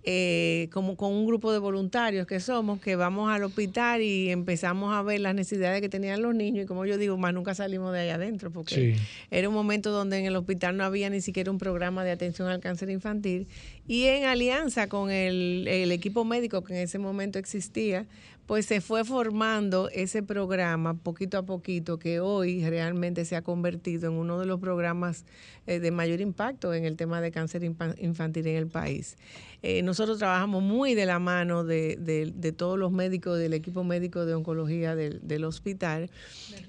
eh, 0.05 0.67
como 0.73 0.97
con 0.97 1.13
un 1.13 1.25
grupo 1.25 1.53
de 1.53 1.59
voluntarios 1.59 2.27
que 2.27 2.41
somos, 2.41 2.81
que 2.81 2.97
vamos 2.97 3.31
al 3.31 3.43
hospital 3.43 4.01
y 4.01 4.29
empezamos 4.29 4.93
a 4.93 5.01
ver 5.01 5.21
las 5.21 5.33
necesidades 5.33 5.79
que 5.79 5.87
tenían 5.87 6.21
los 6.21 6.35
niños. 6.35 6.65
Y 6.65 6.67
como 6.67 6.85
yo 6.85 6.97
digo, 6.97 7.17
más 7.17 7.33
nunca 7.33 7.55
salimos 7.55 7.93
de 7.93 7.99
ahí 7.99 8.09
adentro, 8.09 8.51
porque 8.51 8.97
era 9.31 9.47
un 9.47 9.55
momento 9.55 9.91
donde 9.91 10.19
en 10.19 10.25
el 10.25 10.35
hospital 10.35 10.75
no 10.75 10.83
había 10.83 11.09
ni 11.09 11.21
siquiera 11.21 11.51
un 11.51 11.57
programa 11.57 12.03
de 12.03 12.11
atención 12.11 12.49
al 12.49 12.59
cáncer 12.59 12.89
infantil. 12.89 13.47
Y 13.87 14.03
en 14.03 14.25
alianza 14.25 14.87
con 14.87 15.09
el, 15.09 15.67
el 15.69 15.91
equipo 15.91 16.25
médico 16.25 16.63
que 16.63 16.73
en 16.73 16.79
ese 16.81 16.99
momento 16.99 17.39
existía, 17.39 18.05
pues 18.45 18.65
se 18.65 18.81
fue 18.81 19.05
formando 19.05 19.89
ese 19.89 20.21
programa 20.23 20.95
poquito 20.95 21.37
a 21.37 21.43
poquito 21.43 21.97
que 21.97 22.19
hoy 22.19 22.67
realmente 22.67 23.25
se 23.25 23.35
ha 23.35 23.41
convertido 23.41 24.09
en 24.09 24.17
uno 24.17 24.39
de 24.39 24.45
los 24.45 24.59
programas 24.59 25.25
eh, 25.65 25.79
de 25.79 25.91
mayor 25.91 26.19
impacto 26.19 26.73
en 26.73 26.83
el 26.83 26.97
tema 26.97 27.21
de 27.21 27.31
cáncer 27.31 27.63
infantil 27.63 28.47
en 28.47 28.55
el 28.57 28.67
país. 28.67 29.17
Eh, 29.61 29.81
nosotros 29.81 30.17
trabajamos 30.17 30.61
muy 30.61 30.93
de 30.93 31.05
la 31.05 31.19
mano 31.19 31.63
de, 31.63 32.53
todos 32.57 32.77
los 32.77 32.91
médicos, 32.91 33.39
del 33.39 33.53
equipo 33.53 33.85
médico 33.85 34.25
de 34.25 34.33
oncología 34.33 34.93
del, 34.93 35.43
hospital 35.45 36.09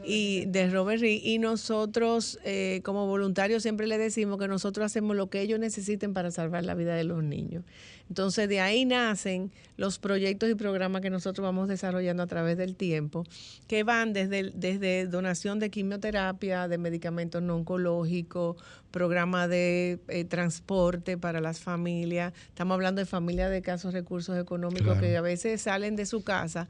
y 0.05 0.45
de 0.47 0.71
Robert 0.71 1.01
Reed. 1.01 1.21
Y 1.25 1.39
nosotros, 1.39 2.39
eh, 2.45 2.83
como 2.85 3.09
voluntarios, 3.09 3.65
siempre 3.65 3.89
le 3.89 3.99
decimos 3.99 4.39
que 4.39 4.47
nosotros 4.47 4.87
hacemos 4.87 5.17
lo 5.17 5.29
que 5.29 5.41
ellos 5.41 5.59
necesiten 5.59 6.15
para 6.15 6.31
salvar 6.31 6.65
la 6.65 6.75
vida 6.75 6.95
de 6.95 7.03
los 7.03 7.25
niños. 7.25 7.65
Entonces, 8.09 8.49
de 8.49 8.61
ahí 8.61 8.85
nacen 8.85 9.51
los 9.77 9.99
proyectos 9.99 10.51
y 10.51 10.55
programas 10.55 11.01
que 11.03 11.11
nosotros 11.11 11.45
vamos 11.45 11.69
desarrollando 11.69 12.23
a 12.23 12.27
través 12.27 12.57
del 12.57 12.77
tiempo, 12.77 13.25
que 13.67 13.83
van 13.83 14.13
desde, 14.13 14.51
desde 14.55 15.07
donación 15.07 15.59
de 15.59 15.71
quimioterapia, 15.71 16.69
de 16.69 16.79
medicamentos 16.79 17.43
no 17.43 17.57
oncológicos, 17.57 18.57
programa 18.91 19.49
de 19.49 19.99
eh, 20.09 20.25
transporte 20.25 21.17
para 21.19 21.41
las 21.41 21.61
familias. 21.61 22.33
Estamos 22.49 22.75
hablando 22.75 23.01
de 23.01 23.07
familias 23.07 23.51
de 23.51 23.63
casos 23.63 23.93
recursos 23.95 24.39
económicos 24.39 24.99
que 24.99 25.17
a 25.17 25.21
veces 25.23 25.63
salen 25.63 25.97
de 25.97 26.07
su 26.07 26.23
casa 26.23 26.69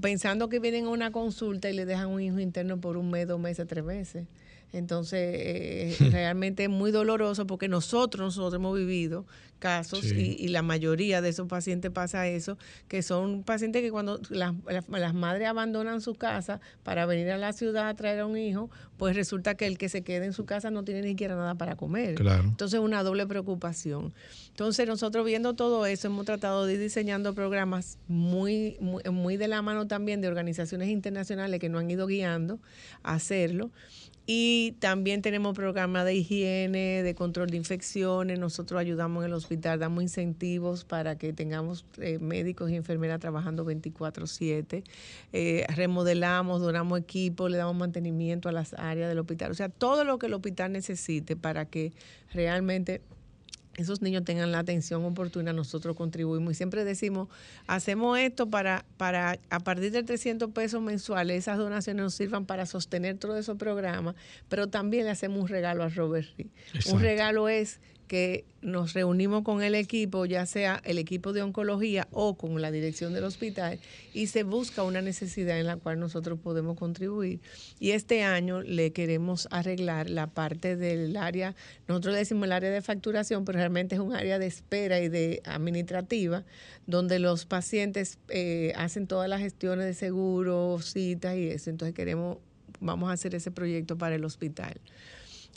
pensando 0.00 0.48
que 0.48 0.60
vienen 0.60 0.86
a 0.86 0.90
una 0.90 1.10
consulta 1.10 1.68
y 1.68 1.74
le 1.74 1.84
dejan 1.84 2.08
un 2.08 2.20
hijo 2.20 2.38
interno 2.38 2.80
por 2.80 2.96
un 2.96 3.10
mes, 3.10 3.26
dos 3.26 3.40
meses, 3.40 3.66
tres 3.66 3.84
meses. 3.84 4.26
Entonces, 4.78 5.18
eh, 5.32 5.96
realmente 6.10 6.64
es 6.64 6.70
muy 6.70 6.90
doloroso 6.90 7.46
porque 7.46 7.68
nosotros, 7.68 8.36
nosotros 8.36 8.60
hemos 8.60 8.76
vivido 8.76 9.26
casos 9.58 10.00
Sí. 10.00 10.36
y, 10.38 10.44
y 10.44 10.48
la 10.48 10.60
mayoría 10.60 11.22
de 11.22 11.30
esos 11.30 11.48
pacientes 11.48 11.90
pasa 11.90 12.28
eso, 12.28 12.58
que 12.88 13.02
son 13.02 13.42
pacientes 13.42 13.80
que 13.80 13.90
cuando 13.90 14.20
las, 14.28 14.52
las- 14.68 14.86
las 14.88 15.14
madres 15.14 15.48
abandonan 15.48 16.02
su 16.02 16.14
casa 16.14 16.60
para 16.82 17.06
venir 17.06 17.30
a 17.30 17.38
la 17.38 17.54
ciudad 17.54 17.88
a 17.88 17.94
traer 17.94 18.20
a 18.20 18.26
un 18.26 18.36
hijo, 18.36 18.68
pues 18.98 19.16
resulta 19.16 19.54
que 19.54 19.66
el 19.66 19.78
que 19.78 19.88
se 19.88 20.02
queda 20.02 20.26
en 20.26 20.34
su 20.34 20.44
casa 20.44 20.70
no 20.70 20.84
tiene 20.84 21.00
ni 21.02 21.08
siquiera 21.08 21.36
nada 21.36 21.54
para 21.54 21.74
comer. 21.76 22.16
Claro. 22.16 22.44
Entonces, 22.44 22.78
una 22.80 23.02
doble 23.02 23.26
preocupación. 23.26 24.12
Entonces, 24.50 24.86
nosotros 24.86 25.24
viendo 25.24 25.54
todo 25.54 25.86
eso, 25.86 26.08
hemos 26.08 26.26
tratado 26.26 26.66
de 26.66 26.74
ir 26.74 26.80
diseñando 26.80 27.34
programas 27.34 27.98
muy, 28.08 28.76
muy, 28.80 29.02
muy 29.10 29.36
de 29.38 29.48
la 29.48 29.62
mano 29.62 29.86
también 29.86 30.20
de 30.20 30.28
organizaciones 30.28 30.88
internacionales 30.90 31.60
que 31.60 31.70
nos 31.70 31.80
han 31.80 31.90
ido 31.90 32.06
guiando 32.06 32.58
a 33.02 33.14
hacerlo. 33.14 33.70
Y 34.28 34.72
también 34.80 35.22
tenemos 35.22 35.54
programas 35.54 36.04
de 36.04 36.14
higiene, 36.16 37.04
de 37.04 37.14
control 37.14 37.48
de 37.48 37.56
infecciones. 37.56 38.40
Nosotros 38.40 38.80
ayudamos 38.80 39.24
en 39.24 39.30
el 39.30 39.34
hospital, 39.34 39.78
damos 39.78 40.02
incentivos 40.02 40.84
para 40.84 41.16
que 41.16 41.32
tengamos 41.32 41.86
eh, 41.98 42.18
médicos 42.18 42.70
y 42.72 42.74
enfermeras 42.74 43.20
trabajando 43.20 43.64
24/7. 43.64 44.82
Eh, 45.32 45.64
remodelamos, 45.76 46.60
donamos 46.60 46.98
equipos, 46.98 47.50
le 47.52 47.58
damos 47.58 47.76
mantenimiento 47.76 48.48
a 48.48 48.52
las 48.52 48.74
áreas 48.74 49.08
del 49.08 49.20
hospital. 49.20 49.52
O 49.52 49.54
sea, 49.54 49.68
todo 49.68 50.02
lo 50.02 50.18
que 50.18 50.26
el 50.26 50.34
hospital 50.34 50.72
necesite 50.72 51.36
para 51.36 51.66
que 51.66 51.92
realmente 52.32 53.02
esos 53.76 54.02
niños 54.02 54.24
tengan 54.24 54.52
la 54.52 54.58
atención 54.58 55.04
oportuna, 55.04 55.52
nosotros 55.52 55.96
contribuimos. 55.96 56.52
Y 56.52 56.54
siempre 56.54 56.84
decimos, 56.84 57.28
hacemos 57.66 58.18
esto 58.18 58.48
para, 58.48 58.84
para 58.96 59.38
a 59.50 59.60
partir 59.60 59.92
de 59.92 60.02
300 60.02 60.50
pesos 60.50 60.82
mensuales, 60.82 61.38
esas 61.38 61.58
donaciones 61.58 62.02
nos 62.02 62.14
sirvan 62.14 62.46
para 62.46 62.66
sostener 62.66 63.18
todos 63.18 63.38
esos 63.38 63.56
programas, 63.56 64.14
pero 64.48 64.68
también 64.68 65.04
le 65.04 65.10
hacemos 65.10 65.42
un 65.42 65.48
regalo 65.48 65.84
a 65.84 65.88
Robert. 65.88 66.28
Exacto. 66.38 66.94
Un 66.94 67.00
regalo 67.00 67.48
es 67.48 67.80
que 68.06 68.44
nos 68.62 68.94
reunimos 68.94 69.42
con 69.42 69.62
el 69.62 69.74
equipo, 69.74 70.26
ya 70.26 70.44
sea 70.46 70.80
el 70.84 70.98
equipo 70.98 71.32
de 71.32 71.42
oncología 71.42 72.08
o 72.10 72.36
con 72.36 72.60
la 72.60 72.70
dirección 72.70 73.12
del 73.12 73.24
hospital, 73.24 73.78
y 74.12 74.26
se 74.26 74.42
busca 74.42 74.82
una 74.82 75.02
necesidad 75.02 75.58
en 75.60 75.66
la 75.66 75.76
cual 75.76 76.00
nosotros 76.00 76.38
podemos 76.38 76.76
contribuir. 76.76 77.40
Y 77.78 77.92
este 77.92 78.24
año 78.24 78.62
le 78.62 78.92
queremos 78.92 79.46
arreglar 79.50 80.10
la 80.10 80.26
parte 80.26 80.76
del 80.76 81.16
área, 81.16 81.54
nosotros 81.86 82.14
le 82.14 82.20
decimos 82.20 82.46
el 82.46 82.52
área 82.52 82.70
de 82.70 82.82
facturación, 82.82 83.44
pero 83.44 83.58
realmente 83.58 83.94
es 83.94 84.00
un 84.00 84.14
área 84.14 84.38
de 84.38 84.46
espera 84.46 85.00
y 85.00 85.08
de 85.08 85.42
administrativa, 85.44 86.44
donde 86.86 87.18
los 87.18 87.46
pacientes 87.46 88.18
eh, 88.28 88.72
hacen 88.76 89.06
todas 89.06 89.28
las 89.28 89.40
gestiones 89.40 89.86
de 89.86 89.94
seguro, 89.94 90.78
citas 90.82 91.36
y 91.36 91.48
eso. 91.48 91.70
Entonces 91.70 91.94
queremos, 91.94 92.38
vamos 92.80 93.10
a 93.10 93.12
hacer 93.12 93.34
ese 93.34 93.50
proyecto 93.50 93.96
para 93.96 94.16
el 94.16 94.24
hospital. 94.24 94.80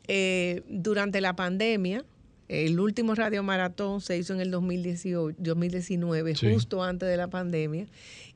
Eh, 0.08 0.64
durante 0.68 1.22
la 1.22 1.36
pandemia, 1.36 2.04
el 2.50 2.80
último 2.80 3.16
radio 3.16 3.44
maratón 3.44 4.02
se 4.02 4.18
hizo 4.18 4.34
en 4.34 4.42
el 4.42 4.52
2018, 4.52 5.38
2019, 5.40 6.36
Sí. 6.36 6.52
justo 6.54 6.84
antes 6.84 7.08
de 7.08 7.16
la 7.16 7.28
pandemia. 7.30 7.86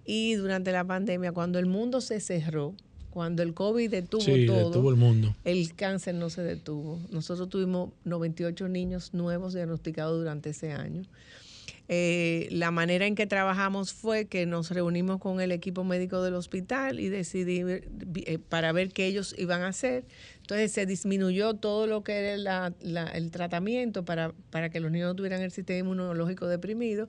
Y 0.06 0.36
durante 0.36 0.72
la 0.72 0.84
pandemia, 0.86 1.32
cuando 1.32 1.60
el 1.60 1.66
mundo 1.66 2.00
se 2.02 2.20
cerró, 2.20 2.76
cuando 3.10 3.44
el 3.44 3.54
COVID 3.54 3.90
detuvo 3.92 4.22
Sí, 4.22 4.46
todo, 4.46 4.70
detuvo 4.70 4.90
el 4.90 4.96
mundo. 4.96 5.36
el 5.44 5.74
cáncer 5.76 6.16
no 6.16 6.30
se 6.30 6.42
detuvo. 6.44 7.00
Nosotros 7.12 7.48
tuvimos 7.50 7.92
98 8.06 8.68
niños 8.70 9.14
nuevos 9.14 9.54
diagnosticados 9.54 10.18
durante 10.18 10.50
ese 10.52 10.72
año. 10.72 11.04
Eh, 11.90 12.48
la 12.50 12.72
manera 12.72 13.06
en 13.06 13.14
que 13.16 13.28
trabajamos 13.28 13.94
fue 13.94 14.26
que 14.26 14.46
nos 14.46 14.72
reunimos 14.72 15.20
con 15.20 15.42
el 15.42 15.52
equipo 15.52 15.84
médico 15.84 16.22
del 16.24 16.34
hospital 16.36 17.00
y 17.02 17.10
decidí 17.10 17.62
eh, 17.68 18.40
para 18.50 18.72
ver 18.72 18.90
qué 18.92 19.06
ellos 19.06 19.36
iban 19.38 19.62
a 19.64 19.68
hacer. 19.68 20.06
Entonces 20.44 20.74
se 20.74 20.86
disminuyó 20.86 21.54
todo 21.54 21.88
lo 21.88 22.04
que 22.04 22.18
era 22.18 22.74
el 23.14 23.32
tratamiento 23.32 24.04
para, 24.04 24.34
para 24.50 24.70
que 24.70 24.82
los 24.82 24.92
niños 24.92 25.08
no 25.08 25.16
tuvieran 25.16 25.42
el 25.42 25.52
sistema 25.52 25.80
inmunológico 25.80 26.48
deprimido 26.48 27.08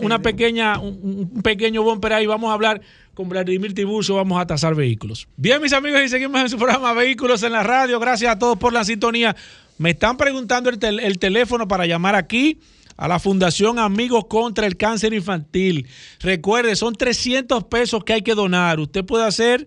una, 0.00 0.20
pequeña, 0.22 0.80
un, 0.80 1.30
un 1.32 1.42
pequeño 1.42 1.82
bumper 1.84 2.14
ahí. 2.14 2.26
Vamos 2.26 2.50
a 2.50 2.54
hablar 2.54 2.80
con 3.14 3.28
Vladimir 3.28 3.74
Tiburcio. 3.74 4.16
Vamos 4.16 4.40
a 4.40 4.46
tasar 4.46 4.74
vehículos. 4.74 5.28
Bien, 5.36 5.60
mis 5.62 5.72
amigos, 5.74 6.00
y 6.04 6.08
seguimos 6.08 6.40
en 6.40 6.48
su 6.48 6.56
programa 6.56 6.92
Vehículos 6.94 7.42
en 7.44 7.52
la 7.52 7.62
Radio. 7.62 8.00
Gracias 8.00 8.32
a 8.32 8.38
todos 8.38 8.56
por 8.58 8.72
la 8.72 8.84
sintonía. 8.84 9.36
Me 9.78 9.90
están 9.90 10.16
preguntando 10.16 10.70
el, 10.70 10.78
tel- 10.78 10.98
el 11.00 11.18
teléfono 11.18 11.68
para 11.68 11.84
llamar 11.86 12.14
aquí 12.14 12.58
a 12.96 13.06
la 13.06 13.18
Fundación 13.18 13.78
Amigos 13.78 14.24
contra 14.26 14.66
el 14.66 14.78
Cáncer 14.78 15.12
Infantil. 15.12 15.86
Recuerde, 16.20 16.74
son 16.74 16.94
300 16.94 17.64
pesos 17.64 18.02
que 18.02 18.14
hay 18.14 18.22
que 18.22 18.34
donar. 18.34 18.80
Usted 18.80 19.04
puede 19.04 19.26
hacer 19.26 19.66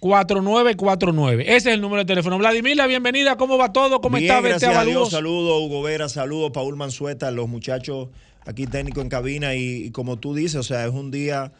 4949. 0.00 1.42
Ese 1.44 1.56
es 1.56 1.66
el 1.74 1.80
número 1.80 2.00
de 2.02 2.04
teléfono. 2.06 2.36
Vladimir, 2.38 2.76
la 2.76 2.86
bienvenida. 2.86 3.36
¿Cómo 3.36 3.56
va 3.56 3.72
todo? 3.72 4.00
¿Cómo 4.02 4.18
Bien, 4.18 4.30
está? 4.30 4.42
Gracias 4.46 4.76
a 4.76 4.84
Dios. 4.84 5.10
Saludos, 5.10 5.62
Hugo 5.62 5.82
Vera, 5.82 6.08
saludos, 6.10 6.50
Paul 6.52 6.76
Manzueta, 6.76 7.30
los 7.30 7.48
muchachos 7.48 8.08
aquí 8.44 8.66
técnicos 8.66 9.02
en 9.02 9.08
cabina. 9.08 9.54
Y, 9.54 9.84
y 9.86 9.90
como 9.90 10.18
tú 10.18 10.34
dices, 10.34 10.56
o 10.56 10.62
sea, 10.62 10.84
es 10.86 10.92
un 10.92 11.10
día 11.10 11.52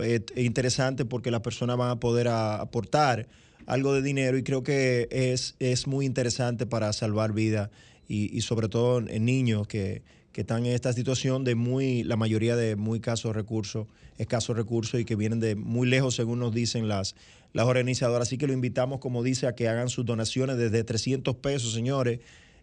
eh, 0.00 0.20
interesante 0.36 1.04
porque 1.04 1.32
las 1.32 1.40
personas 1.40 1.76
van 1.76 1.90
a 1.90 1.96
poder 1.96 2.28
a- 2.28 2.60
aportar 2.60 3.26
algo 3.66 3.92
de 3.92 4.02
dinero 4.02 4.38
y 4.38 4.44
creo 4.44 4.62
que 4.62 5.08
es, 5.10 5.56
es 5.58 5.88
muy 5.88 6.06
interesante 6.06 6.64
para 6.66 6.92
salvar 6.92 7.32
vidas 7.32 7.70
y, 8.08 8.34
y 8.36 8.40
sobre 8.42 8.68
todo 8.68 8.98
en 9.00 9.24
niños 9.24 9.66
que, 9.66 10.02
que 10.38 10.42
están 10.42 10.66
en 10.66 10.72
esta 10.72 10.92
situación 10.92 11.42
de 11.42 11.56
muy, 11.56 12.04
la 12.04 12.14
mayoría 12.14 12.54
de 12.54 12.76
muy 12.76 12.98
escasos 12.98 13.34
recursos, 13.34 13.88
escasos 14.18 14.56
recursos 14.56 15.00
y 15.00 15.04
que 15.04 15.16
vienen 15.16 15.40
de 15.40 15.56
muy 15.56 15.88
lejos, 15.88 16.14
según 16.14 16.38
nos 16.38 16.54
dicen 16.54 16.86
las, 16.86 17.16
las 17.52 17.66
organizadoras. 17.66 18.28
Así 18.28 18.38
que 18.38 18.46
lo 18.46 18.52
invitamos, 18.52 19.00
como 19.00 19.24
dice, 19.24 19.48
a 19.48 19.56
que 19.56 19.66
hagan 19.66 19.88
sus 19.88 20.06
donaciones 20.06 20.56
desde 20.56 20.84
300 20.84 21.34
pesos, 21.38 21.72
señores. 21.72 22.20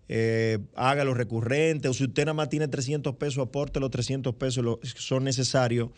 Eh, 0.07 0.59
hágalo 0.77 1.13
recurrente, 1.15 1.89
o 1.89 1.93
si 1.93 2.05
usted 2.05 2.23
nada 2.23 2.35
más 2.35 2.47
tiene 2.47 2.69
300 2.69 3.17
pesos, 3.17 3.45
aporte 3.45 3.81
los 3.81 3.91
300 3.91 4.33
pesos, 4.35 4.79
son 4.95 5.25
necesarios 5.25 5.89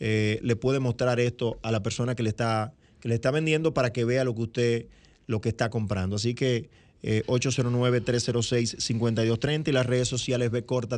eh, 0.00 0.40
le 0.42 0.56
puede 0.56 0.80
mostrar 0.80 1.20
esto 1.20 1.58
a 1.62 1.70
la 1.70 1.82
persona 1.82 2.14
que 2.14 2.22
le 2.22 2.30
está, 2.30 2.72
que 3.00 3.08
le 3.08 3.14
está 3.14 3.30
vendiendo 3.30 3.74
para 3.74 3.92
que 3.92 4.04
vea 4.04 4.24
lo 4.24 4.34
que 4.34 4.42
usted 4.42 4.86
lo 5.26 5.40
que 5.40 5.48
está 5.48 5.70
comprando. 5.70 6.16
Así 6.16 6.34
que 6.34 6.68
eh, 7.02 7.22
809-306-5230 7.26 9.68
y 9.68 9.72
las 9.72 9.86
redes 9.86 10.08
sociales 10.08 10.50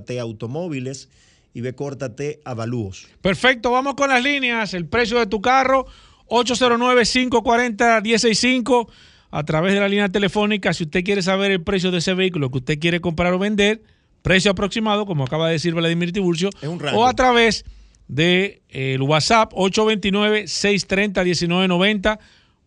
T 0.07 0.21
Automóviles 0.21 1.09
y 1.55 1.63
T 1.63 2.41
Avalúos. 2.45 3.07
Perfecto, 3.21 3.73
vamos 3.73 3.95
con 3.95 4.09
las 4.11 4.23
líneas. 4.23 4.75
El 4.75 4.87
precio 4.87 5.19
de 5.19 5.27
tu 5.27 5.41
carro, 5.41 5.87
809-540-165. 6.29 8.89
A 9.37 9.45
través 9.45 9.75
de 9.75 9.81
la 9.81 9.89
línea 9.89 10.09
telefónica, 10.09 10.73
si 10.73 10.85
usted 10.85 11.05
quiere 11.05 11.21
saber 11.21 11.51
el 11.51 11.63
precio 11.63 11.91
de 11.91 11.99
ese 11.99 12.15
vehículo 12.15 12.51
que 12.51 12.57
usted 12.57 12.79
quiere 12.79 13.01
comprar 13.01 13.35
o 13.35 13.39
vender, 13.39 13.83
precio 14.23 14.51
aproximado, 14.51 15.05
como 15.05 15.25
acaba 15.25 15.49
de 15.49 15.53
decir 15.53 15.75
Vladimir 15.75 16.11
Tiburcio, 16.11 16.49
o 16.95 17.05
a 17.05 17.13
través 17.13 17.67
del 18.09 19.03
WhatsApp 19.03 19.53
829-630-1990. 19.53 22.19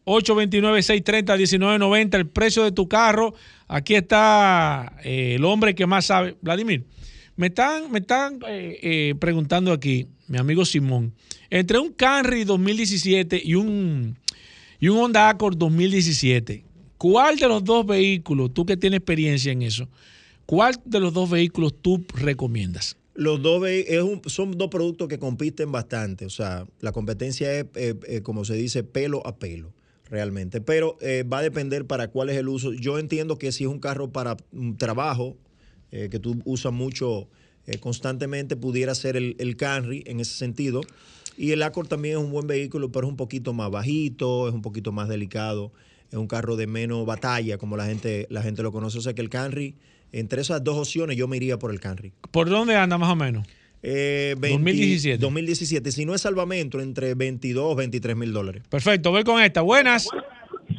829-630-1990, 0.06 2.14
el 2.14 2.28
precio 2.28 2.64
de 2.64 2.72
tu 2.72 2.88
carro. 2.88 3.34
Aquí 3.68 3.96
está 3.96 4.94
eh, 5.04 5.38
el 5.38 5.46
hombre 5.46 5.74
que 5.74 5.88
más 5.88 6.06
sabe. 6.06 6.38
Vladimir, 6.40 6.86
me 7.36 7.48
están, 7.48 7.92
me 7.92 7.98
están 7.98 8.42
eh, 8.48 8.78
eh, 8.84 9.16
preguntando 9.20 9.74
aquí, 9.74 10.06
mi 10.28 10.38
amigo 10.38 10.64
Simón, 10.66 11.16
entre 11.50 11.80
un 11.80 11.94
Camry 11.94 12.44
2017 12.44 13.42
y 13.44 13.56
un, 13.56 14.20
y 14.80 14.88
un 14.88 14.98
Honda 14.98 15.30
Accord 15.30 15.58
2017, 15.58 16.64
¿cuál 16.98 17.38
de 17.38 17.48
los 17.48 17.64
dos 17.64 17.86
vehículos, 17.86 18.54
tú 18.54 18.66
que 18.66 18.78
tienes 18.78 19.00
experiencia 19.00 19.52
en 19.52 19.62
eso, 19.62 19.90
cuál 20.46 20.76
de 20.86 21.00
los 21.00 21.14
dos 21.14 21.30
vehículos 21.30 21.74
tú 21.82 22.06
recomiendas? 22.14 22.96
Los 23.20 23.42
dos 23.42 23.68
es 23.68 24.02
son 24.28 24.58
dos 24.58 24.70
productos 24.70 25.10
que 25.10 25.20
compiten 25.20 25.74
bastante. 25.74 26.26
O 26.26 26.30
sea, 26.30 26.66
la 26.80 26.94
competencia 26.94 27.54
es, 27.54 27.66
eh, 27.76 27.94
eh, 28.08 28.22
como 28.22 28.46
se 28.46 28.54
dice, 28.54 28.86
pelo 28.86 29.28
a 29.28 29.36
pelo, 29.36 29.74
realmente. 30.10 30.62
Pero 30.62 30.98
eh, 31.02 31.24
va 31.24 31.40
a 31.40 31.42
depender 31.42 31.86
para 31.86 32.08
cuál 32.08 32.30
es 32.30 32.38
el 32.38 32.48
uso. 32.48 32.72
Yo 32.72 32.98
entiendo 32.98 33.38
que 33.38 33.52
si 33.52 33.66
es 33.66 33.70
un 33.70 33.80
carro 33.80 34.14
para 34.14 34.38
un 34.54 34.78
trabajo, 34.78 35.36
que 35.92 36.20
tú 36.20 36.40
usas 36.46 36.72
mucho 36.72 37.28
constantemente, 37.80 38.56
pudiera 38.56 38.94
ser 38.94 39.18
el, 39.18 39.36
el 39.40 39.58
en 40.06 40.20
ese 40.20 40.36
sentido. 40.36 40.82
Y 41.40 41.54
el 41.54 41.64
Accord 41.64 41.88
también 41.88 42.18
es 42.18 42.22
un 42.22 42.32
buen 42.32 42.48
vehículo, 42.48 42.92
pero 42.92 43.08
es 43.08 43.12
un 43.12 43.16
poquito 43.16 43.54
más 43.54 43.72
bajito, 43.72 44.50
es 44.50 44.54
un 44.54 44.62
poquito 44.62 44.92
más 44.92 45.08
delicado. 45.08 45.72
Es 46.12 46.18
un 46.18 46.28
carro 46.28 46.58
de 46.58 46.68
menos 46.68 47.06
batalla, 47.06 47.58
como 47.58 47.78
la 47.78 47.86
gente, 47.86 48.28
la 48.30 48.42
gente 48.42 48.62
lo 48.62 48.74
conoce. 48.74 48.98
O 48.98 49.02
sea 49.02 49.14
que 49.14 49.22
el 49.22 49.30
Camry, 49.30 49.74
entre 50.12 50.42
esas 50.42 50.62
dos 50.66 50.78
opciones, 50.78 51.16
yo 51.16 51.30
me 51.30 51.38
iría 51.38 51.58
por 51.58 51.72
el 51.72 51.80
Camry. 51.80 52.12
¿Por 52.32 52.50
dónde 52.50 52.76
anda 52.76 52.98
más 52.98 53.10
o 53.10 53.16
menos? 53.16 53.48
Eh, 53.82 54.36
20 54.38 54.58
2017. 54.58 55.18
2017. 55.18 55.92
Si 55.94 56.06
no 56.06 56.14
es 56.14 56.20
salvamento, 56.20 56.82
entre 56.82 57.14
22 57.14 57.74
23 57.74 58.18
mil 58.18 58.34
dólares. 58.34 58.64
Perfecto, 58.70 59.12
voy 59.12 59.24
con 59.24 59.42
esta. 59.42 59.62
Buenas. 59.62 60.10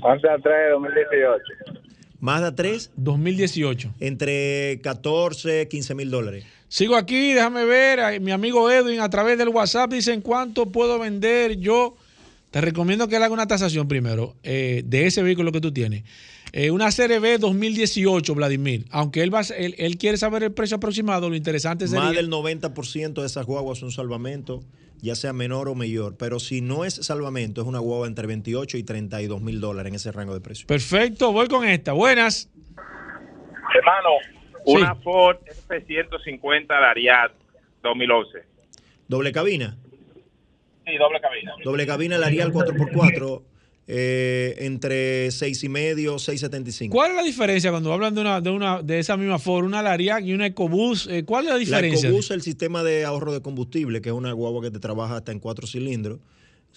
Mazda 0.02 0.36
3 0.42 0.54
2018. 0.72 1.80
Mazda 2.20 2.54
3, 2.54 2.92
2018. 2.96 3.94
entre 3.98 4.78
14 4.82 5.68
15 5.68 5.94
mil 5.94 6.10
dólares. 6.10 6.44
Sigo 6.72 6.94
aquí, 6.94 7.32
déjame 7.32 7.64
ver. 7.64 8.20
Mi 8.20 8.30
amigo 8.30 8.70
Edwin 8.70 9.00
a 9.00 9.10
través 9.10 9.36
del 9.36 9.48
WhatsApp 9.48 9.90
dice 9.90 10.12
en 10.12 10.20
cuánto 10.20 10.66
puedo 10.66 11.00
vender 11.00 11.56
yo. 11.58 11.96
Te 12.52 12.60
recomiendo 12.60 13.08
que 13.08 13.16
él 13.16 13.22
haga 13.24 13.34
una 13.34 13.48
tasación 13.48 13.88
primero 13.88 14.36
eh, 14.44 14.82
de 14.86 15.06
ese 15.08 15.20
vehículo 15.24 15.50
que 15.50 15.60
tú 15.60 15.72
tienes. 15.72 16.04
Eh, 16.52 16.70
una 16.70 16.90
CRB 16.90 17.38
2018, 17.40 18.34
Vladimir. 18.36 18.86
Aunque 18.90 19.22
él, 19.24 19.34
va, 19.34 19.40
a- 19.40 19.54
él, 19.56 19.74
él 19.78 19.98
quiere 19.98 20.16
saber 20.16 20.44
el 20.44 20.52
precio 20.52 20.76
aproximado, 20.76 21.28
lo 21.28 21.34
interesante 21.34 21.88
sería... 21.88 22.04
Más 22.04 22.14
del 22.14 22.30
90% 22.30 23.14
de 23.20 23.26
esas 23.26 23.46
guaguas 23.46 23.78
son 23.78 23.90
salvamento, 23.90 24.62
ya 25.00 25.16
sea 25.16 25.32
menor 25.32 25.68
o 25.68 25.74
mayor. 25.74 26.16
Pero 26.18 26.38
si 26.38 26.60
no 26.60 26.84
es 26.84 26.94
salvamento, 26.94 27.60
es 27.62 27.66
una 27.66 27.80
guagua 27.80 28.06
entre 28.06 28.28
28 28.28 28.78
y 28.78 28.82
32 28.84 29.42
mil 29.42 29.60
dólares 29.60 29.90
en 29.90 29.96
ese 29.96 30.12
rango 30.12 30.34
de 30.34 30.40
precio. 30.40 30.68
Perfecto, 30.68 31.32
voy 31.32 31.48
con 31.48 31.64
esta. 31.64 31.92
Buenas. 31.94 32.48
Hermano, 33.74 34.08
una 34.72 34.94
Sí. 34.94 35.00
Ford 35.02 35.36
F-150 35.68 36.66
Lariat 36.68 37.32
2011. 37.82 38.38
Doble 39.08 39.32
cabina. 39.32 39.76
Sí, 40.86 40.96
doble 40.96 41.20
cabina. 41.20 41.52
Doble 41.64 41.86
cabina 41.86 42.18
Larial 42.18 42.52
4x4, 42.52 43.42
eh, 43.86 44.54
entre 44.60 45.30
6 45.30 45.64
y 45.64 45.68
medio, 45.68 46.16
6.75. 46.18 46.90
¿Cuál 46.90 47.10
es 47.10 47.16
la 47.16 47.22
diferencia 47.22 47.70
cuando 47.70 47.92
hablan 47.92 48.14
de 48.14 48.20
una 48.20 48.40
de 48.40 48.50
una 48.50 48.82
de 48.82 48.98
esa 48.98 49.16
misma 49.16 49.38
Ford, 49.38 49.64
una 49.64 49.82
Lariac 49.82 50.24
y 50.24 50.32
una 50.32 50.46
EcoBoost? 50.46 51.10
Eh, 51.10 51.24
¿Cuál 51.24 51.44
es 51.44 51.48
la 51.48 51.54
La 51.54 51.58
diferencia? 51.60 52.08
EcoBoost 52.08 52.30
es 52.30 52.34
el 52.36 52.42
sistema 52.42 52.82
de 52.82 53.04
ahorro 53.04 53.32
de 53.32 53.40
combustible, 53.42 54.00
que 54.00 54.08
es 54.10 54.14
una 54.14 54.32
guagua 54.32 54.62
que 54.62 54.70
te 54.70 54.78
trabaja 54.80 55.16
hasta 55.16 55.32
en 55.32 55.38
cuatro 55.40 55.66
cilindros, 55.66 56.18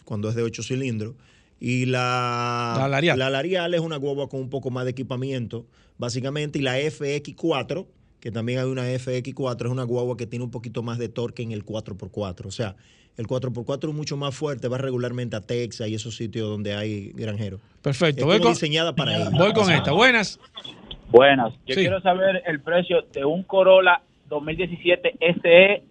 cuando 0.05 0.29
es 0.29 0.35
de 0.35 0.43
ocho 0.43 0.63
cilindros. 0.63 1.15
Y 1.59 1.85
la, 1.85 2.75
La 2.77 2.87
Lariat. 2.89 3.17
la 3.17 3.29
Larial 3.29 3.73
es 3.73 3.79
una 3.79 3.95
guagua 3.97 4.27
con 4.27 4.41
un 4.41 4.49
poco 4.49 4.69
más 4.69 4.83
de 4.85 4.91
equipamiento, 4.91 5.65
básicamente. 5.97 6.59
Y 6.59 6.61
la 6.61 6.77
FX4, 6.79 7.85
que 8.19 8.31
también 8.31 8.59
hay 8.59 8.65
una 8.65 8.83
FX4, 8.89 9.65
es 9.65 9.71
una 9.71 9.83
guagua 9.83 10.17
que 10.17 10.25
tiene 10.27 10.45
un 10.45 10.51
poquito 10.51 10.83
más 10.83 10.97
de 10.97 11.09
torque 11.09 11.43
en 11.43 11.51
el 11.51 11.65
4x4. 11.65 12.45
O 12.45 12.51
sea, 12.51 12.75
el 13.17 13.27
4x4 13.27 13.89
es 13.89 13.93
mucho 13.95 14.17
más 14.17 14.35
fuerte, 14.35 14.67
va 14.67 14.77
regularmente 14.77 15.35
a 15.35 15.41
Texas 15.41 15.87
y 15.87 15.95
esos 15.95 16.15
sitios 16.15 16.49
donde 16.49 16.73
hay 16.73 17.11
granjeros. 17.13 17.59
Perfecto. 17.81 18.21
Es 18.21 18.25
Voy 18.25 18.37
como 18.37 18.43
con, 18.45 18.53
diseñada 18.53 18.95
para 18.95 19.15
ello. 19.17 19.29
voy 19.37 19.53
con 19.53 19.71
esta. 19.71 19.91
Buenas. 19.91 20.39
Buenas. 21.11 21.53
Yo 21.67 21.75
Sí. 21.75 21.81
quiero 21.81 22.01
saber 22.01 22.41
el 22.47 22.59
precio 22.61 23.03
de 23.13 23.23
un 23.23 23.43
Corolla 23.43 24.01
2017 24.29 25.15
SE, 25.19 25.83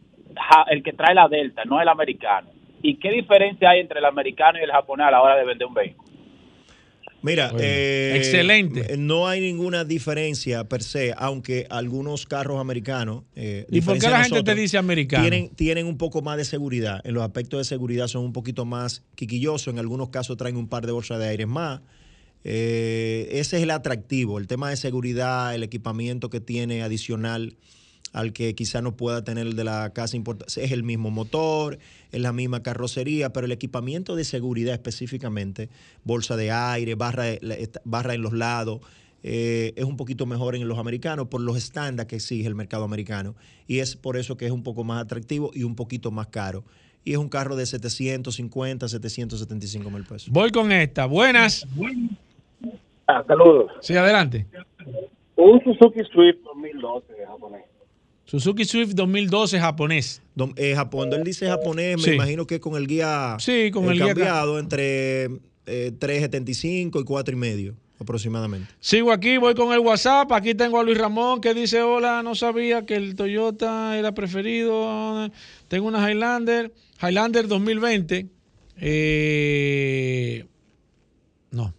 el 0.71 0.83
que 0.83 0.93
trae 0.95 1.15
la 1.15 1.29
Delta, 1.29 1.63
no 1.65 1.81
el 1.81 1.89
americano. 1.89 2.49
¿Y 2.83 2.97
qué 2.97 3.11
diferencia 3.13 3.71
hay 3.71 3.81
entre 3.81 4.01
el 4.01 4.05
americano 4.05 4.59
y 4.59 4.63
el 4.63 4.73
japonés 4.73 5.07
a 5.07 5.11
la 5.13 5.23
hora 5.23 5.37
de 5.37 5.45
vender 5.45 5.69
un 5.69 5.75
vehículo? 5.75 6.11
Mira, 7.23 7.53
eh, 7.59 8.15
excelente. 8.17 8.97
No 8.97 9.29
hay 9.29 9.41
ninguna 9.41 9.85
diferencia 9.85 10.69
per 10.69 10.83
se, 10.83 11.15
aunque 11.17 11.67
algunos 11.71 12.27
carros 12.27 12.61
americanos. 12.61 13.25
eh, 13.37 13.67
¿Y 13.71 13.81
por 13.81 13.99
qué 13.99 14.11
la 14.11 14.25
gente 14.25 14.43
te 14.43 14.55
dice 14.55 14.77
americano? 14.79 15.23
Tienen, 15.23 15.51
tienen 15.51 15.87
un 15.87 15.97
poco 15.97 16.21
más 16.21 16.37
de 16.37 16.45
seguridad. 16.45 17.01
En 17.05 17.15
los 17.15 17.23
aspectos 17.23 17.61
de 17.61 17.65
seguridad 17.65 18.09
son 18.09 18.25
un 18.25 18.33
poquito 18.33 18.65
más 18.65 19.03
quiquillosos. 19.15 19.73
En 19.73 19.79
algunos 19.79 20.11
casos 20.11 20.37
traen 20.37 20.57
un 20.57 20.69
par 20.69 20.85
de 20.85 20.93
bolsas 20.93 21.19
de 21.19 21.29
aire 21.29 21.47
más. 21.47 21.81
Eh, 22.45 23.29
ese 23.33 23.59
es 23.59 23.63
el 23.63 23.71
atractivo. 23.71 24.39
El 24.39 24.49
tema 24.49 24.71
de 24.71 24.77
seguridad, 24.77 25.55
el 25.55 25.63
equipamiento 25.63 26.29
que 26.29 26.41
tiene 26.41 26.83
adicional 26.83 27.57
al 28.13 28.33
que 28.33 28.55
quizá 28.55 28.83
no 28.83 28.97
pueda 28.97 29.25
tener 29.25 29.47
el 29.47 29.57
de 29.57 29.65
la 29.65 29.91
casa 29.95 30.17
importa- 30.17 30.45
es 30.47 30.71
el 30.73 30.83
mismo 30.83 31.11
motor, 31.11 31.79
es 32.11 32.21
la 32.21 32.33
misma 32.33 32.63
carrocería, 32.63 33.33
pero 33.33 33.47
el 33.47 33.53
equipamiento 33.53 34.17
de 34.17 34.25
seguridad 34.25 34.75
específicamente, 34.75 35.69
bolsa 36.05 36.37
de 36.37 36.51
aire, 36.51 36.95
barra, 36.95 37.25
barra 37.85 38.15
en 38.15 38.23
los 38.23 38.33
lados, 38.33 38.81
eh, 39.25 39.73
es 39.77 39.85
un 39.85 39.97
poquito 39.97 40.27
mejor 40.27 40.57
en 40.57 40.67
los 40.69 40.79
americanos 40.79 41.29
por 41.29 41.41
los 41.41 41.57
estándares 41.57 42.09
que 42.09 42.17
exige 42.17 42.47
el 42.49 42.55
mercado 42.57 42.85
americano. 42.85 43.35
Y 43.69 43.79
es 43.79 43.97
por 43.97 44.17
eso 44.17 44.37
que 44.37 44.47
es 44.47 44.51
un 44.53 44.63
poco 44.65 44.83
más 44.85 45.01
atractivo 45.03 45.51
y 45.55 45.63
un 45.63 45.77
poquito 45.77 46.11
más 46.11 46.27
caro. 46.27 46.65
Y 47.05 47.13
es 47.13 47.19
un 47.19 47.29
carro 47.29 47.57
de 47.57 47.65
750, 47.67 48.89
775 48.89 49.91
mil 49.91 50.05
pesos. 50.05 50.29
Voy 50.31 50.51
con 50.51 50.71
esta. 50.71 51.07
Buenas. 51.07 51.67
Ah, 53.07 53.25
saludos. 53.27 53.71
Sí, 53.81 53.97
adelante. 53.97 54.47
Un 55.37 55.61
Suzuki 55.65 56.01
Swift 56.13 56.39
2012 56.45 57.13
de 57.15 57.27
japonés. 57.27 57.63
Suzuki 58.33 58.65
Swift 58.65 58.95
2012 58.95 59.61
japonés. 59.61 60.23
Eh, 60.57 60.73
Japón, 60.75 61.01
cuando 61.01 61.17
él 61.17 61.23
dice 61.25 61.47
japonés, 61.49 61.99
me 61.99 62.03
Sí. 62.03 62.11
imagino 62.13 62.47
que 62.47 62.61
con 62.61 62.77
el 62.77 62.87
guía, 62.87 63.37
Sí, 63.39 63.71
con 63.71 63.85
el 63.91 63.99
guía 63.99 64.07
cambiado 64.07 64.59
entre 64.59 65.25
eh, 65.67 65.93
3.75 65.99 66.99
y 67.03 67.05
4 67.05 67.35
y 67.35 67.39
medio 67.39 67.75
aproximadamente. 68.01 68.73
Sigo 68.81 69.13
aquí, 69.13 69.37
voy 69.37 69.55
con 69.55 69.75
el 69.75 69.81
WhatsApp. 69.81 70.33
Aquí 70.33 70.55
tengo 70.55 70.81
a 70.81 70.83
Luis 70.83 70.97
Ramón 70.97 71.43
que 71.43 71.53
dice: 71.53 71.83
Hola, 71.83 72.23
no 72.23 72.35
sabía 72.35 72.87
que 72.87 72.95
el 72.97 73.17
Toyota 73.17 73.99
era 73.99 74.13
preferido. 74.15 75.31
Tengo 75.69 75.87
una 75.89 76.11
Highlander, 76.11 76.73
Highlander 77.03 77.47
2020. 77.49 78.29
Eh, 78.81 80.47
no, 81.51 81.75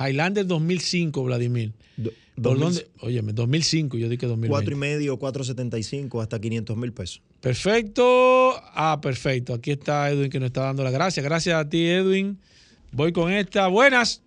Highlander 0.00 0.44
2005, 0.48 1.22
Vladimir. 1.22 1.72
¿Por 2.36 2.58
2000, 2.58 2.60
dónde? 2.60 2.86
Óyeme, 3.00 3.32
2005, 3.32 3.96
yo 3.96 4.08
dije 4.08 4.26
2020. 4.26 4.48
4 4.50 4.72
y 4.72 4.78
medio, 4.78 5.18
4.75 5.18 6.20
hasta 6.22 6.38
500 6.40 6.76
mil 6.76 6.92
pesos. 6.92 7.22
Perfecto. 7.40 8.52
Ah, 8.74 8.98
perfecto. 9.00 9.54
Aquí 9.54 9.70
está 9.72 10.10
Edwin 10.10 10.30
que 10.30 10.38
nos 10.38 10.48
está 10.48 10.62
dando 10.64 10.84
las 10.84 10.92
gracias. 10.92 11.24
Gracias 11.24 11.54
a 11.54 11.68
ti, 11.68 11.86
Edwin. 11.88 12.38
Voy 12.92 13.12
con 13.12 13.32
esta. 13.32 13.68
Buenas. 13.68 14.22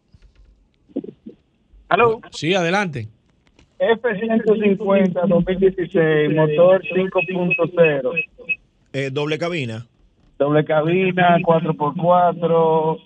Aló. 1.88 2.20
Sí, 2.32 2.54
adelante. 2.54 3.08
F-150 3.80 5.28
2016, 5.28 6.36
motor 6.36 6.82
5.0, 6.84 8.12
Eh, 8.94 9.10
doble 9.12 9.38
cabina. 9.38 9.88
doble 10.38 10.66
cabina, 10.66 11.38
4x4, 11.40 13.00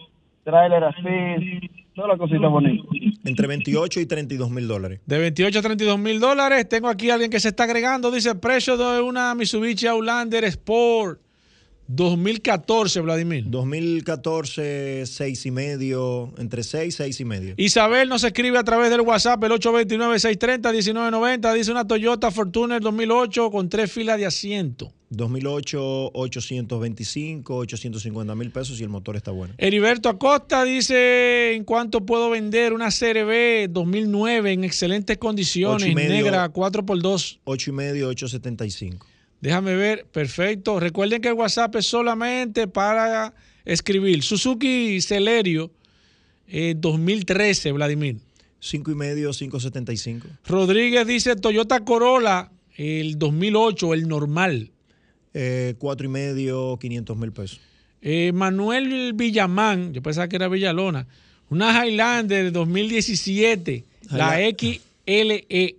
trailer 0.43 0.83
así, 0.83 1.69
toda 1.93 2.09
la 2.09 2.17
cosita 2.17 2.47
bonita. 2.47 2.83
Entre 3.25 3.47
28 3.47 3.99
y 3.99 4.05
32 4.05 4.51
mil 4.51 4.67
dólares. 4.67 4.99
De 5.05 5.17
28 5.17 5.59
a 5.59 5.61
32 5.61 5.99
mil 5.99 6.19
dólares. 6.19 6.67
Tengo 6.67 6.89
aquí 6.89 7.09
a 7.09 7.13
alguien 7.13 7.31
que 7.31 7.39
se 7.39 7.49
está 7.49 7.63
agregando. 7.63 8.11
Dice 8.11 8.35
precio 8.35 8.77
de 8.77 9.01
una 9.01 9.33
Mitsubishi 9.35 9.87
Outlander 9.87 10.43
Sport 10.45 11.21
2014, 11.87 13.01
Vladimir. 13.01 13.43
2014, 13.47 15.05
6 15.05 15.45
y 15.45 15.51
medio, 15.51 16.33
entre 16.37 16.63
6 16.63 16.95
6 16.95 17.19
y 17.19 17.25
medio. 17.25 17.53
Isabel 17.57 18.07
nos 18.09 18.23
escribe 18.23 18.57
a 18.57 18.63
través 18.63 18.89
del 18.89 19.01
WhatsApp 19.01 19.43
el 19.43 19.51
829-630-1990. 19.51 21.53
Dice 21.53 21.71
una 21.71 21.85
Toyota 21.85 22.31
Fortuner 22.31 22.81
2008 22.81 23.51
con 23.51 23.69
tres 23.69 23.91
filas 23.91 24.17
de 24.17 24.25
asiento. 24.25 24.91
2008, 25.15 26.11
825, 26.13 27.55
850 27.55 28.35
mil 28.35 28.51
pesos 28.51 28.79
y 28.79 28.83
el 28.83 28.89
motor 28.89 29.15
está 29.15 29.31
bueno. 29.31 29.53
Heriberto 29.57 30.09
Acosta 30.09 30.63
dice 30.63 31.53
en 31.53 31.63
cuánto 31.63 32.05
puedo 32.05 32.29
vender 32.29 32.73
una 32.73 32.89
CRB 32.89 33.69
2009 33.69 34.53
en 34.53 34.63
excelentes 34.63 35.17
condiciones, 35.17 35.93
medio. 35.93 36.09
negra 36.09 36.51
4x2. 36.51 37.39
8 37.43 37.69
y 37.69 37.73
medio, 37.73 38.07
875. 38.09 39.05
Déjame 39.41 39.75
ver, 39.75 40.05
perfecto. 40.05 40.79
Recuerden 40.79 41.21
que 41.21 41.27
el 41.27 41.33
WhatsApp 41.33 41.75
es 41.75 41.85
solamente 41.85 42.67
para 42.67 43.33
escribir. 43.65 44.23
Suzuki 44.23 45.01
Celerio 45.01 45.71
eh, 46.47 46.75
2013, 46.77 47.71
Vladimir. 47.71 48.17
5 48.59 48.91
y 48.91 48.95
medio, 48.95 49.31
575. 49.31 50.27
Rodríguez 50.45 51.05
dice 51.05 51.35
Toyota 51.35 51.83
Corolla 51.83 52.51
el 52.77 53.19
2008, 53.19 53.93
el 53.93 54.07
normal. 54.07 54.71
Eh, 55.33 55.75
4 55.79 56.05
y 56.05 56.09
medio, 56.09 56.77
500 56.79 57.17
mil 57.17 57.31
pesos. 57.31 57.59
Eh, 58.01 58.31
Manuel 58.33 59.13
Villamán, 59.13 59.93
yo 59.93 60.01
pensaba 60.01 60.27
que 60.27 60.35
era 60.35 60.47
Villalona, 60.47 61.07
una 61.49 61.85
Highlander 61.85 62.51
2017, 62.51 63.83
la. 64.11 64.37
XLE. 64.37 65.75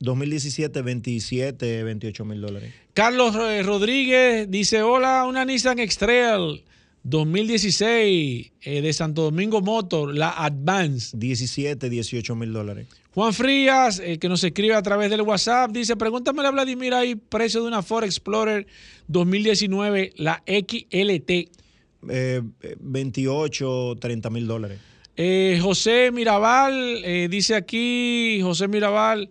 2017, 0.00 0.82
27, 0.82 1.84
28 1.84 2.24
mil 2.24 2.40
dólares. 2.40 2.74
Carlos 2.92 3.34
eh, 3.36 3.62
Rodríguez 3.62 4.50
dice, 4.50 4.82
hola, 4.82 5.24
una 5.26 5.44
Nissan 5.44 5.78
X-Trail 5.78 6.62
2016 7.04 8.52
eh, 8.62 8.80
de 8.80 8.92
Santo 8.92 9.22
Domingo 9.22 9.60
Motor, 9.60 10.14
la 10.14 10.30
Advance. 10.30 11.16
17, 11.16 11.90
18 11.90 12.36
mil 12.36 12.52
dólares. 12.52 12.86
Juan 13.14 13.32
Frías, 13.34 13.98
eh, 13.98 14.18
que 14.18 14.28
nos 14.28 14.42
escribe 14.42 14.74
a 14.74 14.82
través 14.82 15.10
del 15.10 15.22
WhatsApp, 15.22 15.70
dice, 15.70 15.96
pregúntame 15.96 16.46
a 16.46 16.50
Vladimir 16.50 16.94
ahí, 16.94 17.14
precio 17.14 17.60
de 17.62 17.68
una 17.68 17.82
Ford 17.82 18.04
Explorer 18.04 18.66
2019, 19.08 20.12
la 20.16 20.42
XLT. 20.46 21.50
Eh, 22.08 22.42
28, 22.80 23.96
30 24.00 24.30
mil 24.30 24.46
dólares. 24.46 24.78
Eh, 25.16 25.58
José 25.60 26.10
Mirabal, 26.10 27.02
eh, 27.04 27.28
dice 27.30 27.54
aquí, 27.54 28.40
José 28.42 28.66
Mirabal, 28.66 29.28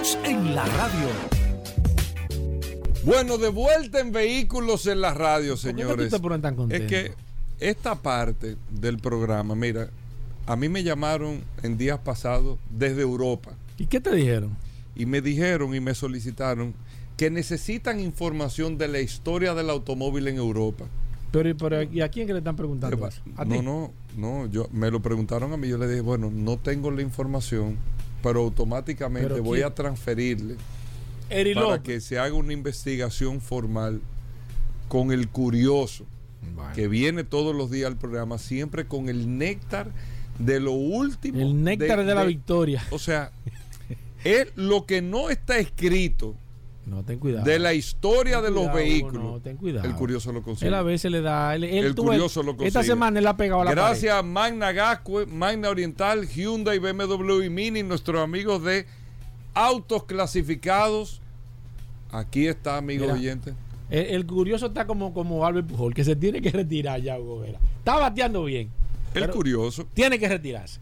Vehículos 0.05 0.17
en 0.29 0.53
la 0.55 0.65
radio. 0.65 1.07
Bueno, 3.03 3.37
de 3.39 3.49
vuelta 3.49 3.99
en 3.99 4.11
vehículos 4.11 4.85
en 4.85 5.01
la 5.01 5.13
radio, 5.15 5.53
¿Por 5.55 5.61
qué 5.63 5.71
tú 5.73 5.77
señores. 5.79 6.11
te 6.11 6.19
pones 6.19 6.41
tan 6.41 6.55
contento? 6.55 6.83
Es 6.85 6.89
que 6.91 7.13
esta 7.59 7.95
parte 7.95 8.55
del 8.69 8.99
programa, 8.99 9.55
mira, 9.55 9.89
a 10.45 10.55
mí 10.55 10.69
me 10.69 10.83
llamaron 10.83 11.41
en 11.63 11.77
días 11.77 11.97
pasados 11.99 12.59
desde 12.69 13.01
Europa 13.01 13.53
¿Y 13.79 13.87
qué 13.87 13.99
te 13.99 14.13
dijeron? 14.13 14.55
y 14.95 15.07
me 15.07 15.21
dijeron 15.21 15.73
y 15.73 15.79
me 15.79 15.95
solicitaron 15.95 16.75
que 17.17 17.31
necesitan 17.31 17.99
información 17.99 18.77
de 18.77 18.87
la 18.89 18.99
historia 18.99 19.55
del 19.55 19.69
automóvil 19.71 20.27
en 20.27 20.35
Europa. 20.37 20.85
Pero, 21.31 21.57
pero 21.57 21.81
¿y 21.81 22.01
a 22.01 22.09
quién 22.09 22.27
que 22.27 22.33
le 22.33 22.39
están 22.39 22.55
preguntando 22.55 22.95
Eh, 23.05 23.09
eso? 23.09 23.21
¿A 23.37 23.45
no, 23.45 23.55
ti? 23.55 23.61
no, 23.61 23.91
no, 24.17 24.45
yo 24.51 24.67
me 24.71 24.91
lo 24.91 25.01
preguntaron 25.01 25.51
a 25.51 25.57
mí, 25.57 25.67
yo 25.67 25.79
le 25.79 25.87
dije, 25.87 26.01
bueno, 26.01 26.29
no 26.31 26.57
tengo 26.57 26.91
la 26.91 27.01
información, 27.01 27.77
pero 28.25 28.39
automáticamente 28.41 29.29
Pero 29.29 29.43
voy 29.43 29.59
quién- 29.59 29.67
a 29.67 29.75
transferirle 29.75 30.55
Eri 31.29 31.53
para 31.53 31.67
López. 31.67 31.81
que 31.83 32.01
se 32.01 32.17
haga 32.17 32.33
una 32.33 32.53
investigación 32.53 33.39
formal 33.39 34.01
con 34.87 35.11
el 35.11 35.27
curioso 35.29 36.05
que 36.73 36.87
viene 36.87 37.23
todos 37.23 37.55
los 37.55 37.69
días 37.69 37.87
al 37.87 37.97
programa, 37.97 38.39
siempre 38.39 38.85
con 38.85 39.09
el 39.09 39.37
néctar 39.37 39.91
de 40.39 40.59
lo 40.59 40.71
último. 40.71 41.39
El 41.39 41.63
néctar 41.63 42.03
de, 42.03 42.15
la 42.15 42.23
victoria. 42.23 42.83
O 42.89 42.97
sea, 42.99 43.31
es 44.23 44.47
lo 44.55 44.85
que 44.87 45.01
no 45.03 45.29
está 45.29 45.57
escrito 45.59 46.35
No, 46.85 47.03
ten 47.03 47.17
cuidado. 47.19 47.45
de 47.45 47.57
la 47.57 47.73
historia 47.73 48.41
de 48.41 48.51
los 48.51 48.71
vehículos. 48.71 49.23
no, 49.23 49.39
ten 49.39 49.57
cuidado. 49.57 49.87
El 49.87 49.95
curioso 49.95 50.31
lo 50.31 50.43
consigue. 50.43 50.67
Él 50.67 50.73
a 50.75 50.83
veces 50.83 51.11
le 51.11 51.21
da. 51.21 51.55
Él, 51.55 51.63
él- 51.63 51.85
El 51.85 51.95
tú 51.95 52.03
curioso 52.03 52.41
lo 52.43 52.51
consigue. 52.51 52.67
Esta 52.67 52.83
semana 52.83 53.17
él 53.19 53.25
ha 53.27 53.35
pegado 53.35 53.61
a 53.61 53.65
la 53.65 53.71
Gracias 53.71 54.13
a 54.15 54.21
Magna 54.21 54.71
Gascue, 54.71 55.25
Magna 55.25 55.69
Oriental, 55.69 56.27
Hyundai, 56.27 56.77
BMW 56.79 57.41
y 57.43 57.49
Mini, 57.49 57.81
nuestros 57.83 58.21
amigos 58.21 58.63
de 58.63 58.85
autos 59.55 60.03
clasificados. 60.03 61.21
Aquí 62.11 62.47
está, 62.47 62.77
amigos 62.77 63.11
oyentes. 63.11 63.53
El, 63.89 64.05
el 64.15 64.25
curioso 64.25 64.67
está 64.67 64.85
como, 64.87 65.13
como 65.13 65.45
Albert 65.45 65.67
Pujol, 65.67 65.93
que 65.93 66.03
se 66.03 66.15
tiene 66.15 66.41
que 66.41 66.49
retirar 66.51 67.01
ya, 67.01 67.19
Hugo 67.19 67.39
Vera. 67.39 67.59
Está 67.79 67.95
bateando 67.97 68.43
bien. 68.45 68.69
El 69.13 69.29
curioso, 69.29 69.87
Tiene 69.93 70.19
que 70.19 70.27
retirarse. 70.27 70.79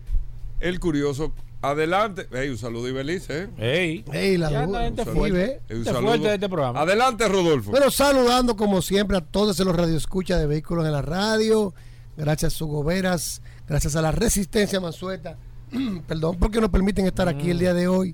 el 0.60 0.80
curioso. 0.80 1.34
Adelante. 1.64 2.28
Ey, 2.34 2.50
un 2.50 2.58
saludo, 2.58 2.90
Ibelice. 2.90 3.44
¿eh? 3.44 3.50
Ey. 3.58 4.06
Ey, 4.12 4.38
la 4.38 4.50
gente 4.50 5.06
fuerte. 5.06 5.62
un 5.70 5.86
saludo. 5.86 6.02
fuerte 6.02 6.28
de 6.28 6.34
este 6.36 6.50
programa. 6.50 6.82
Adelante, 6.82 7.26
Rodolfo. 7.30 7.72
Bueno, 7.72 7.90
saludando 7.90 8.58
como 8.58 8.82
siempre 8.82 9.16
a 9.16 9.22
todos 9.22 9.58
los 9.60 9.74
radioescuchas 9.76 10.40
de 10.42 10.46
vehículos 10.46 10.86
en 10.86 10.92
la 10.92 11.02
radio. 11.02 11.74
Gracias 12.18 12.62
a 12.62 12.66
Hugo 12.66 12.84
Veras, 12.84 13.42
gracias 13.66 13.96
a 13.96 14.02
la 14.02 14.12
Resistencia 14.12 14.82
Mansueta. 14.82 15.38
Perdón, 16.08 16.36
porque 16.38 16.60
nos 16.60 16.70
permiten 16.70 17.06
estar 17.06 17.30
aquí 17.30 17.50
el 17.52 17.60
día 17.60 17.74
de 17.74 17.88
hoy. 17.88 18.14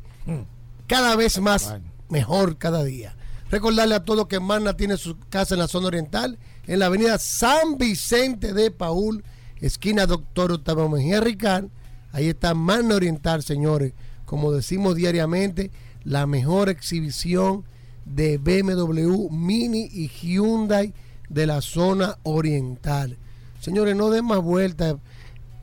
Cada 0.86 1.16
vez 1.16 1.42
más 1.42 1.70
Bueno. 1.70 1.92
mejor 2.10 2.58
cada 2.60 2.84
día. 2.84 3.16
Recordarle 3.50 3.96
a 3.96 4.06
todos 4.06 4.28
que 4.28 4.40
Magna 4.40 4.78
tiene 4.78 4.96
su 4.96 5.18
casa 5.30 5.56
en 5.56 5.60
la 5.60 5.68
zona 5.68 5.88
oriental, 5.88 6.38
en 6.68 6.78
la 6.78 6.86
avenida 6.86 7.18
San 7.18 7.80
Vicente 7.80 8.54
de 8.54 8.70
Paul, 8.70 9.24
esquina 9.60 10.06
Doctor 10.06 10.52
Octavio 10.52 10.88
Mejía 10.88 11.20
Ricard. 11.20 11.66
Ahí 12.12 12.28
está 12.30 12.54
Magna 12.54 12.96
Oriental, 12.96 13.44
señores. 13.44 13.94
Como 14.26 14.52
decimos 14.52 14.96
diariamente, 14.96 15.72
la 16.04 16.26
mejor 16.26 16.70
exhibición 16.70 17.64
de 18.06 18.38
BMW, 18.38 19.30
Mini 19.30 19.88
y 19.92 20.08
Hyundai 20.08 20.94
de 21.30 21.46
la 21.46 21.62
zona 21.62 22.18
oriental. 22.24 23.18
Señores, 23.60 23.96
no 23.96 24.10
den 24.10 24.26
más 24.26 24.42
vueltas. 24.42 24.96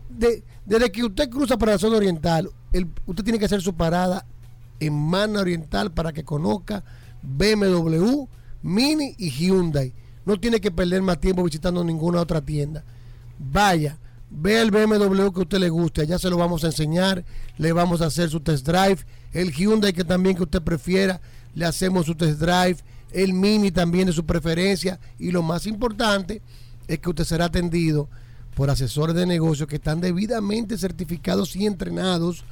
De- 0.09 0.45
desde 0.65 0.93
que 0.93 1.05
usted 1.05 1.29
cruza 1.29 1.57
para 1.57 1.73
la 1.73 1.79
zona 1.79 1.97
oriental, 1.97 2.51
el- 2.73 2.89
usted 3.07 3.25
tiene 3.25 3.39
que 3.39 3.47
hacer 3.47 3.63
su 3.63 3.75
parada 3.75 4.27
en 4.79 4.93
Mana 4.93 5.41
Oriental 5.41 5.93
para 5.93 6.13
que 6.13 6.25
conozca 6.25 6.85
BMW, 7.23 8.29
Mini 8.63 9.15
y 9.19 9.31
Hyundai. 9.31 9.93
No 10.25 10.39
tiene 10.39 10.61
que 10.61 10.71
perder 10.71 11.03
más 11.03 11.21
tiempo 11.21 11.43
visitando 11.43 11.83
ninguna 11.85 12.21
otra 12.21 12.41
tienda. 12.41 12.85
Vaya, 13.39 13.99
vea 14.31 14.63
el 14.63 14.71
BMW 14.71 15.31
que 15.31 15.41
a 15.41 15.43
usted 15.43 15.59
le 15.59 15.69
guste, 15.69 16.03
allá 16.03 16.19
se 16.19 16.31
lo 16.31 16.37
vamos 16.37 16.65
a 16.65 16.69
enseñar, 16.69 17.25
le 17.59 17.73
vamos 17.73 18.01
a 18.01 18.07
hacer 18.07 18.29
su 18.31 18.41
test 18.41 18.67
drive, 18.67 18.99
el 19.33 19.53
Hyundai 19.53 19.93
que 19.93 20.05
también 20.05 20.37
que 20.37 20.43
usted 20.43 20.63
prefiera, 20.63 21.21
le 21.55 21.65
hacemos 21.65 22.07
su 22.07 22.15
test 22.15 22.41
drive, 22.41 22.79
el 23.13 23.33
Mini 23.33 23.71
también 23.71 24.07
de 24.07 24.13
su 24.13 24.27
preferencia 24.27 25.01
y 25.19 25.31
lo 25.31 25.43
más 25.43 25.67
importante 25.67 26.43
es 26.89 26.99
que 26.99 27.09
usted 27.09 27.25
será 27.25 27.47
atendido 27.47 28.09
por 28.55 28.71
asesores 28.71 29.15
de 29.15 29.27
negocios 29.27 29.69
que 29.69 29.77
están 29.77 30.01
debidamente 30.01 30.79
certificados 30.79 31.55
y 31.57 31.67
entrenados 31.67 32.45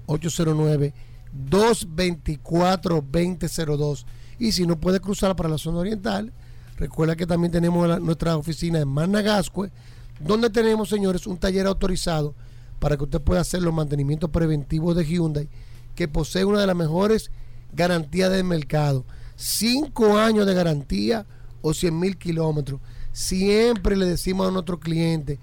809-224-2002. 1.33 4.05
Y 4.39 4.53
si 4.53 4.67
no 4.67 4.79
puede 4.79 5.01
cruzar 5.01 5.35
para 5.37 5.49
la 5.49 5.59
zona 5.59 5.79
oriental, 5.79 6.33
recuerda 6.77 7.17
que 7.17 7.27
también 7.27 7.53
tenemos 7.53 7.89
la- 7.89 7.99
nuestra 7.99 8.37
oficina 8.37 8.79
en 8.81 8.89
Managascue, 8.89 9.71
donde 10.21 10.51
tenemos, 10.51 10.89
señores, 10.89 11.27
un 11.27 11.39
taller 11.39 11.67
autorizado 11.67 12.35
para 12.79 12.97
que 12.97 13.05
usted 13.05 13.21
pueda 13.21 13.41
hacer 13.41 13.63
los 13.63 13.75
mantenimientos 13.75 14.31
preventivos 14.31 14.95
de 14.97 15.05
Hyundai, 15.05 15.49
que 15.95 16.07
posee 16.07 16.45
una 16.45 16.61
de 16.61 16.67
las 16.67 16.77
mejores 16.77 17.31
garantías 17.73 18.31
del 18.31 18.45
mercado. 18.45 19.05
Cinco 19.35 20.17
años 20.19 20.47
de 20.47 20.55
garantía 20.55 21.27
o 21.61 21.75
100 21.75 21.99
mil 21.99 22.17
kilómetros. 22.17 22.81
Siempre 23.13 23.97
le 23.97 24.07
decimos 24.07 24.47
a 24.47 24.53
nuestros 24.53 24.79
clientes 24.79 25.39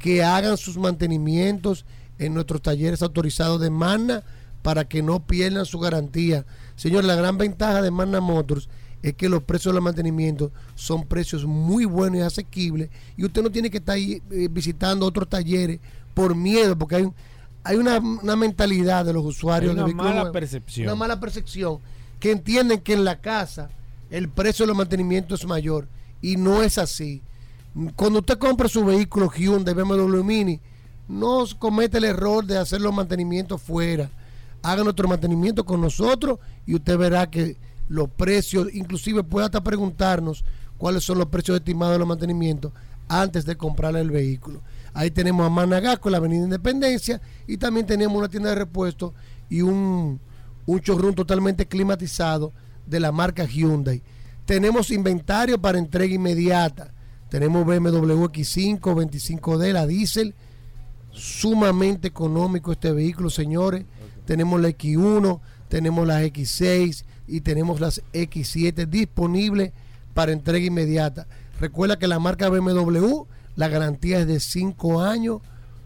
que 0.00 0.24
hagan 0.24 0.56
sus 0.56 0.76
mantenimientos 0.78 1.84
en 2.18 2.34
nuestros 2.34 2.60
talleres 2.62 3.02
autorizados 3.02 3.60
de 3.60 3.70
Magna 3.70 4.24
para 4.62 4.84
que 4.84 5.02
no 5.02 5.20
pierdan 5.20 5.66
su 5.66 5.78
garantía. 5.78 6.44
Señor, 6.76 7.04
la 7.04 7.14
gran 7.14 7.38
ventaja 7.38 7.82
de 7.82 7.90
Magna 7.90 8.20
Motors 8.20 8.68
es 9.02 9.14
que 9.14 9.28
los 9.28 9.42
precios 9.42 9.72
de 9.72 9.76
los 9.76 9.84
mantenimientos 9.84 10.50
son 10.74 11.06
precios 11.06 11.44
muy 11.44 11.86
buenos 11.86 12.18
y 12.18 12.22
asequibles 12.22 12.90
y 13.16 13.24
usted 13.24 13.42
no 13.42 13.50
tiene 13.50 13.70
que 13.70 13.78
estar 13.78 13.94
ahí, 13.94 14.22
eh, 14.30 14.48
visitando 14.50 15.06
otros 15.06 15.28
talleres 15.28 15.80
por 16.12 16.34
miedo, 16.34 16.76
porque 16.76 16.96
hay, 16.96 17.08
hay 17.64 17.76
una, 17.76 17.98
una 17.98 18.36
mentalidad 18.36 19.04
de 19.04 19.12
los 19.12 19.24
usuarios 19.24 19.70
Hay 19.70 19.74
una 19.74 19.82
de 19.82 19.86
vehículos 19.86 20.06
mala 20.06 20.20
nuevos, 20.20 20.32
percepción. 20.32 20.86
Una 20.86 20.96
mala 20.96 21.20
percepción 21.20 21.78
que 22.18 22.32
entienden 22.32 22.80
que 22.80 22.92
en 22.92 23.04
la 23.04 23.20
casa 23.20 23.70
el 24.10 24.28
precio 24.28 24.64
de 24.64 24.68
los 24.68 24.76
mantenimientos 24.76 25.40
es 25.40 25.46
mayor 25.46 25.88
y 26.20 26.36
no 26.36 26.62
es 26.62 26.76
así. 26.76 27.22
Cuando 27.96 28.18
usted 28.18 28.38
compra 28.38 28.68
su 28.68 28.84
vehículo 28.84 29.30
Hyundai, 29.30 29.74
BMW 29.74 30.22
Mini, 30.22 30.60
no 31.08 31.44
comete 31.58 31.98
el 31.98 32.04
error 32.04 32.44
de 32.44 32.58
hacer 32.58 32.80
los 32.80 32.92
mantenimientos 32.92 33.62
fuera. 33.62 34.10
Haga 34.62 34.84
nuestro 34.84 35.08
mantenimiento 35.08 35.64
con 35.64 35.80
nosotros 35.80 36.38
y 36.66 36.74
usted 36.74 36.98
verá 36.98 37.30
que 37.30 37.56
los 37.88 38.08
precios, 38.10 38.68
inclusive 38.72 39.24
puede 39.24 39.46
hasta 39.46 39.62
preguntarnos 39.62 40.44
cuáles 40.78 41.04
son 41.04 41.18
los 41.18 41.26
precios 41.26 41.58
estimados 41.58 41.94
de 41.94 41.98
los 41.98 42.08
mantenimientos 42.08 42.72
antes 43.08 43.44
de 43.44 43.56
comprar 43.56 43.96
el 43.96 44.10
vehículo. 44.10 44.62
Ahí 44.94 45.10
tenemos 45.10 45.46
a 45.46 45.50
Managasco, 45.50 46.08
en 46.08 46.12
la 46.12 46.18
Avenida 46.18 46.44
Independencia, 46.44 47.20
y 47.46 47.56
también 47.56 47.86
tenemos 47.86 48.16
una 48.16 48.28
tienda 48.28 48.50
de 48.50 48.54
repuestos 48.54 49.12
y 49.48 49.62
un, 49.62 50.20
un 50.66 50.80
showroom 50.80 51.14
totalmente 51.14 51.66
climatizado 51.66 52.52
de 52.86 53.00
la 53.00 53.12
marca 53.12 53.44
Hyundai. 53.44 54.02
Tenemos 54.44 54.90
inventario 54.90 55.60
para 55.60 55.78
entrega 55.78 56.14
inmediata. 56.14 56.92
Tenemos 57.28 57.64
BMW 57.64 58.24
X5, 58.24 58.80
25D, 58.80 59.72
la 59.72 59.86
diésel, 59.86 60.34
sumamente 61.12 62.08
económico 62.08 62.72
este 62.72 62.92
vehículo, 62.92 63.30
señores. 63.30 63.84
Tenemos 64.30 64.60
la 64.60 64.68
X1, 64.68 65.40
tenemos 65.68 66.06
las 66.06 66.22
X6 66.22 67.04
y 67.26 67.40
tenemos 67.40 67.80
las 67.80 68.00
X7 68.12 68.86
disponibles 68.86 69.72
para 70.14 70.30
entrega 70.30 70.64
inmediata. 70.64 71.26
Recuerda 71.58 71.98
que 71.98 72.06
la 72.06 72.20
marca 72.20 72.48
BMW 72.48 73.24
la 73.56 73.66
garantía 73.66 74.20
es 74.20 74.28
de 74.28 74.38
5 74.38 75.02
años, 75.02 75.40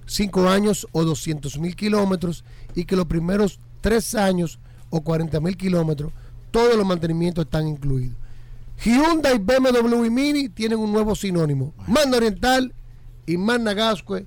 5 0.04 0.46
años 0.50 0.86
o 0.92 1.04
200 1.04 1.58
mil 1.58 1.74
kilómetros 1.74 2.44
y 2.74 2.84
que 2.84 2.96
los 2.96 3.06
primeros 3.06 3.60
3 3.80 4.14
años 4.16 4.58
o 4.90 5.00
40 5.00 5.40
mil 5.40 5.56
kilómetros, 5.56 6.12
todos 6.50 6.76
los 6.76 6.86
mantenimientos 6.86 7.46
están 7.46 7.66
incluidos. 7.66 8.14
Hyundai, 8.84 9.38
BMW 9.38 10.04
y 10.04 10.10
Mini 10.10 10.48
tienen 10.50 10.80
un 10.80 10.92
nuevo 10.92 11.14
sinónimo. 11.14 11.72
Manda 11.86 12.18
Oriental 12.18 12.74
y 13.24 13.38
Magna 13.38 13.72
Gascue, 13.72 14.26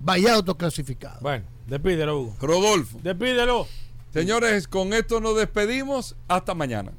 vaya 0.00 0.34
autoclasificado. 0.34 1.20
Bueno, 1.22 1.53
despídelo, 1.66 2.20
Hugo. 2.20 2.36
Rodolfo. 2.40 2.98
Despídelo. 3.02 3.66
Señores, 4.12 4.68
con 4.68 4.92
esto 4.92 5.20
nos 5.20 5.36
despedimos. 5.36 6.14
Hasta 6.28 6.54
mañana. 6.54 6.92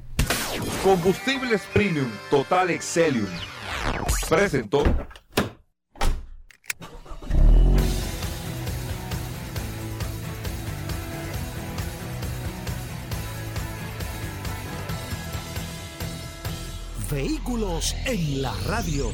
Combustibles 0.82 1.62
Premium 1.72 2.10
Total 2.30 2.70
Excelium. 2.70 3.26
Presentó. 4.28 4.82
Vehículos 17.10 17.94
en 18.04 18.42
la 18.42 18.52
radio. 18.66 19.12